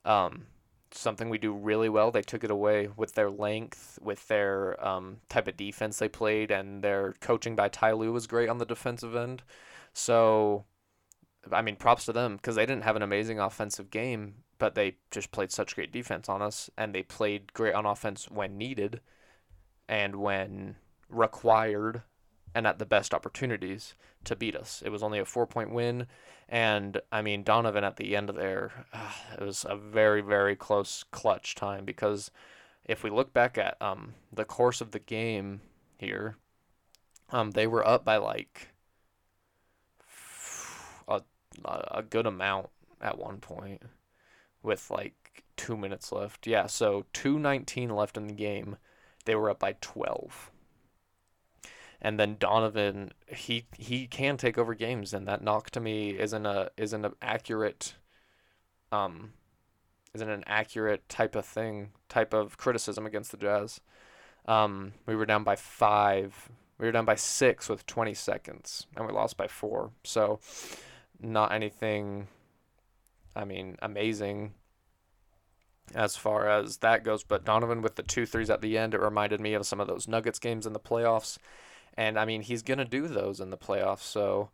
Um, 0.06 0.46
something 0.92 1.28
we 1.28 1.38
do 1.38 1.52
really 1.52 1.88
well. 1.88 2.10
They 2.10 2.22
took 2.22 2.44
it 2.44 2.50
away 2.50 2.88
with 2.96 3.14
their 3.14 3.30
length, 3.30 3.98
with 4.02 4.26
their 4.28 4.82
um, 4.86 5.18
type 5.28 5.48
of 5.48 5.56
defense 5.56 5.98
they 5.98 6.08
played, 6.08 6.50
and 6.50 6.82
their 6.82 7.14
coaching 7.20 7.56
by 7.56 7.68
Ty 7.68 7.92
Lue 7.92 8.12
was 8.12 8.26
great 8.26 8.48
on 8.48 8.58
the 8.58 8.66
defensive 8.66 9.14
end. 9.14 9.42
So, 9.92 10.64
I 11.52 11.62
mean, 11.62 11.76
props 11.76 12.04
to 12.06 12.12
them 12.12 12.36
because 12.36 12.56
they 12.56 12.66
didn't 12.66 12.84
have 12.84 12.96
an 12.96 13.02
amazing 13.02 13.38
offensive 13.38 13.90
game, 13.90 14.36
but 14.58 14.74
they 14.74 14.96
just 15.10 15.32
played 15.32 15.52
such 15.52 15.74
great 15.74 15.92
defense 15.92 16.28
on 16.28 16.42
us, 16.42 16.70
and 16.76 16.94
they 16.94 17.02
played 17.02 17.52
great 17.52 17.74
on 17.74 17.86
offense 17.86 18.30
when 18.30 18.58
needed 18.58 19.00
and 19.88 20.16
when 20.16 20.76
required 21.08 22.02
and 22.54 22.66
at 22.66 22.78
the 22.78 22.86
best 22.86 23.14
opportunities 23.14 23.94
to 24.24 24.36
beat 24.36 24.56
us. 24.56 24.82
It 24.84 24.90
was 24.90 25.02
only 25.02 25.18
a 25.18 25.24
four 25.24 25.46
point 25.46 25.72
win. 25.72 26.06
And 26.48 27.00
I 27.12 27.22
mean, 27.22 27.42
Donovan 27.42 27.84
at 27.84 27.96
the 27.96 28.16
end 28.16 28.28
of 28.28 28.36
there, 28.36 28.86
uh, 28.92 29.12
it 29.38 29.44
was 29.44 29.64
a 29.68 29.76
very, 29.76 30.20
very 30.20 30.56
close 30.56 31.04
clutch 31.10 31.54
time 31.54 31.84
because 31.84 32.30
if 32.84 33.04
we 33.04 33.10
look 33.10 33.32
back 33.32 33.56
at 33.56 33.80
um, 33.80 34.14
the 34.32 34.44
course 34.44 34.80
of 34.80 34.90
the 34.90 34.98
game 34.98 35.60
here, 35.96 36.36
um, 37.30 37.52
they 37.52 37.66
were 37.66 37.86
up 37.86 38.04
by 38.04 38.16
like 38.16 38.68
a 41.08 41.22
a 41.64 42.02
good 42.02 42.26
amount 42.26 42.70
at 43.00 43.18
one 43.18 43.38
point 43.38 43.82
with 44.62 44.90
like 44.90 45.44
two 45.56 45.76
minutes 45.76 46.12
left. 46.12 46.46
Yeah, 46.46 46.66
so 46.66 47.06
219 47.12 47.90
left 47.90 48.16
in 48.16 48.26
the 48.26 48.34
game. 48.34 48.76
They 49.24 49.34
were 49.34 49.50
up 49.50 49.58
by 49.58 49.76
12. 49.80 50.50
And 52.02 52.18
then 52.18 52.36
Donovan, 52.38 53.12
he 53.26 53.66
he 53.76 54.06
can 54.06 54.36
take 54.36 54.56
over 54.56 54.74
games, 54.74 55.12
and 55.12 55.28
that 55.28 55.42
knock 55.42 55.70
to 55.70 55.80
me 55.80 56.18
isn't 56.18 56.46
a 56.46 56.70
isn't 56.76 57.04
an 57.04 57.12
accurate, 57.20 57.94
um, 58.90 59.32
isn't 60.14 60.30
an 60.30 60.44
accurate 60.46 61.08
type 61.08 61.34
of 61.34 61.44
thing, 61.44 61.90
type 62.08 62.32
of 62.32 62.56
criticism 62.56 63.04
against 63.04 63.32
the 63.32 63.36
Jazz. 63.36 63.80
Um, 64.46 64.94
we 65.06 65.14
were 65.14 65.26
down 65.26 65.44
by 65.44 65.56
five. 65.56 66.50
We 66.78 66.86
were 66.86 66.92
down 66.92 67.04
by 67.04 67.16
six 67.16 67.68
with 67.68 67.84
20 67.86 68.14
seconds, 68.14 68.86
and 68.96 69.06
we 69.06 69.12
lost 69.12 69.36
by 69.36 69.46
four. 69.46 69.90
So, 70.02 70.40
not 71.20 71.52
anything. 71.52 72.28
I 73.36 73.44
mean, 73.44 73.76
amazing 73.82 74.54
as 75.94 76.16
far 76.16 76.48
as 76.48 76.78
that 76.78 77.04
goes. 77.04 77.22
But 77.24 77.44
Donovan 77.44 77.82
with 77.82 77.96
the 77.96 78.02
two 78.02 78.26
threes 78.26 78.50
at 78.50 78.60
the 78.60 78.78
end, 78.78 78.94
it 78.94 79.00
reminded 79.00 79.40
me 79.40 79.54
of 79.54 79.66
some 79.66 79.80
of 79.80 79.86
those 79.86 80.08
Nuggets 80.08 80.38
games 80.38 80.66
in 80.66 80.72
the 80.72 80.80
playoffs. 80.80 81.38
And 82.00 82.18
I 82.18 82.24
mean, 82.24 82.40
he's 82.40 82.62
gonna 82.62 82.86
do 82.86 83.08
those 83.08 83.40
in 83.40 83.50
the 83.50 83.58
playoffs. 83.58 84.00
So 84.00 84.48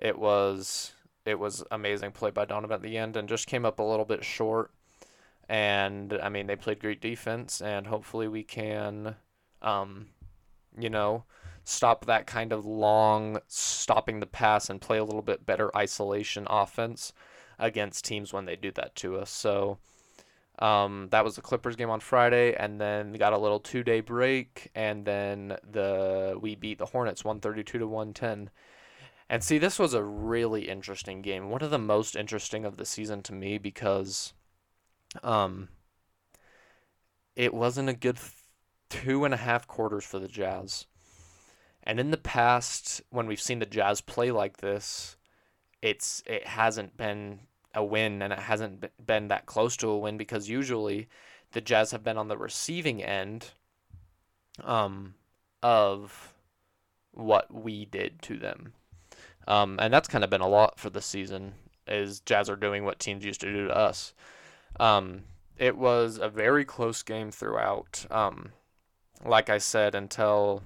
it 0.00 0.18
was 0.18 0.94
it 1.26 1.38
was 1.38 1.62
amazing 1.70 2.12
play 2.12 2.30
by 2.30 2.46
Donovan 2.46 2.76
at 2.76 2.80
the 2.80 2.96
end, 2.96 3.18
and 3.18 3.28
just 3.28 3.46
came 3.46 3.66
up 3.66 3.78
a 3.78 3.82
little 3.82 4.06
bit 4.06 4.24
short. 4.24 4.70
And 5.46 6.14
I 6.22 6.30
mean, 6.30 6.46
they 6.46 6.56
played 6.56 6.80
great 6.80 7.02
defense, 7.02 7.60
and 7.60 7.86
hopefully 7.86 8.28
we 8.28 8.44
can, 8.44 9.16
um, 9.60 10.06
you 10.78 10.88
know, 10.88 11.24
stop 11.64 12.06
that 12.06 12.26
kind 12.26 12.50
of 12.50 12.64
long 12.64 13.40
stopping 13.46 14.20
the 14.20 14.26
pass 14.26 14.70
and 14.70 14.80
play 14.80 14.96
a 14.96 15.04
little 15.04 15.20
bit 15.20 15.44
better 15.44 15.76
isolation 15.76 16.46
offense 16.48 17.12
against 17.58 18.06
teams 18.06 18.32
when 18.32 18.46
they 18.46 18.56
do 18.56 18.72
that 18.72 18.94
to 18.96 19.18
us. 19.18 19.28
So 19.30 19.78
um, 20.58 21.08
that 21.10 21.24
was 21.24 21.36
the 21.36 21.42
Clippers 21.42 21.76
game 21.76 21.90
on 21.90 22.00
Friday, 22.00 22.54
and 22.54 22.80
then 22.80 23.12
got 23.14 23.32
a 23.32 23.38
little 23.38 23.60
two 23.60 23.82
day 23.82 24.00
break, 24.00 24.70
and 24.74 25.04
then 25.04 25.56
the 25.70 26.38
we 26.40 26.54
beat 26.54 26.78
the 26.78 26.86
Hornets 26.86 27.24
one 27.24 27.40
thirty 27.40 27.62
two 27.62 27.78
to 27.78 27.86
one 27.86 28.12
ten. 28.12 28.50
And 29.28 29.42
see, 29.42 29.58
this 29.58 29.78
was 29.78 29.92
a 29.92 30.04
really 30.04 30.68
interesting 30.68 31.20
game. 31.20 31.50
One 31.50 31.62
of 31.62 31.70
the 31.70 31.78
most 31.78 32.14
interesting 32.14 32.64
of 32.64 32.76
the 32.76 32.86
season 32.86 33.22
to 33.22 33.32
me 33.32 33.58
because, 33.58 34.34
um, 35.24 35.68
it 37.34 37.52
wasn't 37.52 37.88
a 37.88 37.92
good 37.94 38.18
two 38.88 39.24
and 39.24 39.34
a 39.34 39.38
half 39.38 39.66
quarters 39.66 40.04
for 40.04 40.20
the 40.20 40.28
Jazz. 40.28 40.86
And 41.82 42.00
in 42.00 42.10
the 42.10 42.16
past, 42.16 43.02
when 43.10 43.26
we've 43.26 43.40
seen 43.40 43.58
the 43.58 43.66
Jazz 43.66 44.00
play 44.00 44.30
like 44.30 44.58
this, 44.58 45.16
it's 45.82 46.22
it 46.26 46.46
hasn't 46.46 46.96
been 46.96 47.40
a 47.76 47.84
win 47.84 48.22
and 48.22 48.32
it 48.32 48.40
hasn't 48.40 48.84
been 49.06 49.28
that 49.28 49.46
close 49.46 49.76
to 49.76 49.88
a 49.88 49.98
win 49.98 50.16
because 50.16 50.48
usually 50.48 51.08
the 51.52 51.60
Jazz 51.60 51.92
have 51.92 52.02
been 52.02 52.18
on 52.18 52.28
the 52.28 52.38
receiving 52.38 53.02
end 53.02 53.50
um, 54.64 55.14
of 55.62 56.34
what 57.12 57.52
we 57.54 57.84
did 57.84 58.20
to 58.22 58.38
them. 58.38 58.72
Um, 59.46 59.78
and 59.80 59.94
that's 59.94 60.08
kind 60.08 60.24
of 60.24 60.30
been 60.30 60.40
a 60.40 60.48
lot 60.48 60.80
for 60.80 60.90
the 60.90 61.02
season 61.02 61.52
is 61.86 62.20
Jazz 62.20 62.50
are 62.50 62.56
doing 62.56 62.84
what 62.84 62.98
teams 62.98 63.24
used 63.24 63.40
to 63.42 63.52
do 63.52 63.68
to 63.68 63.76
us. 63.76 64.12
Um, 64.80 65.24
it 65.56 65.76
was 65.76 66.18
a 66.18 66.28
very 66.28 66.64
close 66.64 67.02
game 67.02 67.30
throughout. 67.30 68.06
Um, 68.10 68.50
like 69.24 69.48
I 69.48 69.58
said, 69.58 69.94
until 69.94 70.62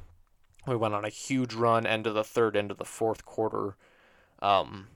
we 0.66 0.76
went 0.76 0.94
on 0.94 1.04
a 1.04 1.10
huge 1.10 1.54
run 1.54 1.86
into 1.86 2.12
the 2.12 2.24
third, 2.24 2.56
into 2.56 2.74
the 2.74 2.84
fourth 2.84 3.24
quarter. 3.24 3.76
Um, 4.40 4.88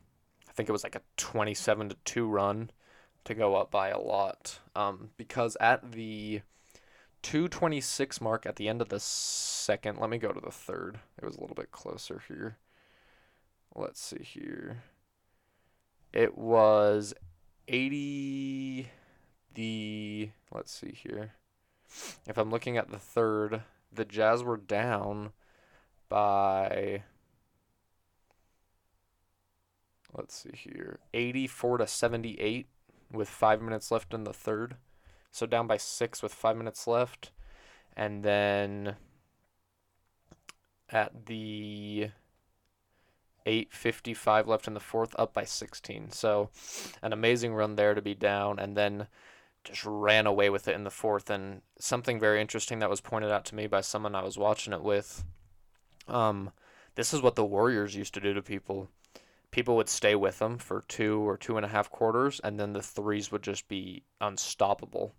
think 0.55 0.69
it 0.69 0.73
was 0.73 0.85
like 0.85 0.97
a 0.97 1.03
27 1.17 1.91
to 1.91 1.97
2 2.05 2.29
run 2.29 2.71
to 3.25 3.35
go 3.35 3.57
up 3.57 3.71
by 3.71 3.89
a 3.89 3.99
lot. 3.99 4.61
Um, 4.77 5.11
because 5.17 5.57
at 5.61 5.93
the 5.93 6.43
226 7.23 8.21
mark 8.21 8.47
at 8.47 8.57
the 8.57 8.69
end 8.69 8.81
of 8.81 8.89
the 8.89 9.01
second, 9.01 9.99
let 9.99 10.11
me 10.11 10.19
go 10.19 10.33
to 10.33 10.41
the 10.41 10.51
third. 10.51 11.01
It 11.21 11.25
was 11.25 11.37
a 11.37 11.41
little 11.41 11.57
bit 11.57 11.73
closer 11.73 12.23
here. 12.29 12.59
Let's 13.75 14.01
see 14.01 14.23
here. 14.23 14.83
It 16.13 16.39
was 16.39 17.15
80 17.67 18.91
the 19.55 20.31
let's 20.53 20.73
see 20.73 20.93
here. 20.93 21.33
If 22.27 22.37
I'm 22.37 22.51
looking 22.51 22.77
at 22.77 22.91
the 22.91 22.99
third, 22.99 23.63
the 23.93 24.05
Jazz 24.05 24.43
were 24.43 24.57
down 24.57 25.33
by 26.09 27.03
let's 30.17 30.35
see 30.35 30.51
here, 30.55 31.01
84 31.13 31.79
to 31.79 31.87
78 31.87 32.67
with 33.13 33.29
five 33.29 33.61
minutes 33.61 33.91
left 33.91 34.15
in 34.15 34.25
the 34.25 34.33
third. 34.33 34.77
So 35.31 35.47
down 35.47 35.67
by 35.67 35.77
six 35.77 36.23
with 36.23 36.33
five 36.33 36.57
minutes 36.57 36.87
left. 36.87 37.31
And 37.97 38.23
then 38.23 38.97
at 40.91 41.27
the 41.27 42.11
8.55 43.47 44.47
left 44.47 44.67
in 44.67 44.75
the 44.75 44.81
fourth, 44.81 45.15
up 45.19 45.35
by 45.35 45.45
16. 45.45 46.11
So 46.11 46.51
an 47.03 47.13
amazing 47.13 47.55
run 47.55 47.77
there 47.77 47.95
to 47.95 48.03
be 48.03 48.15
down. 48.15 48.59
And 48.59 48.77
then 48.77 49.09
just 49.65 49.85
ran 49.85 50.27
away 50.27 50.51
with 50.51 50.69
it 50.69 50.75
in 50.75 50.85
the 50.85 50.91
fourth. 50.91 51.31
And 51.31 51.63
something 51.79 52.21
very 52.21 52.41
interesting 52.41 52.79
that 52.79 52.91
was 52.91 53.01
pointed 53.01 53.31
out 53.31 53.45
to 53.47 53.55
me 53.55 53.67
by 53.67 53.81
someone 53.81 54.15
I 54.15 54.23
was 54.23 54.39
watching 54.39 54.73
it 54.73 54.83
with. 54.83 55.25
Um, 56.07 56.53
this 56.97 57.13
is 57.13 57.23
what 57.23 57.35
the 57.35 57.45
Warriors 57.45 57.97
used 57.97 58.15
to 58.15 58.21
do 58.21 58.35
to 58.35 58.43
people 58.43 58.89
people 59.55 59.77
would 59.77 59.89
stay 59.89 60.17
with 60.17 60.41
them 60.41 60.59
for 60.59 60.83
two 60.89 61.21
or 61.21 61.37
two 61.37 61.57
and 61.57 61.65
a 61.65 61.69
half 61.69 61.89
quarters, 61.89 62.41
and 62.43 62.59
then 62.59 62.73
the 62.73 62.83
threes 62.83 63.31
would 63.31 63.43
just 63.43 63.69
be 63.69 64.03
unstoppable. 64.21 65.15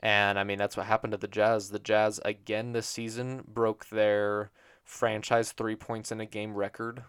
And 0.00 0.38
I 0.38 0.44
mean, 0.44 0.56
that's 0.56 0.78
what 0.78 0.86
happened 0.86 1.10
to 1.10 1.18
the 1.18 1.28
Jazz. 1.28 1.68
The 1.68 1.78
Jazz, 1.78 2.18
again 2.24 2.72
this 2.72 2.86
season, 2.86 3.44
broke 3.46 3.86
their 3.90 4.50
franchise 4.82 5.52
three 5.52 5.76
points 5.76 6.10
in 6.10 6.22
a 6.22 6.26
game 6.26 6.54
record, 6.54 7.04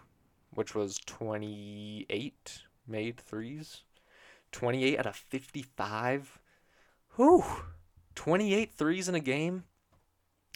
which 0.50 0.74
was 0.74 0.98
28 1.06 2.62
made 2.86 3.18
threes. 3.18 3.84
28 4.52 4.98
out 4.98 5.06
of 5.06 5.16
55. 5.16 6.38
Whew. 7.16 7.44
28 8.14 8.74
threes 8.74 9.08
in 9.08 9.14
a 9.14 9.20
game? 9.20 9.64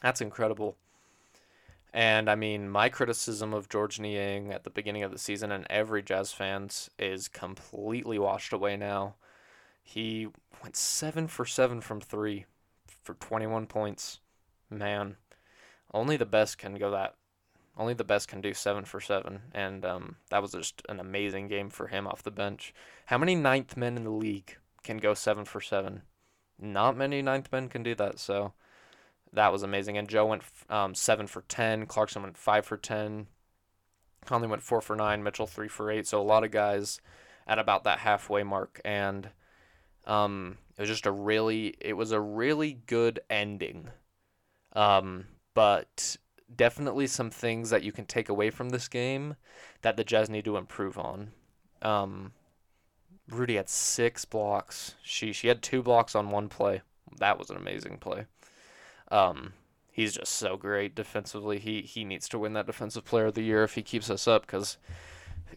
That's 0.03 0.21
incredible. 0.21 0.77
And 1.97 2.29
I 2.29 2.35
mean, 2.35 2.69
my 2.69 2.91
criticism 2.91 3.55
of 3.55 3.71
Georges 3.71 4.01
Niang 4.01 4.53
at 4.53 4.65
the 4.65 4.71
beginning 4.71 5.03
of 5.03 5.11
the 5.11 5.19
season 5.19 5.51
and 5.51 5.67
every 5.71 6.03
Jazz 6.03 6.31
fans 6.31 6.91
is 6.99 7.27
completely 7.27 8.19
washed 8.19 8.53
away 8.53 8.77
now. 8.77 9.15
He 9.83 10.29
went 10.63 10.77
seven 10.77 11.27
for 11.27 11.47
seven 11.47 11.81
from 11.81 12.03
three 12.03 12.45
for 13.03 13.15
21 13.15 13.67
points. 13.67 14.21
Man, 14.69 15.17
only 15.95 16.19
the 16.19 16.27
best 16.27 16.59
can 16.59 16.75
go 16.75 16.91
that. 16.91 17.15
Only 17.79 17.95
the 17.95 18.05
best 18.05 18.29
can 18.29 18.43
do 18.43 18.53
seven 18.53 18.85
for 18.85 19.01
seven, 19.01 19.41
and 19.53 19.85
um, 19.87 20.17
that 20.29 20.43
was 20.43 20.53
just 20.53 20.83
an 20.91 21.01
amazing 21.01 21.49
game 21.49 21.71
for 21.71 21.87
him 21.87 22.07
off 22.07 22.23
the 22.23 22.31
bench. 22.31 22.75
How 23.07 23.17
many 23.17 23.35
ninth 23.35 23.75
men 23.75 23.97
in 23.97 24.05
the 24.05 24.11
league 24.11 24.59
can 24.83 24.99
go 24.99 25.15
seven 25.15 25.47
for 25.47 25.63
seven? 25.63 26.03
Not 26.59 26.95
many 26.95 27.23
ninth 27.23 27.51
men 27.51 27.71
can 27.71 27.83
do 27.83 27.95
that. 27.95 28.19
So 28.19 28.53
that 29.33 29.53
was 29.53 29.63
amazing. 29.63 29.99
And 29.99 30.09
Joe 30.09 30.27
went 30.27 30.43
um, 30.71 30.95
seven 30.95 31.27
for 31.27 31.43
ten. 31.43 31.87
Clarkson 31.87 32.23
went 32.23 32.37
five 32.37 32.65
for 32.65 32.77
ten. 32.77 33.27
Conley 34.25 34.49
went 34.49 34.63
four 34.63 34.81
for 34.81 34.97
nine. 34.97 35.23
Mitchell 35.23 35.47
three 35.47 35.69
for 35.69 35.91
eight. 35.91 36.07
So 36.07 36.21
a 36.21 36.23
lot 36.23 36.45
of 36.45 36.51
guys 36.51 37.01
at 37.47 37.59
about 37.59 37.85
that 37.85 38.01
halfway 38.01 38.43
mark, 38.43 38.81
and 38.85 39.31
um, 40.05 40.59
it 40.77 40.83
was 40.83 40.89
just 40.89 41.07
a 41.07 41.13
really, 41.13 41.75
it 41.81 41.93
was 41.93 42.13
a 42.13 42.21
really 42.21 42.73
good 42.87 43.21
ending. 43.31 43.91
Um, 44.73 45.27
but 45.55 46.17
definitely 46.55 47.07
some 47.07 47.31
things 47.31 47.71
that 47.71 47.83
you 47.83 47.93
can 47.93 48.05
take 48.05 48.29
away 48.29 48.51
from 48.51 48.71
this 48.71 48.89
game 48.89 49.37
that 49.83 49.97
the 49.97 50.05
Jazz 50.05 50.29
need 50.29 50.45
to 50.45 50.57
improve 50.57 50.99
on. 50.99 51.33
Um, 51.83 52.33
Rudy 53.29 53.57
had 53.57 53.69
six 53.69 54.25
blocks. 54.25 54.95
She 55.03 55.33
she 55.33 55.49
had 55.49 55.63
two 55.63 55.83
blocks 55.83 56.15
on 56.15 56.31
one 56.31 56.49
play. 56.49 56.83
That 57.19 57.39
was 57.39 57.51
an 57.51 57.57
amazing 57.57 57.99
play. 57.99 58.27
Um, 59.11 59.53
he's 59.97 60.15
just 60.15 60.33
so 60.33 60.57
great 60.57 60.95
defensively. 60.95 61.59
He 61.59 61.83
he 61.83 62.05
needs 62.05 62.29
to 62.29 62.39
win 62.39 62.53
that 62.53 62.67
defensive 62.67 63.05
player 63.05 63.27
of 63.27 63.35
the 63.35 63.43
year 63.43 63.65
if 63.65 63.75
he 63.75 63.83
keeps 63.83 64.11
us 64.11 64.29
up 64.29 64.43
because 64.43 64.77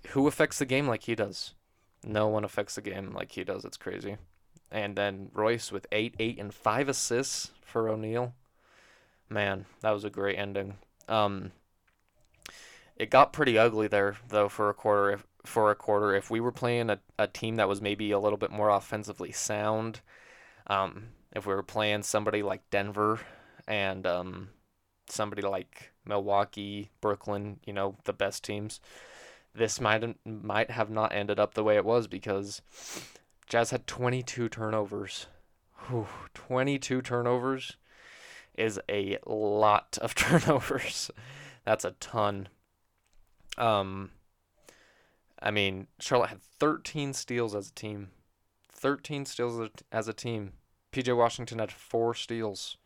who 0.09 0.27
affects 0.27 0.59
the 0.59 0.65
game 0.65 0.87
like 0.87 1.03
he 1.03 1.15
does? 1.15 1.53
No 2.03 2.27
one 2.27 2.45
affects 2.45 2.75
the 2.75 2.81
game 2.81 3.13
like 3.13 3.33
he 3.33 3.43
does. 3.43 3.65
It's 3.65 3.77
crazy. 3.77 4.17
And 4.71 4.95
then 4.95 5.29
Royce 5.33 5.71
with 5.71 5.87
eight, 5.91 6.15
eight, 6.19 6.39
and 6.39 6.53
five 6.53 6.87
assists 6.87 7.51
for 7.61 7.89
O'Neale. 7.89 8.33
Man, 9.29 9.65
that 9.81 9.91
was 9.91 10.05
a 10.05 10.09
great 10.09 10.37
ending. 10.37 10.75
Um, 11.07 11.51
it 12.95 13.09
got 13.09 13.33
pretty 13.33 13.57
ugly 13.57 13.87
there 13.87 14.15
though 14.29 14.49
for 14.49 14.69
a 14.69 14.73
quarter. 14.73 15.11
If, 15.11 15.25
for 15.45 15.71
a 15.71 15.75
quarter, 15.75 16.13
if 16.13 16.29
we 16.29 16.39
were 16.39 16.51
playing 16.51 16.89
a, 16.89 16.99
a 17.17 17.27
team 17.27 17.55
that 17.55 17.69
was 17.69 17.81
maybe 17.81 18.11
a 18.11 18.19
little 18.19 18.37
bit 18.37 18.51
more 18.51 18.69
offensively 18.69 19.31
sound, 19.31 20.01
um, 20.67 21.09
if 21.33 21.45
we 21.45 21.53
were 21.53 21.63
playing 21.63 22.03
somebody 22.03 22.43
like 22.43 22.69
Denver 22.69 23.19
and 23.69 24.05
um, 24.05 24.49
somebody 25.07 25.43
like 25.43 25.91
Milwaukee, 26.03 26.89
Brooklyn, 26.99 27.59
you 27.65 27.71
know, 27.71 27.95
the 28.03 28.13
best 28.13 28.43
teams, 28.43 28.81
this 29.53 29.79
might 29.79 30.03
might 30.25 30.71
have 30.71 30.89
not 30.89 31.13
ended 31.13 31.39
up 31.39 31.53
the 31.53 31.63
way 31.63 31.75
it 31.75 31.85
was 31.85 32.07
because 32.07 32.61
Jazz 33.47 33.69
had 33.71 33.87
22 33.87 34.49
turnovers. 34.49 35.27
Whew, 35.87 36.07
22 36.33 37.01
turnovers 37.01 37.77
is 38.55 38.79
a 38.89 39.17
lot 39.25 39.97
of 40.01 40.15
turnovers. 40.15 41.11
That's 41.63 41.85
a 41.85 41.91
ton. 41.99 42.49
Um, 43.57 44.11
I 45.41 45.51
mean, 45.51 45.87
Charlotte 45.99 46.29
had 46.29 46.41
13 46.41 47.13
steals 47.13 47.55
as 47.55 47.69
a 47.69 47.73
team. 47.73 48.09
13 48.71 49.25
steals 49.25 49.69
as 49.91 50.07
a 50.07 50.13
team. 50.13 50.53
PJ 50.91 51.15
Washington 51.15 51.59
had 51.59 51.71
four 51.71 52.13
steals. 52.13 52.77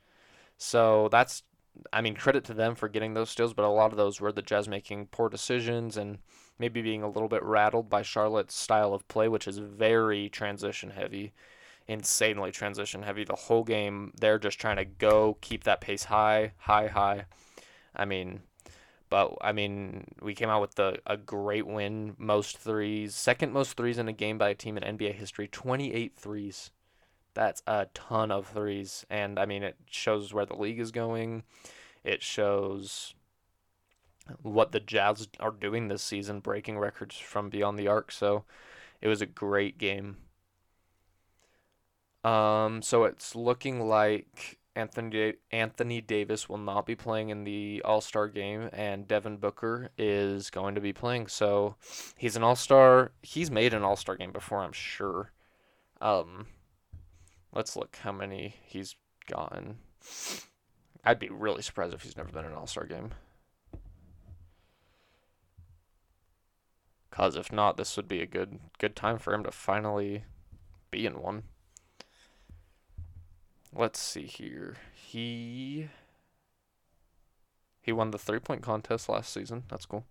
So 0.57 1.09
that's, 1.11 1.43
I 1.91 2.01
mean, 2.01 2.15
credit 2.15 2.43
to 2.45 2.53
them 2.53 2.75
for 2.75 2.87
getting 2.87 3.13
those 3.13 3.29
steals, 3.29 3.53
but 3.53 3.65
a 3.65 3.69
lot 3.69 3.91
of 3.91 3.97
those 3.97 4.21
were 4.21 4.31
the 4.31 4.41
Jazz 4.41 4.67
making 4.67 5.07
poor 5.07 5.29
decisions 5.29 5.97
and 5.97 6.19
maybe 6.59 6.81
being 6.81 7.03
a 7.03 7.09
little 7.09 7.27
bit 7.27 7.43
rattled 7.43 7.89
by 7.89 8.01
Charlotte's 8.01 8.55
style 8.55 8.93
of 8.93 9.07
play, 9.07 9.27
which 9.27 9.47
is 9.47 9.57
very 9.57 10.29
transition 10.29 10.91
heavy, 10.91 11.33
insanely 11.87 12.51
transition 12.51 13.03
heavy. 13.03 13.23
The 13.23 13.35
whole 13.35 13.63
game, 13.63 14.13
they're 14.19 14.39
just 14.39 14.59
trying 14.59 14.77
to 14.77 14.85
go, 14.85 15.37
keep 15.41 15.63
that 15.63 15.81
pace 15.81 16.05
high, 16.05 16.53
high, 16.57 16.87
high. 16.87 17.25
I 17.95 18.05
mean, 18.05 18.41
but 19.09 19.37
I 19.41 19.51
mean, 19.51 20.05
we 20.21 20.33
came 20.33 20.49
out 20.49 20.61
with 20.61 20.75
the, 20.75 20.99
a 21.05 21.17
great 21.17 21.67
win, 21.67 22.15
most 22.17 22.57
threes, 22.57 23.13
second 23.13 23.53
most 23.53 23.77
threes 23.77 23.97
in 23.97 24.07
a 24.07 24.13
game 24.13 24.37
by 24.37 24.49
a 24.49 24.55
team 24.55 24.77
in 24.77 24.97
NBA 24.97 25.13
history, 25.13 25.47
28 25.47 26.13
threes. 26.15 26.71
That's 27.33 27.63
a 27.65 27.87
ton 27.93 28.31
of 28.31 28.47
threes. 28.47 29.05
And 29.09 29.39
I 29.39 29.45
mean, 29.45 29.63
it 29.63 29.77
shows 29.89 30.33
where 30.33 30.45
the 30.45 30.55
league 30.55 30.79
is 30.79 30.91
going. 30.91 31.43
It 32.03 32.21
shows 32.21 33.15
what 34.41 34.71
the 34.71 34.79
Jazz 34.79 35.27
are 35.39 35.51
doing 35.51 35.87
this 35.87 36.01
season, 36.01 36.39
breaking 36.39 36.77
records 36.77 37.17
from 37.17 37.49
beyond 37.49 37.77
the 37.77 37.87
arc. 37.87 38.11
So 38.11 38.45
it 39.01 39.07
was 39.07 39.21
a 39.21 39.25
great 39.25 39.77
game. 39.77 40.17
Um, 42.23 42.81
so 42.81 43.03
it's 43.03 43.35
looking 43.35 43.87
like 43.87 44.59
Anthony 44.75 45.33
Anthony 45.51 46.01
Davis 46.01 46.47
will 46.47 46.57
not 46.57 46.85
be 46.85 46.95
playing 46.95 47.29
in 47.29 47.43
the 47.43 47.81
All 47.83 48.01
Star 48.01 48.27
game, 48.27 48.69
and 48.71 49.07
Devin 49.07 49.37
Booker 49.37 49.89
is 49.97 50.49
going 50.49 50.75
to 50.75 50.81
be 50.81 50.93
playing. 50.93 51.27
So 51.27 51.75
he's 52.17 52.35
an 52.35 52.43
All 52.43 52.55
Star. 52.55 53.11
He's 53.21 53.51
made 53.51 53.73
an 53.73 53.83
All 53.83 53.97
Star 53.97 54.15
game 54.15 54.31
before, 54.31 54.59
I'm 54.59 54.71
sure. 54.71 55.31
Um, 56.01 56.47
let's 57.53 57.75
look 57.75 57.97
how 58.01 58.11
many 58.11 58.55
he's 58.65 58.95
gotten. 59.27 59.77
I'd 61.05 61.19
be 61.19 61.29
really 61.29 61.61
surprised 61.61 61.93
if 61.93 62.01
he's 62.01 62.17
never 62.17 62.31
been 62.31 62.45
in 62.45 62.51
an 62.51 62.57
All 62.57 62.67
Star 62.67 62.85
game. 62.85 63.11
Cause 67.11 67.35
if 67.35 67.51
not, 67.51 67.77
this 67.77 67.95
would 67.95 68.07
be 68.07 68.21
a 68.21 68.25
good 68.25 68.59
good 68.79 68.95
time 68.95 69.19
for 69.19 69.33
him 69.33 69.43
to 69.43 69.51
finally 69.51 70.23
be 70.89 71.05
in 71.05 71.21
one. 71.21 71.43
Let's 73.71 73.99
see 73.99 74.25
here. 74.25 74.77
He 74.95 75.89
he 77.81 77.91
won 77.91 78.11
the 78.11 78.17
three 78.17 78.39
point 78.39 78.63
contest 78.63 79.09
last 79.09 79.31
season. 79.31 79.63
That's 79.67 79.85
cool. 79.85 80.05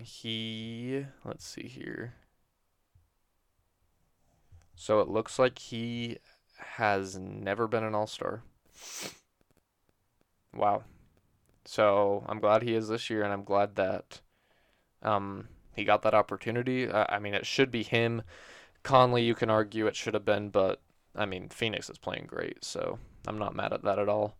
He 0.00 1.06
let's 1.24 1.44
see 1.44 1.66
here. 1.66 2.14
So 4.80 5.00
it 5.00 5.08
looks 5.08 5.40
like 5.40 5.58
he 5.58 6.18
has 6.76 7.18
never 7.18 7.66
been 7.66 7.82
an 7.82 7.96
all 7.96 8.06
star. 8.06 8.44
Wow. 10.54 10.84
So 11.64 12.24
I'm 12.28 12.38
glad 12.38 12.62
he 12.62 12.74
is 12.74 12.86
this 12.86 13.10
year, 13.10 13.24
and 13.24 13.32
I'm 13.32 13.42
glad 13.42 13.74
that 13.74 14.20
um, 15.02 15.48
he 15.74 15.82
got 15.82 16.02
that 16.02 16.14
opportunity. 16.14 16.88
I, 16.88 17.16
I 17.16 17.18
mean, 17.18 17.34
it 17.34 17.44
should 17.44 17.72
be 17.72 17.82
him. 17.82 18.22
Conley, 18.84 19.24
you 19.24 19.34
can 19.34 19.50
argue 19.50 19.88
it 19.88 19.96
should 19.96 20.14
have 20.14 20.24
been, 20.24 20.48
but 20.48 20.80
I 21.14 21.26
mean, 21.26 21.48
Phoenix 21.48 21.90
is 21.90 21.98
playing 21.98 22.26
great, 22.28 22.64
so 22.64 23.00
I'm 23.26 23.38
not 23.38 23.56
mad 23.56 23.72
at 23.72 23.82
that 23.82 23.98
at 23.98 24.08
all. 24.08 24.38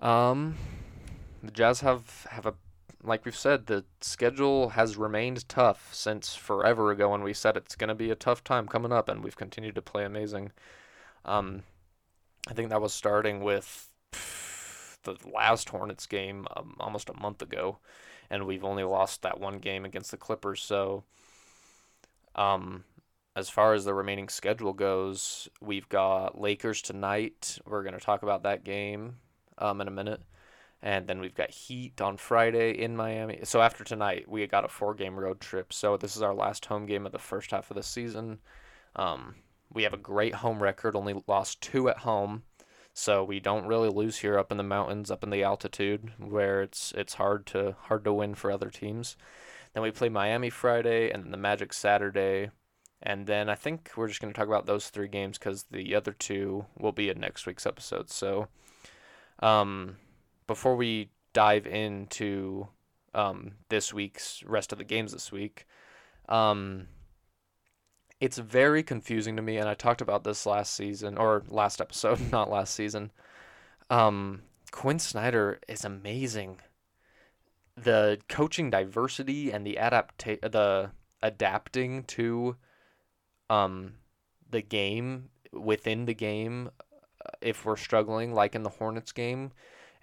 Um, 0.00 0.54
the 1.42 1.50
Jazz 1.50 1.80
have 1.80 2.24
have 2.30 2.46
a 2.46 2.54
like 3.04 3.24
we've 3.24 3.36
said, 3.36 3.66
the 3.66 3.84
schedule 4.00 4.70
has 4.70 4.96
remained 4.96 5.48
tough 5.48 5.92
since 5.92 6.34
forever 6.34 6.90
ago 6.90 7.10
when 7.10 7.22
we 7.22 7.34
said 7.34 7.56
it's 7.56 7.76
going 7.76 7.88
to 7.88 7.94
be 7.94 8.10
a 8.10 8.16
tough 8.16 8.42
time 8.42 8.66
coming 8.66 8.92
up, 8.92 9.08
and 9.08 9.22
we've 9.22 9.36
continued 9.36 9.74
to 9.74 9.82
play 9.82 10.04
amazing. 10.04 10.52
Um, 11.24 11.62
I 12.48 12.54
think 12.54 12.70
that 12.70 12.80
was 12.80 12.92
starting 12.92 13.42
with 13.42 13.90
the 15.04 15.16
last 15.30 15.68
Hornets 15.68 16.06
game 16.06 16.46
um, 16.56 16.76
almost 16.80 17.10
a 17.10 17.20
month 17.20 17.42
ago, 17.42 17.78
and 18.30 18.46
we've 18.46 18.64
only 18.64 18.84
lost 18.84 19.22
that 19.22 19.40
one 19.40 19.58
game 19.58 19.84
against 19.84 20.10
the 20.10 20.16
Clippers. 20.16 20.62
So, 20.62 21.04
um, 22.34 22.84
as 23.36 23.50
far 23.50 23.74
as 23.74 23.84
the 23.84 23.94
remaining 23.94 24.28
schedule 24.28 24.72
goes, 24.72 25.48
we've 25.60 25.88
got 25.88 26.40
Lakers 26.40 26.80
tonight. 26.80 27.58
We're 27.66 27.82
going 27.82 27.98
to 27.98 28.00
talk 28.00 28.22
about 28.22 28.44
that 28.44 28.64
game 28.64 29.16
um, 29.58 29.80
in 29.80 29.88
a 29.88 29.92
minute. 29.92 30.22
And 30.84 31.06
then 31.06 31.18
we've 31.18 31.34
got 31.34 31.50
Heat 31.50 32.02
on 32.02 32.18
Friday 32.18 32.72
in 32.72 32.94
Miami. 32.94 33.40
So 33.44 33.62
after 33.62 33.84
tonight, 33.84 34.28
we 34.28 34.46
got 34.46 34.66
a 34.66 34.68
four 34.68 34.92
game 34.92 35.18
road 35.18 35.40
trip. 35.40 35.72
So 35.72 35.96
this 35.96 36.14
is 36.14 36.20
our 36.20 36.34
last 36.34 36.66
home 36.66 36.84
game 36.84 37.06
of 37.06 37.12
the 37.12 37.18
first 37.18 37.52
half 37.52 37.70
of 37.70 37.76
the 37.76 37.82
season. 37.82 38.38
Um, 38.94 39.36
we 39.72 39.84
have 39.84 39.94
a 39.94 39.98
great 39.98 40.34
home 40.34 40.62
record, 40.62 40.94
only 40.94 41.24
lost 41.26 41.62
two 41.62 41.88
at 41.88 41.96
home. 41.98 42.42
So 42.92 43.24
we 43.24 43.40
don't 43.40 43.66
really 43.66 43.88
lose 43.88 44.18
here 44.18 44.38
up 44.38 44.52
in 44.52 44.58
the 44.58 44.62
mountains, 44.62 45.10
up 45.10 45.24
in 45.24 45.30
the 45.30 45.42
altitude 45.42 46.12
where 46.18 46.60
it's 46.60 46.92
it's 46.92 47.14
hard 47.14 47.46
to 47.46 47.76
hard 47.84 48.04
to 48.04 48.12
win 48.12 48.34
for 48.34 48.50
other 48.50 48.68
teams. 48.68 49.16
Then 49.72 49.82
we 49.82 49.90
play 49.90 50.10
Miami 50.10 50.50
Friday 50.50 51.10
and 51.10 51.24
then 51.24 51.30
the 51.30 51.38
Magic 51.38 51.72
Saturday. 51.72 52.50
And 53.02 53.26
then 53.26 53.48
I 53.48 53.54
think 53.54 53.90
we're 53.96 54.08
just 54.08 54.20
going 54.20 54.32
to 54.32 54.38
talk 54.38 54.48
about 54.48 54.66
those 54.66 54.90
three 54.90 55.08
games 55.08 55.38
because 55.38 55.64
the 55.70 55.94
other 55.94 56.12
two 56.12 56.66
will 56.78 56.92
be 56.92 57.08
in 57.08 57.20
next 57.20 57.46
week's 57.46 57.66
episode. 57.66 58.10
So, 58.10 58.48
um, 59.40 59.96
before 60.46 60.76
we 60.76 61.10
dive 61.32 61.66
into 61.66 62.68
um, 63.14 63.52
this 63.68 63.92
week's 63.92 64.42
rest 64.44 64.72
of 64.72 64.78
the 64.78 64.84
games 64.84 65.12
this 65.12 65.32
week, 65.32 65.66
um, 66.28 66.88
it's 68.20 68.38
very 68.38 68.82
confusing 68.82 69.36
to 69.36 69.42
me, 69.42 69.58
and 69.58 69.68
I 69.68 69.74
talked 69.74 70.00
about 70.00 70.24
this 70.24 70.46
last 70.46 70.74
season 70.74 71.18
or 71.18 71.42
last 71.48 71.80
episode, 71.80 72.20
not 72.32 72.50
last 72.50 72.74
season. 72.74 73.10
Um, 73.90 74.42
Quin 74.70 74.98
Snyder 74.98 75.60
is 75.68 75.84
amazing. 75.84 76.60
The 77.76 78.18
coaching 78.28 78.70
diversity 78.70 79.52
and 79.52 79.66
the 79.66 79.78
adapta- 79.80 80.40
the 80.40 80.90
adapting 81.22 82.04
to 82.04 82.56
um 83.48 83.94
the 84.50 84.60
game 84.62 85.30
within 85.52 86.04
the 86.04 86.14
game 86.14 86.70
uh, 87.24 87.30
if 87.40 87.64
we're 87.64 87.76
struggling 87.76 88.34
like 88.34 88.54
in 88.54 88.62
the 88.62 88.70
Hornets 88.70 89.12
game 89.12 89.52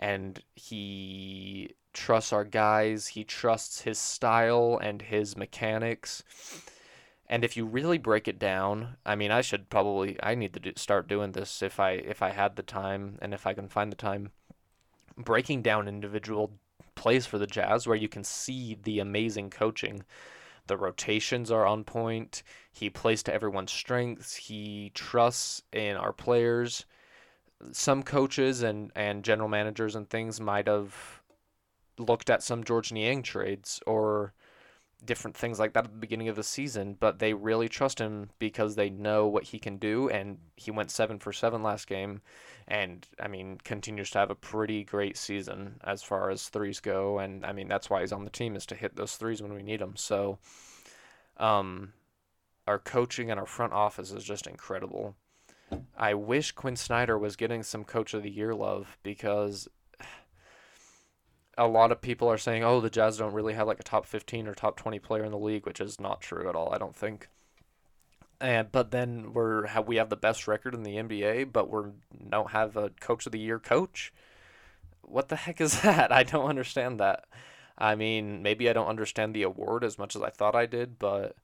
and 0.02 0.44
he 0.56 1.76
trusts 1.94 2.34
our 2.34 2.46
guys, 2.46 3.08
he 3.08 3.24
trusts 3.24 3.82
his 3.82 4.00
style 4.00 4.80
and 4.82 5.02
his 5.02 5.38
mechanics 5.38 6.24
and 7.32 7.46
if 7.46 7.56
you 7.56 7.66
really 7.66 7.98
break 7.98 8.28
it 8.28 8.38
down, 8.38 8.98
I 9.06 9.16
mean, 9.16 9.32
I 9.32 9.40
should 9.40 9.70
probably 9.70 10.18
I 10.22 10.36
need 10.36 10.54
to 10.54 10.60
do, 10.60 10.74
start 10.76 11.08
doing 11.08 11.32
this 11.32 11.62
if 11.62 11.80
I 11.80 11.92
if 11.92 12.22
I 12.22 12.32
had 12.32 12.58
the 12.58 12.62
time 12.62 13.18
and 13.22 13.34
if 13.34 13.48
I 13.48 13.54
can 13.54 13.70
find 13.70 13.90
the 13.90 13.96
time. 13.96 14.32
Breaking 15.18 15.62
down 15.62 15.88
individual 15.88 16.52
plays 16.94 17.26
for 17.26 17.38
the 17.38 17.48
Jazz 17.48 17.88
where 17.88 17.96
you 17.96 18.10
can 18.10 18.26
see 18.26 18.78
the 18.84 19.00
amazing 19.00 19.50
coaching. 19.50 20.04
The 20.68 20.76
rotations 20.76 21.50
are 21.52 21.66
on 21.66 21.86
point. 21.86 22.44
He 22.74 22.90
plays 22.90 23.24
to 23.24 23.34
everyone's 23.34 23.72
strengths. 23.72 24.36
He 24.36 24.92
trusts 24.94 25.64
in 25.72 25.96
our 25.96 26.12
players. 26.12 26.86
Some 27.72 28.04
coaches 28.04 28.62
and, 28.64 28.92
and 28.96 29.24
general 29.24 29.50
managers 29.50 29.96
and 29.96 30.10
things 30.10 30.40
might 30.40 30.68
have 30.68 31.22
looked 31.98 32.30
at 32.30 32.44
some 32.44 32.64
Georges 32.64 32.92
Niang 32.92 33.24
trades 33.24 33.82
or 33.86 34.34
different 35.04 35.36
things 35.36 35.60
like 35.60 35.74
that 35.74 35.86
at 35.86 35.92
the 35.92 35.98
beginning 35.98 36.30
of 36.30 36.36
the 36.36 36.44
season, 36.44 36.96
but 37.00 37.20
they 37.20 37.34
really 37.34 37.68
trust 37.68 38.00
him 38.00 38.30
because 38.40 38.76
they 38.76 38.90
know 38.90 39.28
what 39.28 39.46
he 39.46 39.60
can 39.60 39.78
do. 39.78 40.10
And 40.10 40.38
he 40.56 40.70
went 40.72 40.92
seven 40.92 41.20
for 41.20 41.34
seven 41.34 41.64
last 41.64 41.88
game, 41.88 42.22
and 42.68 43.08
I 43.20 43.28
mean 43.28 43.58
continues 43.64 44.12
to 44.12 44.20
have 44.20 44.30
a 44.30 44.36
pretty 44.36 44.84
great 44.84 45.18
season 45.18 45.80
as 45.84 46.04
far 46.04 46.30
as 46.30 46.50
threes 46.50 46.80
go. 46.80 47.20
And 47.20 47.46
I 47.46 47.52
mean 47.52 47.68
that's 47.68 47.90
why 47.90 48.02
he's 48.02 48.12
on 48.12 48.26
the 48.26 48.30
team 48.30 48.56
is 48.56 48.66
to 48.68 48.76
hit 48.76 48.96
those 48.96 49.16
threes 49.16 49.42
when 49.42 49.54
we 49.54 49.64
need 49.64 49.82
them. 49.82 49.96
So, 49.96 50.38
um, 51.38 51.94
our 52.68 52.78
coaching 52.78 53.32
and 53.32 53.40
our 53.40 53.46
front 53.48 53.74
office 53.74 54.12
is 54.12 54.24
just 54.24 54.46
incredible. 54.46 55.16
I 55.98 56.14
wish 56.14 56.52
Quin 56.52 56.76
Snyder 56.76 57.18
was 57.18 57.36
getting 57.36 57.64
some 57.64 57.84
Coach 57.84 58.14
of 58.14 58.24
the 58.24 58.32
Year 58.32 58.54
love 58.54 58.98
because 59.04 59.68
a 61.58 61.68
lot 61.68 61.92
of 61.92 62.02
people 62.02 62.28
are 62.28 62.38
saying, 62.38 62.64
oh, 62.64 62.82
the 62.82 62.90
Jazz 62.90 63.18
don't 63.18 63.34
really 63.34 63.54
have 63.54 63.68
like 63.68 63.80
a 63.80 63.84
top 63.84 64.06
15 64.06 64.48
or 64.48 64.56
top 64.56 64.78
20 64.78 65.00
player 65.00 65.24
in 65.24 65.32
the 65.32 65.38
league, 65.38 65.66
which 65.66 65.80
is 65.80 66.00
not 66.00 66.22
true 66.22 66.50
at 66.50 66.56
all, 66.56 66.74
I 66.74 66.78
don't 66.78 66.96
think. 66.96 67.30
And 68.40 68.72
but 68.72 68.90
then 68.90 69.34
we're 69.34 69.68
have 69.68 69.88
we 69.88 69.98
have 69.98 70.10
the 70.10 70.16
best 70.16 70.48
record 70.48 70.74
in 70.74 70.82
the 70.82 70.96
NBA, 70.96 71.54
but 71.54 71.70
we 71.70 71.92
don't 72.30 72.50
have 72.50 72.76
a 72.76 72.90
coach 72.90 73.28
of 73.28 73.32
the 73.32 73.40
year 73.40 73.60
coach. 73.60 74.12
What 75.04 75.30
the 75.30 75.36
heck 75.36 75.62
is 75.62 75.82
that? 75.84 76.12
I 76.12 76.24
don't 76.24 76.50
understand 76.50 77.00
that. 77.00 77.26
I 77.78 77.94
mean, 77.96 78.42
maybe 78.42 78.68
I 78.70 78.74
don't 78.74 78.88
understand 78.88 79.36
the 79.36 79.44
award 79.44 79.84
as 79.84 80.00
much 80.00 80.16
as 80.16 80.24
I 80.24 80.30
thought 80.30 80.56
I 80.56 80.66
did, 80.66 80.98
but 80.98 81.36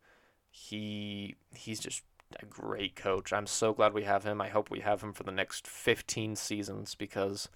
he 0.49 1.35
he's 1.53 1.79
just 1.79 2.01
a 2.39 2.45
great 2.45 2.95
coach. 2.95 3.31
I'm 3.31 3.47
so 3.47 3.73
glad 3.73 3.93
we 3.93 4.03
have 4.03 4.23
him. 4.23 4.41
I 4.41 4.49
hope 4.49 4.69
we 4.69 4.81
have 4.81 5.01
him 5.01 5.13
for 5.13 5.23
the 5.23 5.31
next 5.31 5.67
15 5.67 6.35
seasons 6.35 6.95
because 6.95 7.49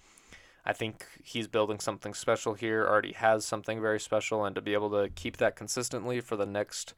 I 0.64 0.72
think 0.72 1.06
he's 1.22 1.48
building 1.48 1.80
something 1.80 2.14
special 2.14 2.54
here, 2.54 2.86
already 2.86 3.12
has 3.12 3.44
something 3.44 3.80
very 3.80 4.00
special, 4.00 4.44
and 4.44 4.54
to 4.54 4.62
be 4.62 4.74
able 4.74 4.90
to 4.90 5.10
keep 5.10 5.38
that 5.38 5.56
consistently 5.56 6.20
for 6.20 6.36
the 6.36 6.46
next 6.46 6.94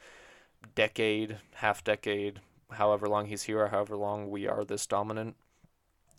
decade, 0.75 1.39
half 1.55 1.83
decade, 1.83 2.41
however 2.73 3.09
long 3.09 3.27
he's 3.27 3.45
here, 3.45 3.69
however 3.69 3.97
long 3.97 4.31
we 4.31 4.47
are 4.47 4.65
this 4.65 4.87
dominant, 4.87 5.37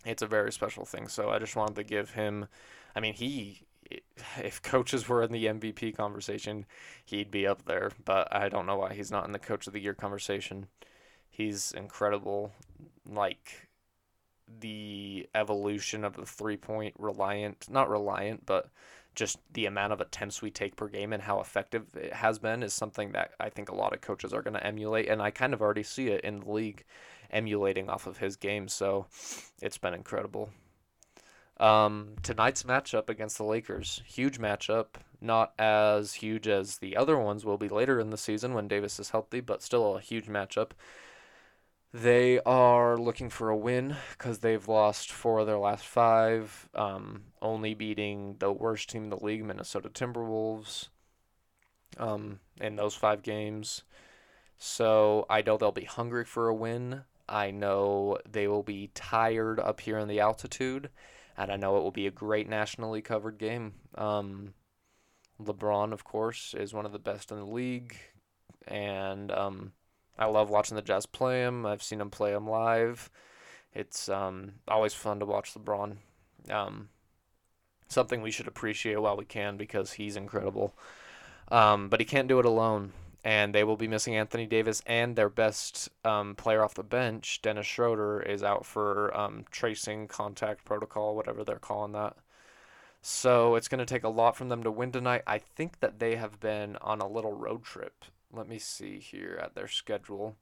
it's 0.04 0.22
a 0.22 0.26
very 0.26 0.52
special 0.52 0.84
thing. 0.84 1.08
So 1.08 1.30
I 1.30 1.38
just 1.38 1.56
wanted 1.56 1.76
to 1.76 1.84
give 1.84 2.10
him, 2.10 2.48
I 2.94 3.00
mean, 3.00 3.14
he, 3.14 3.62
if 4.42 4.60
coaches 4.60 5.08
were 5.08 5.22
in 5.22 5.32
the 5.32 5.46
MVP 5.46 5.96
conversation, 5.96 6.66
he'd 7.04 7.30
be 7.30 7.46
up 7.46 7.64
there, 7.64 7.92
but 8.04 8.34
I 8.34 8.48
don't 8.48 8.66
know 8.66 8.76
why 8.76 8.94
he's 8.94 9.10
not 9.10 9.24
in 9.24 9.32
the 9.32 9.38
coach 9.38 9.66
of 9.66 9.72
the 9.72 9.80
year 9.80 9.94
conversation. 9.94 10.66
He's 11.36 11.72
incredible. 11.72 12.52
Like, 13.06 13.68
the 14.60 15.28
evolution 15.34 16.04
of 16.04 16.16
the 16.16 16.24
three 16.24 16.56
point 16.56 16.94
reliant, 16.98 17.66
not 17.68 17.90
reliant, 17.90 18.46
but 18.46 18.70
just 19.14 19.38
the 19.52 19.66
amount 19.66 19.92
of 19.92 20.00
attempts 20.00 20.40
we 20.40 20.50
take 20.50 20.76
per 20.76 20.88
game 20.88 21.12
and 21.12 21.22
how 21.22 21.40
effective 21.40 21.84
it 21.94 22.12
has 22.12 22.38
been 22.38 22.62
is 22.62 22.72
something 22.72 23.12
that 23.12 23.32
I 23.40 23.50
think 23.50 23.68
a 23.68 23.74
lot 23.74 23.92
of 23.92 24.00
coaches 24.00 24.32
are 24.32 24.42
going 24.42 24.54
to 24.54 24.66
emulate. 24.66 25.08
And 25.08 25.20
I 25.20 25.30
kind 25.30 25.52
of 25.52 25.60
already 25.60 25.82
see 25.82 26.08
it 26.08 26.22
in 26.22 26.40
the 26.40 26.50
league 26.50 26.84
emulating 27.30 27.90
off 27.90 28.06
of 28.06 28.18
his 28.18 28.36
game. 28.36 28.68
So 28.68 29.06
it's 29.60 29.78
been 29.78 29.94
incredible. 29.94 30.50
Um, 31.58 32.16
tonight's 32.22 32.62
matchup 32.62 33.08
against 33.08 33.38
the 33.38 33.44
Lakers, 33.44 34.02
huge 34.06 34.38
matchup. 34.38 34.86
Not 35.20 35.52
as 35.58 36.14
huge 36.14 36.46
as 36.46 36.78
the 36.78 36.96
other 36.96 37.18
ones 37.18 37.44
will 37.44 37.56
be 37.56 37.68
later 37.68 37.98
in 37.98 38.10
the 38.10 38.18
season 38.18 38.52
when 38.52 38.68
Davis 38.68 39.00
is 39.00 39.10
healthy, 39.10 39.40
but 39.40 39.62
still 39.62 39.96
a 39.96 40.00
huge 40.00 40.26
matchup. 40.26 40.70
They 42.02 42.40
are 42.40 42.98
looking 42.98 43.30
for 43.30 43.48
a 43.48 43.56
win 43.56 43.96
because 44.10 44.40
they've 44.40 44.68
lost 44.68 45.10
four 45.10 45.38
of 45.38 45.46
their 45.46 45.56
last 45.56 45.86
five, 45.86 46.68
um, 46.74 47.22
only 47.40 47.72
beating 47.72 48.36
the 48.38 48.52
worst 48.52 48.90
team 48.90 49.04
in 49.04 49.08
the 49.08 49.24
league, 49.24 49.42
Minnesota 49.42 49.88
Timberwolves, 49.88 50.88
um, 51.96 52.40
in 52.60 52.76
those 52.76 52.94
five 52.94 53.22
games. 53.22 53.84
So 54.58 55.24
I 55.30 55.40
know 55.40 55.56
they'll 55.56 55.72
be 55.72 55.84
hungry 55.84 56.26
for 56.26 56.48
a 56.48 56.54
win. 56.54 57.04
I 57.30 57.50
know 57.50 58.18
they 58.30 58.46
will 58.46 58.62
be 58.62 58.90
tired 58.92 59.58
up 59.58 59.80
here 59.80 59.96
in 59.96 60.06
the 60.06 60.20
altitude, 60.20 60.90
and 61.34 61.50
I 61.50 61.56
know 61.56 61.78
it 61.78 61.82
will 61.82 61.92
be 61.92 62.06
a 62.06 62.10
great 62.10 62.46
nationally 62.46 63.00
covered 63.00 63.38
game. 63.38 63.72
Um, 63.94 64.52
LeBron, 65.42 65.94
of 65.94 66.04
course, 66.04 66.54
is 66.58 66.74
one 66.74 66.84
of 66.84 66.92
the 66.92 66.98
best 66.98 67.32
in 67.32 67.38
the 67.38 67.46
league, 67.46 67.96
and 68.68 69.32
um, 69.32 69.72
I 70.18 70.26
love 70.26 70.50
watching 70.50 70.76
the 70.76 70.82
Jazz 70.82 71.06
play 71.06 71.42
him. 71.42 71.66
I've 71.66 71.82
seen 71.82 72.00
him 72.00 72.10
play 72.10 72.32
him 72.32 72.48
live. 72.48 73.10
It's 73.74 74.08
um, 74.08 74.52
always 74.66 74.94
fun 74.94 75.20
to 75.20 75.26
watch 75.26 75.54
LeBron. 75.54 75.96
Um, 76.50 76.88
something 77.88 78.22
we 78.22 78.30
should 78.30 78.48
appreciate 78.48 79.00
while 79.00 79.16
we 79.16 79.24
can 79.24 79.56
because 79.56 79.92
he's 79.92 80.16
incredible. 80.16 80.74
Um, 81.48 81.88
but 81.88 82.00
he 82.00 82.06
can't 82.06 82.28
do 82.28 82.38
it 82.38 82.46
alone. 82.46 82.92
And 83.22 83.54
they 83.54 83.64
will 83.64 83.76
be 83.76 83.88
missing 83.88 84.14
Anthony 84.14 84.46
Davis 84.46 84.82
and 84.86 85.16
their 85.16 85.28
best 85.28 85.88
um, 86.04 86.36
player 86.36 86.62
off 86.62 86.74
the 86.74 86.84
bench, 86.84 87.40
Dennis 87.42 87.66
Schroeder, 87.66 88.22
is 88.22 88.42
out 88.42 88.64
for 88.64 89.14
um, 89.16 89.44
tracing 89.50 90.06
contact 90.06 90.64
protocol, 90.64 91.16
whatever 91.16 91.42
they're 91.42 91.56
calling 91.56 91.92
that. 91.92 92.16
So 93.02 93.56
it's 93.56 93.68
going 93.68 93.80
to 93.80 93.84
take 93.84 94.04
a 94.04 94.08
lot 94.08 94.36
from 94.36 94.48
them 94.48 94.62
to 94.62 94.70
win 94.70 94.92
tonight. 94.92 95.22
I 95.26 95.38
think 95.38 95.80
that 95.80 95.98
they 95.98 96.14
have 96.16 96.38
been 96.38 96.76
on 96.80 97.00
a 97.00 97.08
little 97.08 97.32
road 97.32 97.64
trip 97.64 98.04
let 98.32 98.48
me 98.48 98.58
see 98.58 98.98
here 98.98 99.38
at 99.42 99.54
their 99.54 99.68
schedule. 99.68 100.36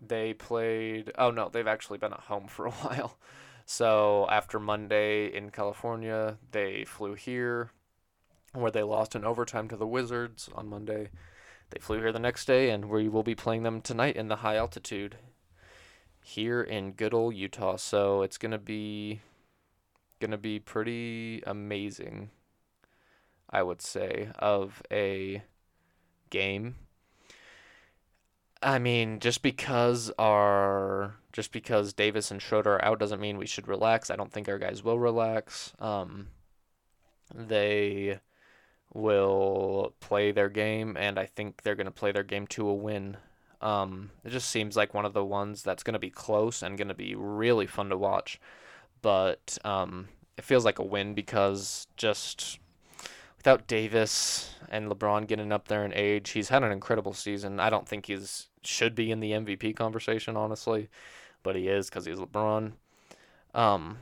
They 0.00 0.34
played. 0.34 1.12
Oh 1.18 1.30
no, 1.30 1.48
they've 1.48 1.66
actually 1.66 1.98
been 1.98 2.12
at 2.12 2.20
home 2.20 2.46
for 2.48 2.66
a 2.66 2.70
while. 2.70 3.18
So 3.64 4.26
after 4.30 4.60
Monday 4.60 5.26
in 5.26 5.50
California, 5.50 6.38
they 6.52 6.84
flew 6.84 7.14
here, 7.14 7.72
where 8.52 8.70
they 8.70 8.84
lost 8.84 9.16
in 9.16 9.24
overtime 9.24 9.68
to 9.68 9.76
the 9.76 9.86
Wizards 9.86 10.48
on 10.54 10.68
Monday. 10.68 11.10
They 11.70 11.80
flew 11.80 11.98
here 11.98 12.12
the 12.12 12.20
next 12.20 12.44
day, 12.44 12.70
and 12.70 12.88
we 12.88 13.08
will 13.08 13.24
be 13.24 13.34
playing 13.34 13.64
them 13.64 13.80
tonight 13.80 14.14
in 14.14 14.28
the 14.28 14.36
high 14.36 14.56
altitude 14.56 15.16
here 16.22 16.62
in 16.62 16.92
good 16.92 17.12
old 17.12 17.34
Utah. 17.34 17.76
So 17.76 18.22
it's 18.22 18.38
gonna 18.38 18.58
be 18.58 19.20
gonna 20.20 20.38
be 20.38 20.60
pretty 20.60 21.42
amazing, 21.44 22.30
I 23.50 23.64
would 23.64 23.82
say, 23.82 24.28
of 24.38 24.80
a 24.92 25.42
game 26.30 26.76
I 28.62 28.78
mean, 28.78 29.20
just 29.20 29.42
because 29.42 30.10
our 30.18 31.16
just 31.32 31.52
because 31.52 31.92
Davis 31.92 32.30
and 32.30 32.40
Schroeder 32.40 32.76
are 32.76 32.84
out 32.84 32.98
doesn't 32.98 33.20
mean 33.20 33.36
we 33.36 33.46
should 33.46 33.68
relax. 33.68 34.10
I 34.10 34.16
don't 34.16 34.32
think 34.32 34.48
our 34.48 34.58
guys 34.58 34.82
will 34.82 34.98
relax. 34.98 35.72
Um, 35.78 36.28
they 37.34 38.20
will 38.94 39.94
play 40.00 40.32
their 40.32 40.48
game, 40.48 40.96
and 40.96 41.18
I 41.18 41.26
think 41.26 41.62
they're 41.62 41.74
going 41.74 41.86
to 41.86 41.90
play 41.90 42.12
their 42.12 42.22
game 42.22 42.46
to 42.48 42.68
a 42.68 42.74
win. 42.74 43.18
Um, 43.60 44.10
it 44.24 44.30
just 44.30 44.48
seems 44.48 44.76
like 44.76 44.94
one 44.94 45.04
of 45.04 45.12
the 45.12 45.24
ones 45.24 45.62
that's 45.62 45.82
going 45.82 45.94
to 45.94 45.98
be 45.98 46.10
close 46.10 46.62
and 46.62 46.78
going 46.78 46.88
to 46.88 46.94
be 46.94 47.14
really 47.14 47.66
fun 47.66 47.90
to 47.90 47.96
watch. 47.98 48.40
But 49.02 49.58
um, 49.64 50.08
it 50.36 50.44
feels 50.44 50.64
like 50.64 50.78
a 50.78 50.84
win 50.84 51.14
because 51.14 51.86
just 51.96 52.58
without 53.46 53.68
Davis 53.68 54.56
and 54.68 54.90
LeBron 54.90 55.28
getting 55.28 55.52
up 55.52 55.68
there 55.68 55.84
in 55.84 55.92
age, 55.94 56.30
he's 56.30 56.48
had 56.48 56.64
an 56.64 56.72
incredible 56.72 57.12
season. 57.12 57.60
I 57.60 57.70
don't 57.70 57.86
think 57.86 58.06
he's 58.06 58.48
should 58.64 58.96
be 58.96 59.12
in 59.12 59.20
the 59.20 59.30
MVP 59.30 59.76
conversation, 59.76 60.36
honestly, 60.36 60.88
but 61.44 61.54
he 61.54 61.68
is 61.68 61.88
because 61.88 62.06
he's 62.06 62.18
LeBron. 62.18 62.72
Um, 63.54 63.98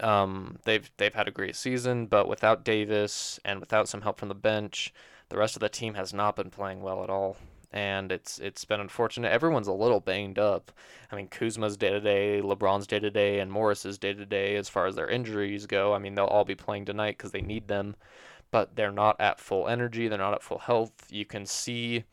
um, 0.00 0.56
they've 0.64 0.90
they've 0.96 1.12
had 1.12 1.28
a 1.28 1.30
great 1.30 1.54
season, 1.56 2.06
but 2.06 2.26
without 2.26 2.64
Davis 2.64 3.38
and 3.44 3.60
without 3.60 3.86
some 3.86 4.00
help 4.00 4.18
from 4.18 4.28
the 4.28 4.34
bench, 4.34 4.94
the 5.28 5.36
rest 5.36 5.54
of 5.54 5.60
the 5.60 5.68
team 5.68 5.92
has 5.92 6.14
not 6.14 6.36
been 6.36 6.48
playing 6.48 6.80
well 6.80 7.04
at 7.04 7.10
all 7.10 7.36
and 7.72 8.10
it's 8.10 8.38
it's 8.38 8.64
been 8.64 8.80
unfortunate. 8.80 9.30
Everyone's 9.30 9.68
a 9.68 9.72
little 9.72 10.00
banged 10.00 10.38
up. 10.38 10.72
I 11.10 11.16
mean, 11.16 11.28
Kuzma's 11.28 11.76
day 11.76 11.90
to 11.90 12.00
day, 12.00 12.40
LeBron's 12.42 12.86
day 12.86 12.98
to 12.98 13.10
day, 13.10 13.40
and 13.40 13.50
Morris's 13.50 13.98
day 13.98 14.12
to 14.12 14.26
day 14.26 14.56
as 14.56 14.68
far 14.68 14.86
as 14.86 14.96
their 14.96 15.08
injuries 15.08 15.66
go. 15.66 15.94
I 15.94 15.98
mean, 15.98 16.14
they'll 16.14 16.26
all 16.26 16.44
be 16.44 16.54
playing 16.54 16.86
tonight 16.86 17.16
because 17.18 17.32
they 17.32 17.42
need 17.42 17.68
them, 17.68 17.96
but 18.50 18.76
they're 18.76 18.92
not 18.92 19.20
at 19.20 19.40
full 19.40 19.68
energy. 19.68 20.08
They're 20.08 20.18
not 20.18 20.34
at 20.34 20.42
full 20.42 20.58
health. 20.58 21.06
You 21.10 21.24
can 21.24 21.46
see 21.46 22.04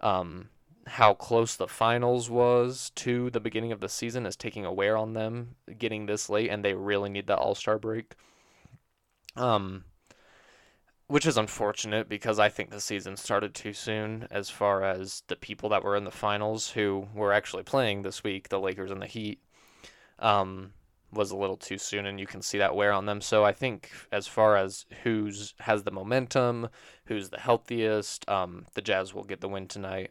um, 0.00 0.50
how 0.86 1.14
close 1.14 1.56
the 1.56 1.68
finals 1.68 2.28
was 2.28 2.90
to 2.96 3.30
the 3.30 3.40
beginning 3.40 3.72
of 3.72 3.80
the 3.80 3.88
season 3.88 4.26
is 4.26 4.36
taking 4.36 4.66
a 4.66 4.72
wear 4.72 4.96
on 4.96 5.14
them 5.14 5.56
getting 5.78 6.06
this 6.06 6.28
late, 6.28 6.50
and 6.50 6.64
they 6.64 6.74
really 6.74 7.08
need 7.08 7.26
the 7.26 7.36
All 7.36 7.54
Star 7.54 7.78
break. 7.78 8.14
Um, 9.36 9.84
which 11.06 11.26
is 11.26 11.36
unfortunate 11.36 12.08
because 12.08 12.38
I 12.38 12.48
think 12.48 12.70
the 12.70 12.80
season 12.80 13.16
started 13.16 13.54
too 13.54 13.72
soon 13.72 14.26
as 14.30 14.48
far 14.48 14.82
as 14.82 15.22
the 15.28 15.36
people 15.36 15.68
that 15.68 15.84
were 15.84 15.96
in 15.96 16.04
the 16.04 16.10
finals 16.10 16.70
who 16.70 17.08
were 17.14 17.32
actually 17.32 17.62
playing 17.62 18.02
this 18.02 18.24
week, 18.24 18.48
the 18.48 18.60
Lakers 18.60 18.90
and 18.90 19.02
the 19.02 19.06
Heat, 19.06 19.38
um, 20.18 20.72
was 21.12 21.30
a 21.30 21.36
little 21.36 21.56
too 21.56 21.78
soon, 21.78 22.06
and 22.06 22.18
you 22.18 22.26
can 22.26 22.42
see 22.42 22.58
that 22.58 22.74
wear 22.74 22.92
on 22.92 23.06
them. 23.06 23.20
So 23.20 23.44
I 23.44 23.52
think 23.52 23.90
as 24.10 24.26
far 24.26 24.56
as 24.56 24.86
who's 25.02 25.54
has 25.60 25.84
the 25.84 25.90
momentum, 25.90 26.68
who's 27.04 27.28
the 27.28 27.38
healthiest, 27.38 28.28
um, 28.28 28.66
the 28.74 28.82
Jazz 28.82 29.14
will 29.14 29.24
get 29.24 29.40
the 29.40 29.48
win 29.48 29.68
tonight. 29.68 30.10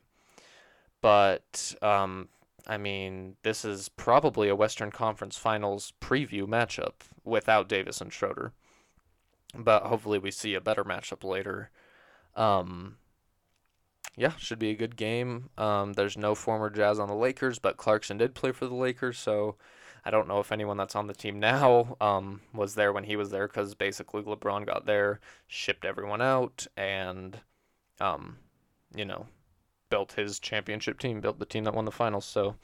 But 1.01 1.75
um, 1.81 2.29
I 2.67 2.77
mean, 2.77 3.35
this 3.43 3.65
is 3.65 3.89
probably 3.89 4.47
a 4.47 4.55
Western 4.55 4.91
Conference 4.91 5.37
Finals 5.37 5.91
preview 5.99 6.43
matchup 6.43 6.93
without 7.25 7.67
Davis 7.67 7.99
and 7.99 8.13
Schroeder 8.13 8.53
but 9.55 9.83
hopefully 9.83 10.19
we 10.19 10.31
see 10.31 10.53
a 10.53 10.61
better 10.61 10.83
matchup 10.83 11.23
later. 11.23 11.69
Um, 12.35 12.97
yeah, 14.15 14.33
should 14.37 14.59
be 14.59 14.69
a 14.69 14.75
good 14.75 14.95
game. 14.95 15.49
Um, 15.57 15.93
there's 15.93 16.17
no 16.17 16.35
former 16.35 16.69
Jazz 16.69 16.99
on 16.99 17.07
the 17.07 17.15
Lakers, 17.15 17.59
but 17.59 17.77
Clarkson 17.77 18.17
did 18.17 18.35
play 18.35 18.51
for 18.51 18.67
the 18.67 18.75
Lakers, 18.75 19.17
so 19.17 19.55
I 20.05 20.11
don't 20.11 20.27
know 20.27 20.39
if 20.39 20.51
anyone 20.51 20.77
that's 20.77 20.95
on 20.95 21.07
the 21.07 21.13
team 21.13 21.39
now 21.39 21.95
um, 22.01 22.41
was 22.53 22.75
there 22.75 22.93
when 22.93 23.05
he 23.05 23.15
was 23.15 23.31
there 23.31 23.47
because 23.47 23.73
basically 23.73 24.21
LeBron 24.21 24.65
got 24.65 24.85
there, 24.85 25.19
shipped 25.47 25.85
everyone 25.85 26.21
out, 26.21 26.67
and 26.75 27.39
um, 27.99 28.37
you 28.95 29.05
know, 29.05 29.27
built 29.89 30.13
his 30.13 30.39
championship 30.39 30.99
team, 30.99 31.21
built 31.21 31.39
the 31.39 31.45
team 31.45 31.63
that 31.63 31.73
won 31.73 31.85
the 31.85 31.91
finals. 31.91 32.25
So 32.25 32.55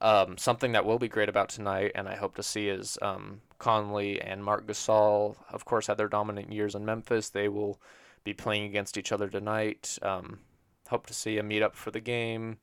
um, 0.00 0.36
something 0.38 0.72
that 0.72 0.84
will 0.84 0.98
be 0.98 1.08
great 1.08 1.28
about 1.28 1.48
tonight, 1.48 1.92
and 1.94 2.08
I 2.08 2.16
hope 2.16 2.36
to 2.36 2.42
see 2.42 2.68
is 2.68 2.98
um, 3.02 3.40
Conley 3.58 4.20
and 4.20 4.44
Marc 4.44 4.66
Gasol, 4.66 5.36
of 5.50 5.64
course, 5.64 5.86
had 5.88 5.98
their 5.98 6.08
dominant 6.08 6.52
years 6.52 6.74
in 6.74 6.84
Memphis. 6.84 7.28
They 7.30 7.48
will 7.48 7.80
be 8.24 8.34
playing 8.34 8.64
against 8.64 8.96
each 8.96 9.12
other 9.12 9.28
tonight. 9.28 9.98
Um, 10.02 10.40
hope 10.88 11.06
to 11.06 11.14
see 11.14 11.38
a 11.38 11.42
meet 11.42 11.62
up 11.62 11.74
for 11.76 11.90
the 11.90 12.00
game, 12.00 12.58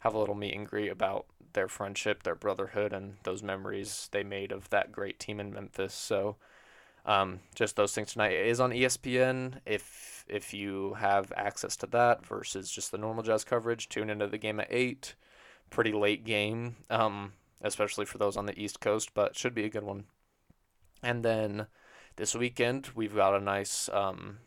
have 0.00 0.14
a 0.14 0.18
little 0.18 0.34
meet 0.34 0.54
and 0.54 0.66
greet 0.66 0.88
about 0.90 1.26
their 1.52 1.68
friendship, 1.68 2.22
their 2.22 2.34
brotherhood, 2.34 2.92
and 2.92 3.16
those 3.24 3.42
memories 3.42 4.08
they 4.12 4.22
made 4.22 4.52
of 4.52 4.68
that 4.70 4.92
great 4.92 5.18
team 5.18 5.40
in 5.40 5.52
Memphis. 5.52 5.94
So 5.94 6.36
Um, 7.06 7.40
just 7.54 7.76
those 7.76 7.94
things 7.94 8.12
tonight. 8.12 8.32
It 8.32 8.46
is 8.48 8.60
on 8.60 8.72
ESPN. 8.72 9.60
If 9.66 10.24
if 10.28 10.52
you 10.52 10.94
have 10.94 11.32
access 11.36 11.76
to 11.78 11.86
that 11.88 12.26
versus 12.26 12.70
just 12.70 12.90
the 12.92 12.98
normal 12.98 13.22
Jazz 13.22 13.44
coverage, 13.44 13.88
tune 13.88 14.10
into 14.10 14.26
the 14.26 14.38
game 14.38 14.60
at 14.60 14.68
eight. 14.70 15.14
Pretty 15.70 15.92
late 15.92 16.24
game, 16.24 16.76
um, 16.90 17.34
especially 17.62 18.06
for 18.06 18.18
those 18.18 18.36
on 18.36 18.46
the 18.46 18.58
East 18.60 18.80
Coast, 18.80 19.14
but 19.14 19.36
should 19.36 19.54
be 19.54 19.64
a 19.64 19.70
good 19.70 19.84
one. 19.84 20.04
And 21.02 21.24
then 21.24 21.66
this 22.16 22.34
weekend 22.34 22.90
we've 22.94 23.14
got 23.14 23.34
a 23.34 23.40
nice 23.40 23.88
um, 23.90 24.38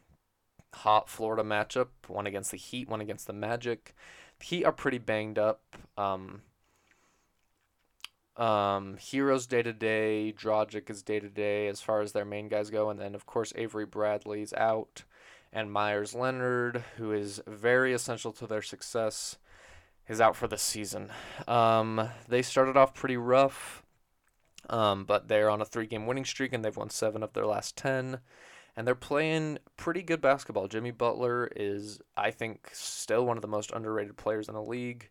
hot 0.73 1.09
Florida 1.09 1.43
matchup. 1.43 1.87
One 2.07 2.27
against 2.27 2.51
the 2.51 2.57
Heat, 2.57 2.89
one 2.89 3.01
against 3.01 3.27
the 3.27 3.33
Magic. 3.33 3.95
The 4.39 4.45
Heat 4.45 4.65
are 4.65 4.71
pretty 4.71 4.97
banged 4.97 5.39
up. 5.39 5.61
Um, 5.97 6.41
um, 8.37 8.97
Herro's 8.97 9.45
day 9.45 9.61
to 9.61 9.73
day, 9.73 10.33
Dragic 10.35 10.89
is 10.89 11.03
day 11.03 11.19
to 11.19 11.29
day 11.29 11.67
as 11.67 11.81
far 11.81 12.01
as 12.01 12.11
their 12.11 12.25
main 12.25 12.47
guys 12.47 12.69
go, 12.69 12.89
and 12.89 12.99
then 12.99 13.13
of 13.13 13.25
course 13.25 13.53
Avery 13.55 13.85
Bradley's 13.85 14.53
out, 14.53 15.03
and 15.51 15.71
Meyers 15.71 16.15
Leonard, 16.15 16.83
who 16.97 17.11
is 17.11 17.41
very 17.45 17.93
essential 17.93 18.31
to 18.33 18.47
their 18.47 18.61
success, 18.61 19.37
is 20.07 20.21
out 20.21 20.35
for 20.35 20.47
the 20.47 20.57
season. 20.57 21.11
Um, 21.47 22.09
they 22.27 22.41
started 22.41 22.77
off 22.77 22.93
pretty 22.93 23.17
rough, 23.17 23.80
um, 24.69 25.05
but 25.05 25.27
they're 25.27 25.49
on 25.49 25.61
a 25.61 25.65
three 25.65 25.87
game 25.87 26.07
winning 26.07 26.25
streak 26.25 26.53
and 26.53 26.63
they've 26.63 26.75
won 26.75 26.89
seven 26.89 27.23
of 27.23 27.33
their 27.33 27.45
last 27.45 27.77
ten. 27.77 28.19
And 28.75 28.87
they're 28.87 28.95
playing 28.95 29.57
pretty 29.75 30.01
good 30.01 30.21
basketball. 30.21 30.69
Jimmy 30.69 30.91
Butler 30.91 31.51
is, 31.55 31.99
I 32.15 32.31
think, 32.31 32.69
still 32.71 33.25
one 33.25 33.37
of 33.37 33.41
the 33.41 33.47
most 33.47 33.71
underrated 33.71 34.15
players 34.15 34.47
in 34.47 34.53
the 34.53 34.63
league 34.63 35.09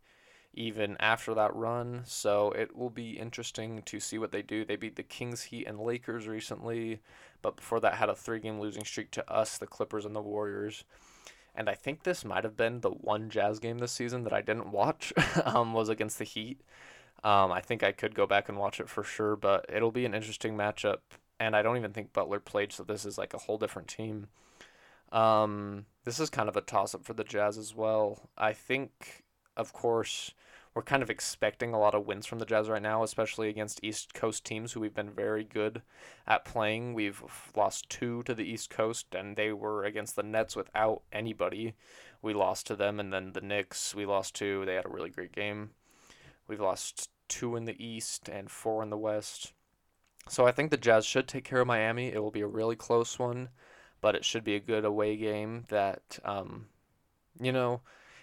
even 0.53 0.97
after 0.99 1.35
that 1.35 1.55
run. 1.55 2.03
So 2.05 2.51
it 2.53 2.77
will 2.77 2.91
be 2.91 3.13
interesting 3.13 3.83
to 3.87 4.01
see 4.01 4.19
what 4.19 4.33
they 4.33 4.43
do. 4.43 4.65
They 4.65 4.77
beat 4.77 4.97
the 4.97 5.03
Kings, 5.03 5.45
Heat, 5.45 5.67
and 5.67 5.79
Lakers 5.79 6.27
recently, 6.27 7.01
but 7.43 7.57
before 7.57 7.81
that 7.81 7.95
had 7.95 8.09
a 8.09 8.15
three 8.15 8.41
game 8.41 8.61
losing 8.61 8.85
streak 8.85 9.11
to 9.13 9.31
us, 9.31 9.59
the 9.59 9.67
Clippers, 9.67 10.05
and 10.05 10.15
the 10.15 10.21
Warriors. 10.21 10.85
And 11.55 11.69
I 11.69 11.75
think 11.75 12.03
this 12.03 12.25
might 12.25 12.45
have 12.45 12.57
been 12.57 12.81
the 12.81 12.91
one 12.91 13.29
Jazz 13.29 13.59
game 13.59 13.79
this 13.79 13.93
season 13.93 14.25
that 14.25 14.33
I 14.33 14.41
didn't 14.41 14.71
watch. 14.71 15.13
um, 15.45 15.73
was 15.73 15.89
against 15.89 16.19
the 16.19 16.25
Heat. 16.25 16.61
Um, 17.23 17.53
I 17.53 17.61
think 17.61 17.83
I 17.83 17.93
could 17.93 18.15
go 18.15 18.27
back 18.27 18.49
and 18.49 18.59
watch 18.59 18.81
it 18.81 18.89
for 18.89 19.05
sure, 19.05 19.37
but 19.37 19.67
it'll 19.69 19.91
be 19.91 20.07
an 20.07 20.15
interesting 20.15 20.57
matchup. 20.57 20.99
And 21.39 21.57
I 21.57 21.63
don't 21.63 21.77
even 21.77 21.93
think 21.93 22.13
Butler 22.13 22.41
played, 22.41 22.73
so 22.73 22.83
this 22.83 23.05
is 23.05 23.19
like 23.19 23.35
a 23.35 23.39
whole 23.39 23.59
different 23.59 23.89
team. 23.89 24.29
Um, 25.13 25.87
this 26.05 26.21
is 26.21 26.31
kind 26.31 26.49
of 26.49 26.57
a 26.57 26.61
toss 26.61 26.95
up 26.95 27.05
for 27.05 27.15
the 27.15 27.25
Jazz 27.25 27.59
as 27.59 27.75
well. 27.75 28.31
I 28.39 28.53
think, 28.53 29.25
of 29.57 29.73
course, 29.73 30.33
we're 30.75 30.83
kind 30.83 31.03
of 31.03 31.11
expecting 31.11 31.75
a 31.75 31.81
lot 31.81 31.95
of 31.95 32.07
wins 32.07 32.27
from 32.27 32.39
the 32.39 32.45
Jazz 32.45 32.69
right 32.69 32.81
now, 32.81 33.03
especially 33.03 33.49
against 33.49 33.83
East 33.83 34.15
Coast 34.15 34.45
teams 34.45 34.73
who 34.73 34.81
we've 34.81 34.95
been 34.95 35.11
very 35.11 35.43
good 35.43 35.83
at 36.27 36.45
playing. 36.45 36.95
We've 36.95 37.23
lost 37.57 37.91
two 37.91 38.23
to 38.23 38.35
the 38.35 38.45
East 38.45 38.71
Coast, 38.71 39.15
and 39.15 39.37
they 39.37 39.53
were 39.53 39.85
against 39.85 40.15
the 40.15 40.23
Nets 40.23 40.55
without 40.55 41.03
anybody. 41.13 41.75
We 42.23 42.35
lost 42.35 42.67
to 42.69 42.77
them, 42.77 43.01
and 43.01 43.13
then 43.13 43.33
the 43.33 43.41
Knicks, 43.41 43.95
we 43.95 44.07
lost 44.07 44.37
to. 44.37 44.65
They 44.65 44.75
had 44.75 44.87
a 44.87 44.91
really 44.91 45.11
great 45.11 45.33
game. 45.33 45.71
We've 46.51 46.59
lost 46.59 47.11
two 47.29 47.55
in 47.55 47.65
the 47.65 47.81
East 47.81 48.29
and 48.29 48.51
four 48.51 48.83
in 48.83 48.91
the 48.91 48.99
West. 48.99 49.53
So 50.29 50.49
I 50.49 50.51
think 50.51 50.73
the 50.73 50.77
Jazz 50.77 51.07
should 51.07 51.29
take 51.29 51.45
care 51.45 51.61
of 51.61 51.69
Miami. 51.69 52.09
It 52.09 52.21
will 52.21 52.33
be 52.33 52.41
a 52.41 52.47
really 52.49 52.75
close 52.75 53.21
one, 53.21 53.51
but 54.01 54.17
it 54.17 54.25
should 54.25 54.43
be 54.43 54.57
a 54.57 54.61
good 54.61 54.85
away 54.85 55.17
game 55.17 55.65
that, 55.69 56.19
um, 56.25 56.67
you 57.41 57.53
know, 57.53 57.83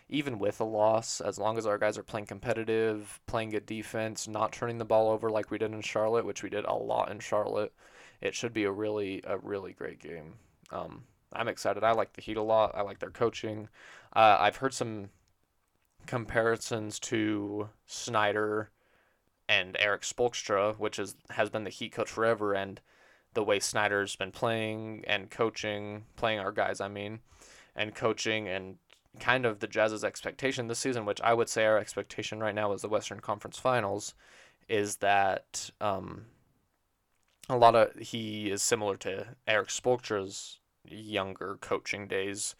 even 0.10 0.40
with 0.40 0.60
a 0.60 0.66
loss, 0.66 1.22
as 1.22 1.40
long 1.40 1.58
as 1.58 1.66
our 1.66 1.78
guys 1.78 1.98
are 1.98 2.04
playing 2.04 2.26
competitive, 2.26 3.22
playing 3.28 3.52
good 3.52 3.66
defense, 3.66 4.28
not 4.28 4.52
turning 4.52 4.78
the 4.78 4.84
ball 4.84 5.10
over 5.10 5.30
like 5.30 5.50
we 5.50 5.58
did 5.58 5.72
in 5.72 5.80
Charlotte, 5.80 6.26
which 6.26 6.44
we 6.44 6.50
did 6.50 6.66
a 6.66 6.74
lot 6.74 7.10
in 7.10 7.22
Charlotte, 7.22 7.72
it 8.20 8.36
should 8.36 8.52
be 8.52 8.66
a 8.66 8.72
really 8.72 9.22
a 9.26 9.38
really 9.38 9.72
great 9.72 10.00
game. 10.00 10.34
Um, 10.70 11.06
I'm 11.32 11.48
excited. 11.48 11.82
I 11.82 11.94
like 11.94 12.12
the 12.12 12.22
Heat 12.22 12.36
a 12.36 12.42
lot. 12.42 12.76
I 12.76 12.82
like 12.82 13.00
their 13.00 13.10
coaching. 13.10 13.70
Uh, 14.12 14.36
I've 14.38 14.58
heard 14.58 14.74
some 14.74 15.12
comparisons 16.06 17.00
to 17.00 17.70
Snyder 17.86 18.72
and 19.50 19.76
Erik 19.80 20.02
Spoelstra, 20.02 20.78
which 20.78 21.00
is 21.00 21.16
has 21.32 21.50
been 21.50 21.64
the 21.64 21.70
Heat 21.70 21.94
coach 21.94 22.10
forever, 22.10 22.54
and 22.54 22.82
the 23.34 23.44
way 23.44 23.60
Snyder's 23.60 24.16
been 24.16 24.32
playing 24.32 25.04
and 25.08 25.30
coaching, 25.30 26.06
playing 26.16 26.40
our 26.40 26.52
guys, 26.52 26.82
I 26.82 26.88
mean, 26.88 27.20
and 27.76 27.94
coaching 27.94 28.48
and 28.48 28.78
kind 29.20 29.46
of 29.46 29.60
the 29.60 29.68
Jazz's 29.68 30.04
expectation 30.04 30.68
this 30.68 30.80
season, 30.80 31.06
which 31.06 31.22
I 31.22 31.34
would 31.34 31.50
say 31.50 31.66
our 31.66 31.78
expectation 31.78 32.40
right 32.40 32.56
now 32.56 32.74
is 32.74 32.82
the 32.82 32.90
Western 32.90 33.20
Conference 33.20 33.58
Finals, 33.58 34.14
is 34.68 34.98
that 34.98 35.70
um, 35.82 36.26
a 37.50 37.58
lot 37.58 37.76
of 37.76 37.96
he 37.98 38.50
is 38.52 38.62
similar 38.62 38.98
to 38.98 39.28
Erik 39.48 39.70
Spoelstra's 39.70 40.60
younger 40.86 41.58
coaching 41.62 42.08
days 42.08 42.56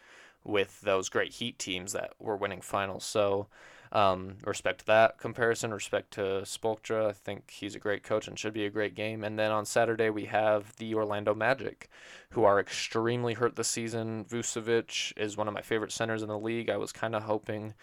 with 0.48 0.82
those 0.82 1.10
great 1.10 1.34
Heat 1.34 1.60
teams 1.60 1.92
that 1.92 2.14
were 2.20 2.38
winning 2.38 2.62
finals. 2.62 3.04
So 3.04 3.48
um, 3.92 4.38
respect 4.46 4.86
that 4.86 5.18
comparison. 5.18 5.74
Respect 5.74 6.12
to 6.12 6.42
Spoelstra. 6.44 7.10
I 7.10 7.12
think 7.12 7.52
he's 7.52 7.76
a 7.76 7.80
great 7.80 8.04
coach 8.04 8.28
and 8.28 8.40
should 8.40 8.54
be 8.54 8.66
a 8.66 8.70
great 8.70 8.96
game. 8.96 9.24
And 9.24 9.38
then 9.38 9.52
on 9.52 9.66
Saturday 9.66 10.10
we 10.10 10.26
have 10.26 10.76
the 10.78 10.96
Orlando 10.96 11.36
Magic, 11.36 11.90
who 12.32 12.44
are 12.44 12.60
extremely 12.60 13.34
hurt 13.34 13.56
this 13.56 13.68
season. 13.68 14.26
Vucevic 14.26 15.14
is 15.18 15.38
one 15.38 15.48
of 15.48 15.54
my 15.54 15.62
favorite 15.62 15.92
centers 15.92 16.22
in 16.22 16.30
the 16.30 16.40
league. 16.40 16.70
I 16.70 16.78
was 16.78 16.92
kind 16.92 17.16
of 17.16 17.24
hoping 17.24 17.74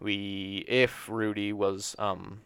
we, 0.00 0.64
if 0.66 1.08
Rudy 1.08 1.52
was, 1.52 1.94
um, 1.98 2.40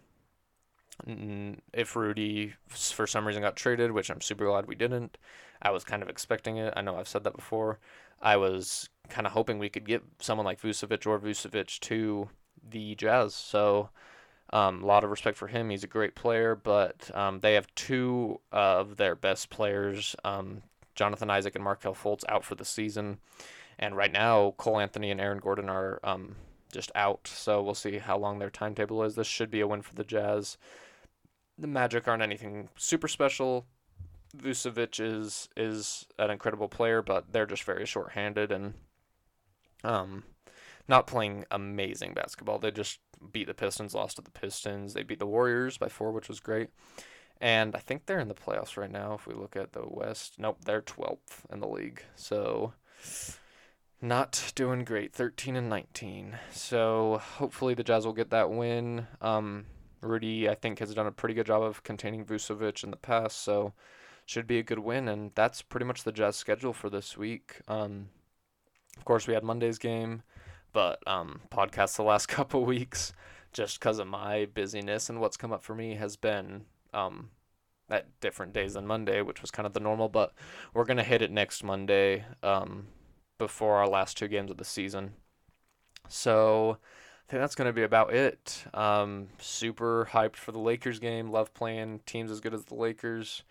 if 1.73 1.95
Rudy 1.95 2.55
for 2.69 3.07
some 3.07 3.27
reason 3.27 3.43
got 3.43 3.57
traded, 3.57 3.93
which 3.93 4.11
I'm 4.11 4.21
super 4.21 4.45
glad 4.45 4.67
we 4.67 4.75
didn't. 4.75 5.17
I 5.63 5.71
was 5.71 5.85
kind 5.85 6.03
of 6.03 6.09
expecting 6.09 6.57
it. 6.57 6.73
I 6.77 6.83
know 6.83 6.97
I've 6.97 7.09
said 7.09 7.25
that 7.25 7.35
before. 7.35 7.79
I 8.21 8.37
was 8.37 8.89
kind 9.09 9.27
of 9.27 9.33
hoping 9.33 9.59
we 9.59 9.69
could 9.69 9.87
get 9.87 10.03
someone 10.21 10.45
like 10.45 10.61
Vucevic 10.61 11.07
or 11.07 11.19
Vucevic 11.19 11.81
to 11.81 12.29
the 12.69 12.95
Jazz. 12.95 13.35
So 13.35 13.91
um, 14.53 14.83
a 14.83 14.87
lot 14.87 15.05
of 15.05 15.11
respect 15.11 15.37
for 15.37 15.49
him. 15.49 15.71
He's 15.71 15.85
a 15.85 15.89
great 15.89 16.15
player, 16.15 16.55
but 16.55 17.11
um, 17.15 17.41
they 17.41 17.55
have 17.55 17.75
two 17.75 18.41
of 18.53 18.97
their 18.97 19.15
best 19.15 19.51
players, 19.51 20.17
um, 20.25 20.63
Jonathan 20.95 21.31
Isaac 21.31 21.55
and 21.55 21.65
Markelle 21.65 21.95
Fultz, 21.95 22.25
out 22.29 22.45
for 22.45 22.55
the 22.55 22.65
season. 22.65 23.19
And 23.79 23.97
right 23.97 24.13
now, 24.13 24.55
Cole 24.57 24.81
Anthony 24.81 25.11
and 25.11 25.21
Aaron 25.21 25.39
Gordon 25.39 25.69
are 25.69 26.01
um, 26.03 26.37
just 26.73 26.91
out. 26.95 27.29
So 27.29 27.63
we'll 27.63 27.75
see 27.75 27.99
how 27.99 28.19
long 28.19 28.39
their 28.39 28.51
timetable 28.51 29.03
is. 29.05 29.15
This 29.15 29.27
should 29.27 29.51
be 29.51 29.61
a 29.61 29.67
win 29.67 29.83
for 29.83 29.95
the 29.95 30.05
Jazz. 30.05 30.57
The 31.59 31.67
Magic 31.67 32.09
aren't 32.09 32.23
anything 32.23 32.69
super 32.77 33.09
special. 33.09 33.67
Vucevic 34.37 35.01
is 35.01 35.49
is 35.57 36.07
an 36.19 36.31
incredible 36.31 36.69
player, 36.69 37.03
but 37.03 37.33
they're 37.33 37.47
just 37.47 37.65
very 37.65 37.87
short-handed 37.87 38.53
and 38.53 38.75
um, 39.85 40.25
not 40.87 41.07
playing 41.07 41.45
amazing 41.51 42.15
basketball. 42.15 42.59
They 42.59 42.71
just 42.71 43.01
beat 43.33 43.47
the 43.47 43.55
Pistons, 43.55 43.95
lost 43.95 44.17
to 44.17 44.23
the 44.23 44.31
Pistons. 44.31 44.95
They 44.95 45.03
beat 45.03 45.19
the 45.19 45.27
Warriors 45.27 45.79
by 45.79 45.89
four, 45.89 46.13
which 46.13 46.29
was 46.29 46.41
great. 46.41 46.71
And 47.41 47.77
I 47.77 47.79
think 47.79 48.07
they're 48.07 48.19
in 48.19 48.29
the 48.29 48.35
playoffs 48.35 48.77
right 48.77 48.91
now. 48.91 49.15
If 49.15 49.27
we 49.27 49.35
look 49.35 49.55
at 49.55 49.73
the 49.73 49.85
West, 49.87 50.35
nope, 50.39 50.59
they're 50.65 50.83
12th 50.83 51.45
in 51.53 51.61
the 51.61 51.69
league. 51.69 52.03
So 52.17 52.73
not 54.01 54.53
doing 54.55 54.85
great, 54.85 55.13
13 55.13 55.57
and 55.57 55.69
19. 55.69 56.39
So 56.53 57.21
hopefully 57.37 57.75
the 57.75 57.85
Jazz 57.85 58.05
will 58.05 58.13
get 58.13 58.31
that 58.31 58.51
win. 58.51 59.07
Um, 59.21 59.67
Rudy, 60.01 60.49
I 60.49 60.55
think, 60.55 60.79
has 60.79 60.95
done 60.95 61.07
a 61.07 61.13
pretty 61.13 61.35
good 61.35 61.47
job 61.47 61.63
of 61.63 61.83
containing 61.83 62.25
Vucevic 62.25 62.85
in 62.85 62.91
the 62.91 62.97
past, 62.97 63.39
so 63.43 63.73
should 64.27 64.47
be 64.47 64.59
a 64.59 64.63
good 64.63 64.79
win. 64.79 65.09
And 65.09 65.33
that's 65.35 65.63
pretty 65.63 65.87
much 65.87 66.05
the 66.05 66.13
Jazz 66.13 66.37
schedule 66.37 66.73
for 66.73 66.91
this 66.91 67.17
week. 67.17 67.61
Um, 67.67 68.11
of 68.99 69.05
course, 69.05 69.27
we 69.27 69.35
had 69.35 69.45
Monday's 69.45 69.79
game 69.79 70.23
but 70.73 71.07
um, 71.07 71.41
podcasts 71.51 71.97
the 71.97 72.03
last 72.03 72.27
couple 72.29 72.65
weeks, 72.65 73.13
just 73.53 73.81
because 73.81 73.99
of 73.99 74.07
my 74.07 74.47
busyness 74.47 75.09
and 75.09 75.21
what's 75.21 75.37
come 75.37 75.53
up 75.53 75.63
for 75.63 75.75
me, 75.75 75.95
has 75.95 76.17
been 76.17 76.65
um, 76.93 77.31
at 77.91 78.07
different 78.21 78.53
days 78.53 78.75
than 78.75 78.87
Monday, 78.87 79.23
which 79.23 79.41
was 79.41 79.51
kind 79.51 79.67
of 79.67 79.73
the 79.73 79.81
normal. 79.81 80.09
But 80.09 80.33
we're 80.75 80.85
gonna 80.85 81.05
hit 81.05 81.23
it 81.23 81.31
next 81.31 81.65
Monday 81.65 82.25
um, 82.43 82.89
before 83.39 83.77
our 83.77 83.89
last 83.89 84.17
two 84.17 84.29
games 84.29 84.51
of 84.51 84.57
the 84.57 84.65
season. 84.65 85.15
So 86.09 86.79
I 87.27 87.31
think 87.31 87.41
that's 87.41 87.55
gonna 87.55 87.73
be 87.73 87.83
about 87.83 88.13
it. 88.13 88.65
Um, 88.75 89.29
super 89.39 90.09
hyped 90.13 90.37
for 90.37 90.53
the 90.53 90.59
Lakers 90.59 90.99
game. 90.99 91.31
Love 91.31 91.53
playing 91.55 92.01
teams 92.07 92.31
as 92.31 92.41
good 92.41 92.55
as 92.55 92.65
the 92.67 92.75
Lakers, 92.75 93.43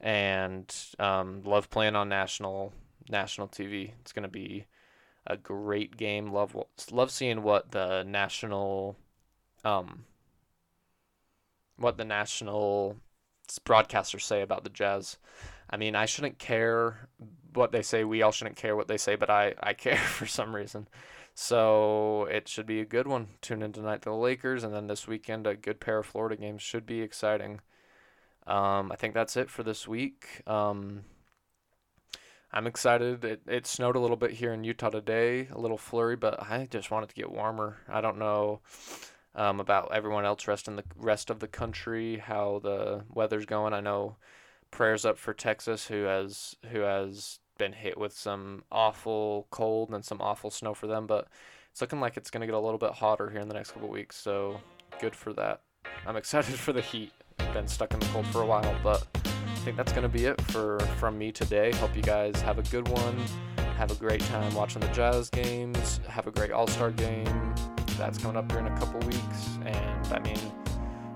and 0.00 0.72
um, 0.98 1.42
love 1.44 1.70
playing 1.70 1.96
on 1.96 2.08
national 2.08 2.72
national 3.08 3.48
TV. 3.48 3.90
It's 4.00 4.12
gonna 4.12 4.28
be 4.28 4.66
a 5.26 5.36
great 5.36 5.96
game. 5.96 6.32
Love 6.32 6.56
love 6.90 7.10
seeing 7.10 7.42
what 7.42 7.70
the 7.70 8.02
national, 8.04 8.96
um, 9.64 10.04
what 11.76 11.96
the 11.96 12.04
national 12.04 12.96
broadcasters 13.64 14.22
say 14.22 14.42
about 14.42 14.64
the 14.64 14.70
Jazz. 14.70 15.18
I 15.70 15.76
mean, 15.76 15.94
I 15.94 16.06
shouldn't 16.06 16.38
care 16.38 17.08
what 17.54 17.72
they 17.72 17.82
say. 17.82 18.04
We 18.04 18.22
all 18.22 18.32
shouldn't 18.32 18.56
care 18.56 18.76
what 18.76 18.88
they 18.88 18.98
say, 18.98 19.16
but 19.16 19.30
I 19.30 19.54
I 19.60 19.72
care 19.74 19.96
for 19.96 20.26
some 20.26 20.54
reason. 20.54 20.88
So 21.34 22.24
it 22.30 22.46
should 22.46 22.66
be 22.66 22.80
a 22.80 22.84
good 22.84 23.06
one. 23.06 23.28
Tune 23.40 23.62
in 23.62 23.72
tonight 23.72 24.02
to 24.02 24.10
the 24.10 24.16
Lakers, 24.16 24.64
and 24.64 24.74
then 24.74 24.86
this 24.86 25.08
weekend 25.08 25.46
a 25.46 25.54
good 25.56 25.80
pair 25.80 25.98
of 25.98 26.06
Florida 26.06 26.36
games 26.36 26.60
should 26.60 26.84
be 26.84 27.00
exciting. 27.00 27.60
Um, 28.46 28.92
I 28.92 28.96
think 28.96 29.14
that's 29.14 29.36
it 29.36 29.48
for 29.48 29.62
this 29.62 29.88
week. 29.88 30.42
Um, 30.46 31.04
I'm 32.52 32.66
excited. 32.66 33.24
It, 33.24 33.42
it 33.46 33.66
snowed 33.66 33.96
a 33.96 34.00
little 34.00 34.16
bit 34.16 34.32
here 34.32 34.52
in 34.52 34.62
Utah 34.62 34.90
today, 34.90 35.48
a 35.50 35.58
little 35.58 35.78
flurry, 35.78 36.16
but 36.16 36.42
I 36.42 36.66
just 36.70 36.90
want 36.90 37.04
it 37.04 37.08
to 37.08 37.14
get 37.14 37.30
warmer. 37.30 37.78
I 37.88 38.02
don't 38.02 38.18
know 38.18 38.60
um, 39.34 39.58
about 39.58 39.94
everyone 39.94 40.26
else 40.26 40.46
rest 40.46 40.68
in 40.68 40.76
the 40.76 40.84
rest 40.96 41.30
of 41.30 41.40
the 41.40 41.48
country, 41.48 42.18
how 42.18 42.60
the 42.62 43.04
weather's 43.08 43.46
going. 43.46 43.72
I 43.72 43.80
know 43.80 44.16
prayers 44.70 45.04
up 45.06 45.18
for 45.18 45.32
Texas, 45.32 45.86
who 45.86 46.02
has 46.04 46.56
who 46.70 46.80
has 46.80 47.38
been 47.58 47.72
hit 47.72 47.96
with 47.96 48.12
some 48.12 48.64
awful 48.70 49.46
cold 49.50 49.90
and 49.90 50.04
some 50.04 50.20
awful 50.20 50.50
snow 50.50 50.74
for 50.74 50.86
them, 50.86 51.06
but 51.06 51.28
it's 51.70 51.80
looking 51.80 52.00
like 52.00 52.18
it's 52.18 52.30
gonna 52.30 52.46
get 52.46 52.54
a 52.54 52.58
little 52.60 52.78
bit 52.78 52.92
hotter 52.92 53.30
here 53.30 53.40
in 53.40 53.48
the 53.48 53.54
next 53.54 53.70
couple 53.70 53.88
weeks. 53.88 54.16
So 54.16 54.60
good 55.00 55.16
for 55.16 55.32
that. 55.34 55.62
I'm 56.06 56.16
excited 56.16 56.54
for 56.58 56.74
the 56.74 56.82
heat. 56.82 57.12
Been 57.54 57.68
stuck 57.68 57.94
in 57.94 58.00
the 58.00 58.06
cold 58.06 58.26
for 58.26 58.42
a 58.42 58.46
while, 58.46 58.76
but 58.82 59.21
think 59.62 59.76
that's 59.76 59.92
gonna 59.92 60.08
be 60.08 60.24
it 60.24 60.40
for 60.50 60.80
from 60.98 61.16
me 61.16 61.30
today. 61.30 61.70
Hope 61.74 61.94
you 61.94 62.02
guys 62.02 62.40
have 62.42 62.58
a 62.58 62.62
good 62.62 62.88
one. 62.88 63.16
Have 63.76 63.92
a 63.92 63.94
great 63.94 64.20
time 64.22 64.52
watching 64.54 64.80
the 64.80 64.88
Jazz 64.88 65.30
games. 65.30 66.00
Have 66.08 66.26
a 66.26 66.32
great 66.32 66.50
All 66.50 66.66
Star 66.66 66.90
game. 66.90 67.54
That's 67.96 68.18
coming 68.18 68.36
up 68.36 68.50
here 68.50 68.60
in 68.60 68.66
a 68.66 68.76
couple 68.76 68.98
weeks, 69.06 69.58
and 69.64 70.06
I 70.08 70.18
mean 70.18 70.38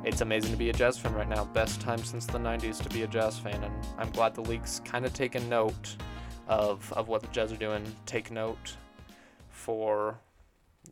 it's 0.04 0.20
amazing 0.20 0.52
to 0.52 0.56
be 0.56 0.70
a 0.70 0.72
Jazz 0.72 0.96
fan 0.96 1.12
right 1.14 1.28
now. 1.28 1.44
Best 1.46 1.80
time 1.80 1.98
since 2.04 2.24
the 2.24 2.38
90s 2.38 2.80
to 2.84 2.88
be 2.90 3.02
a 3.02 3.08
Jazz 3.08 3.36
fan, 3.36 3.64
and 3.64 3.74
I'm 3.98 4.10
glad 4.10 4.36
the 4.36 4.42
league's 4.42 4.80
kind 4.84 5.04
of 5.04 5.12
taken 5.12 5.48
note 5.48 5.96
of, 6.46 6.92
of 6.92 7.08
what 7.08 7.22
the 7.22 7.28
Jazz 7.28 7.52
are 7.52 7.56
doing. 7.56 7.84
Take 8.06 8.30
note 8.30 8.76
for 9.50 10.20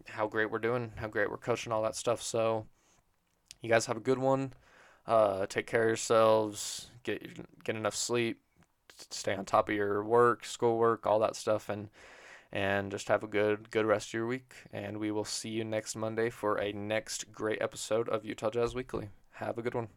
how 0.08 0.26
great 0.26 0.50
we're 0.50 0.58
doing, 0.58 0.90
how 0.96 1.06
great 1.06 1.30
we're 1.30 1.36
coaching, 1.36 1.72
all 1.72 1.82
that 1.82 1.94
stuff. 1.94 2.20
So, 2.20 2.66
you 3.62 3.68
guys 3.68 3.86
have 3.86 3.96
a 3.96 4.00
good 4.00 4.18
one. 4.18 4.54
Uh, 5.06 5.46
take 5.46 5.68
care 5.68 5.82
of 5.82 5.88
yourselves. 5.90 6.90
Get 7.04 7.64
get 7.64 7.76
enough 7.76 7.94
sleep. 7.94 8.40
Stay 9.10 9.34
on 9.34 9.44
top 9.44 9.68
of 9.68 9.74
your 9.74 10.04
work, 10.04 10.44
schoolwork, 10.44 11.06
all 11.06 11.20
that 11.20 11.36
stuff, 11.36 11.68
and 11.68 11.88
and 12.52 12.90
just 12.90 13.08
have 13.08 13.22
a 13.22 13.28
good 13.28 13.70
good 13.70 13.86
rest 13.86 14.08
of 14.08 14.14
your 14.14 14.26
week. 14.26 14.54
And 14.72 14.98
we 14.98 15.10
will 15.10 15.24
see 15.24 15.50
you 15.50 15.64
next 15.64 15.96
Monday 15.96 16.30
for 16.30 16.56
a 16.56 16.72
next 16.72 17.32
great 17.32 17.60
episode 17.60 18.08
of 18.08 18.24
Utah 18.24 18.50
Jazz 18.50 18.74
Weekly. 18.74 19.10
Have 19.32 19.58
a 19.58 19.62
good 19.62 19.74
one. 19.74 19.88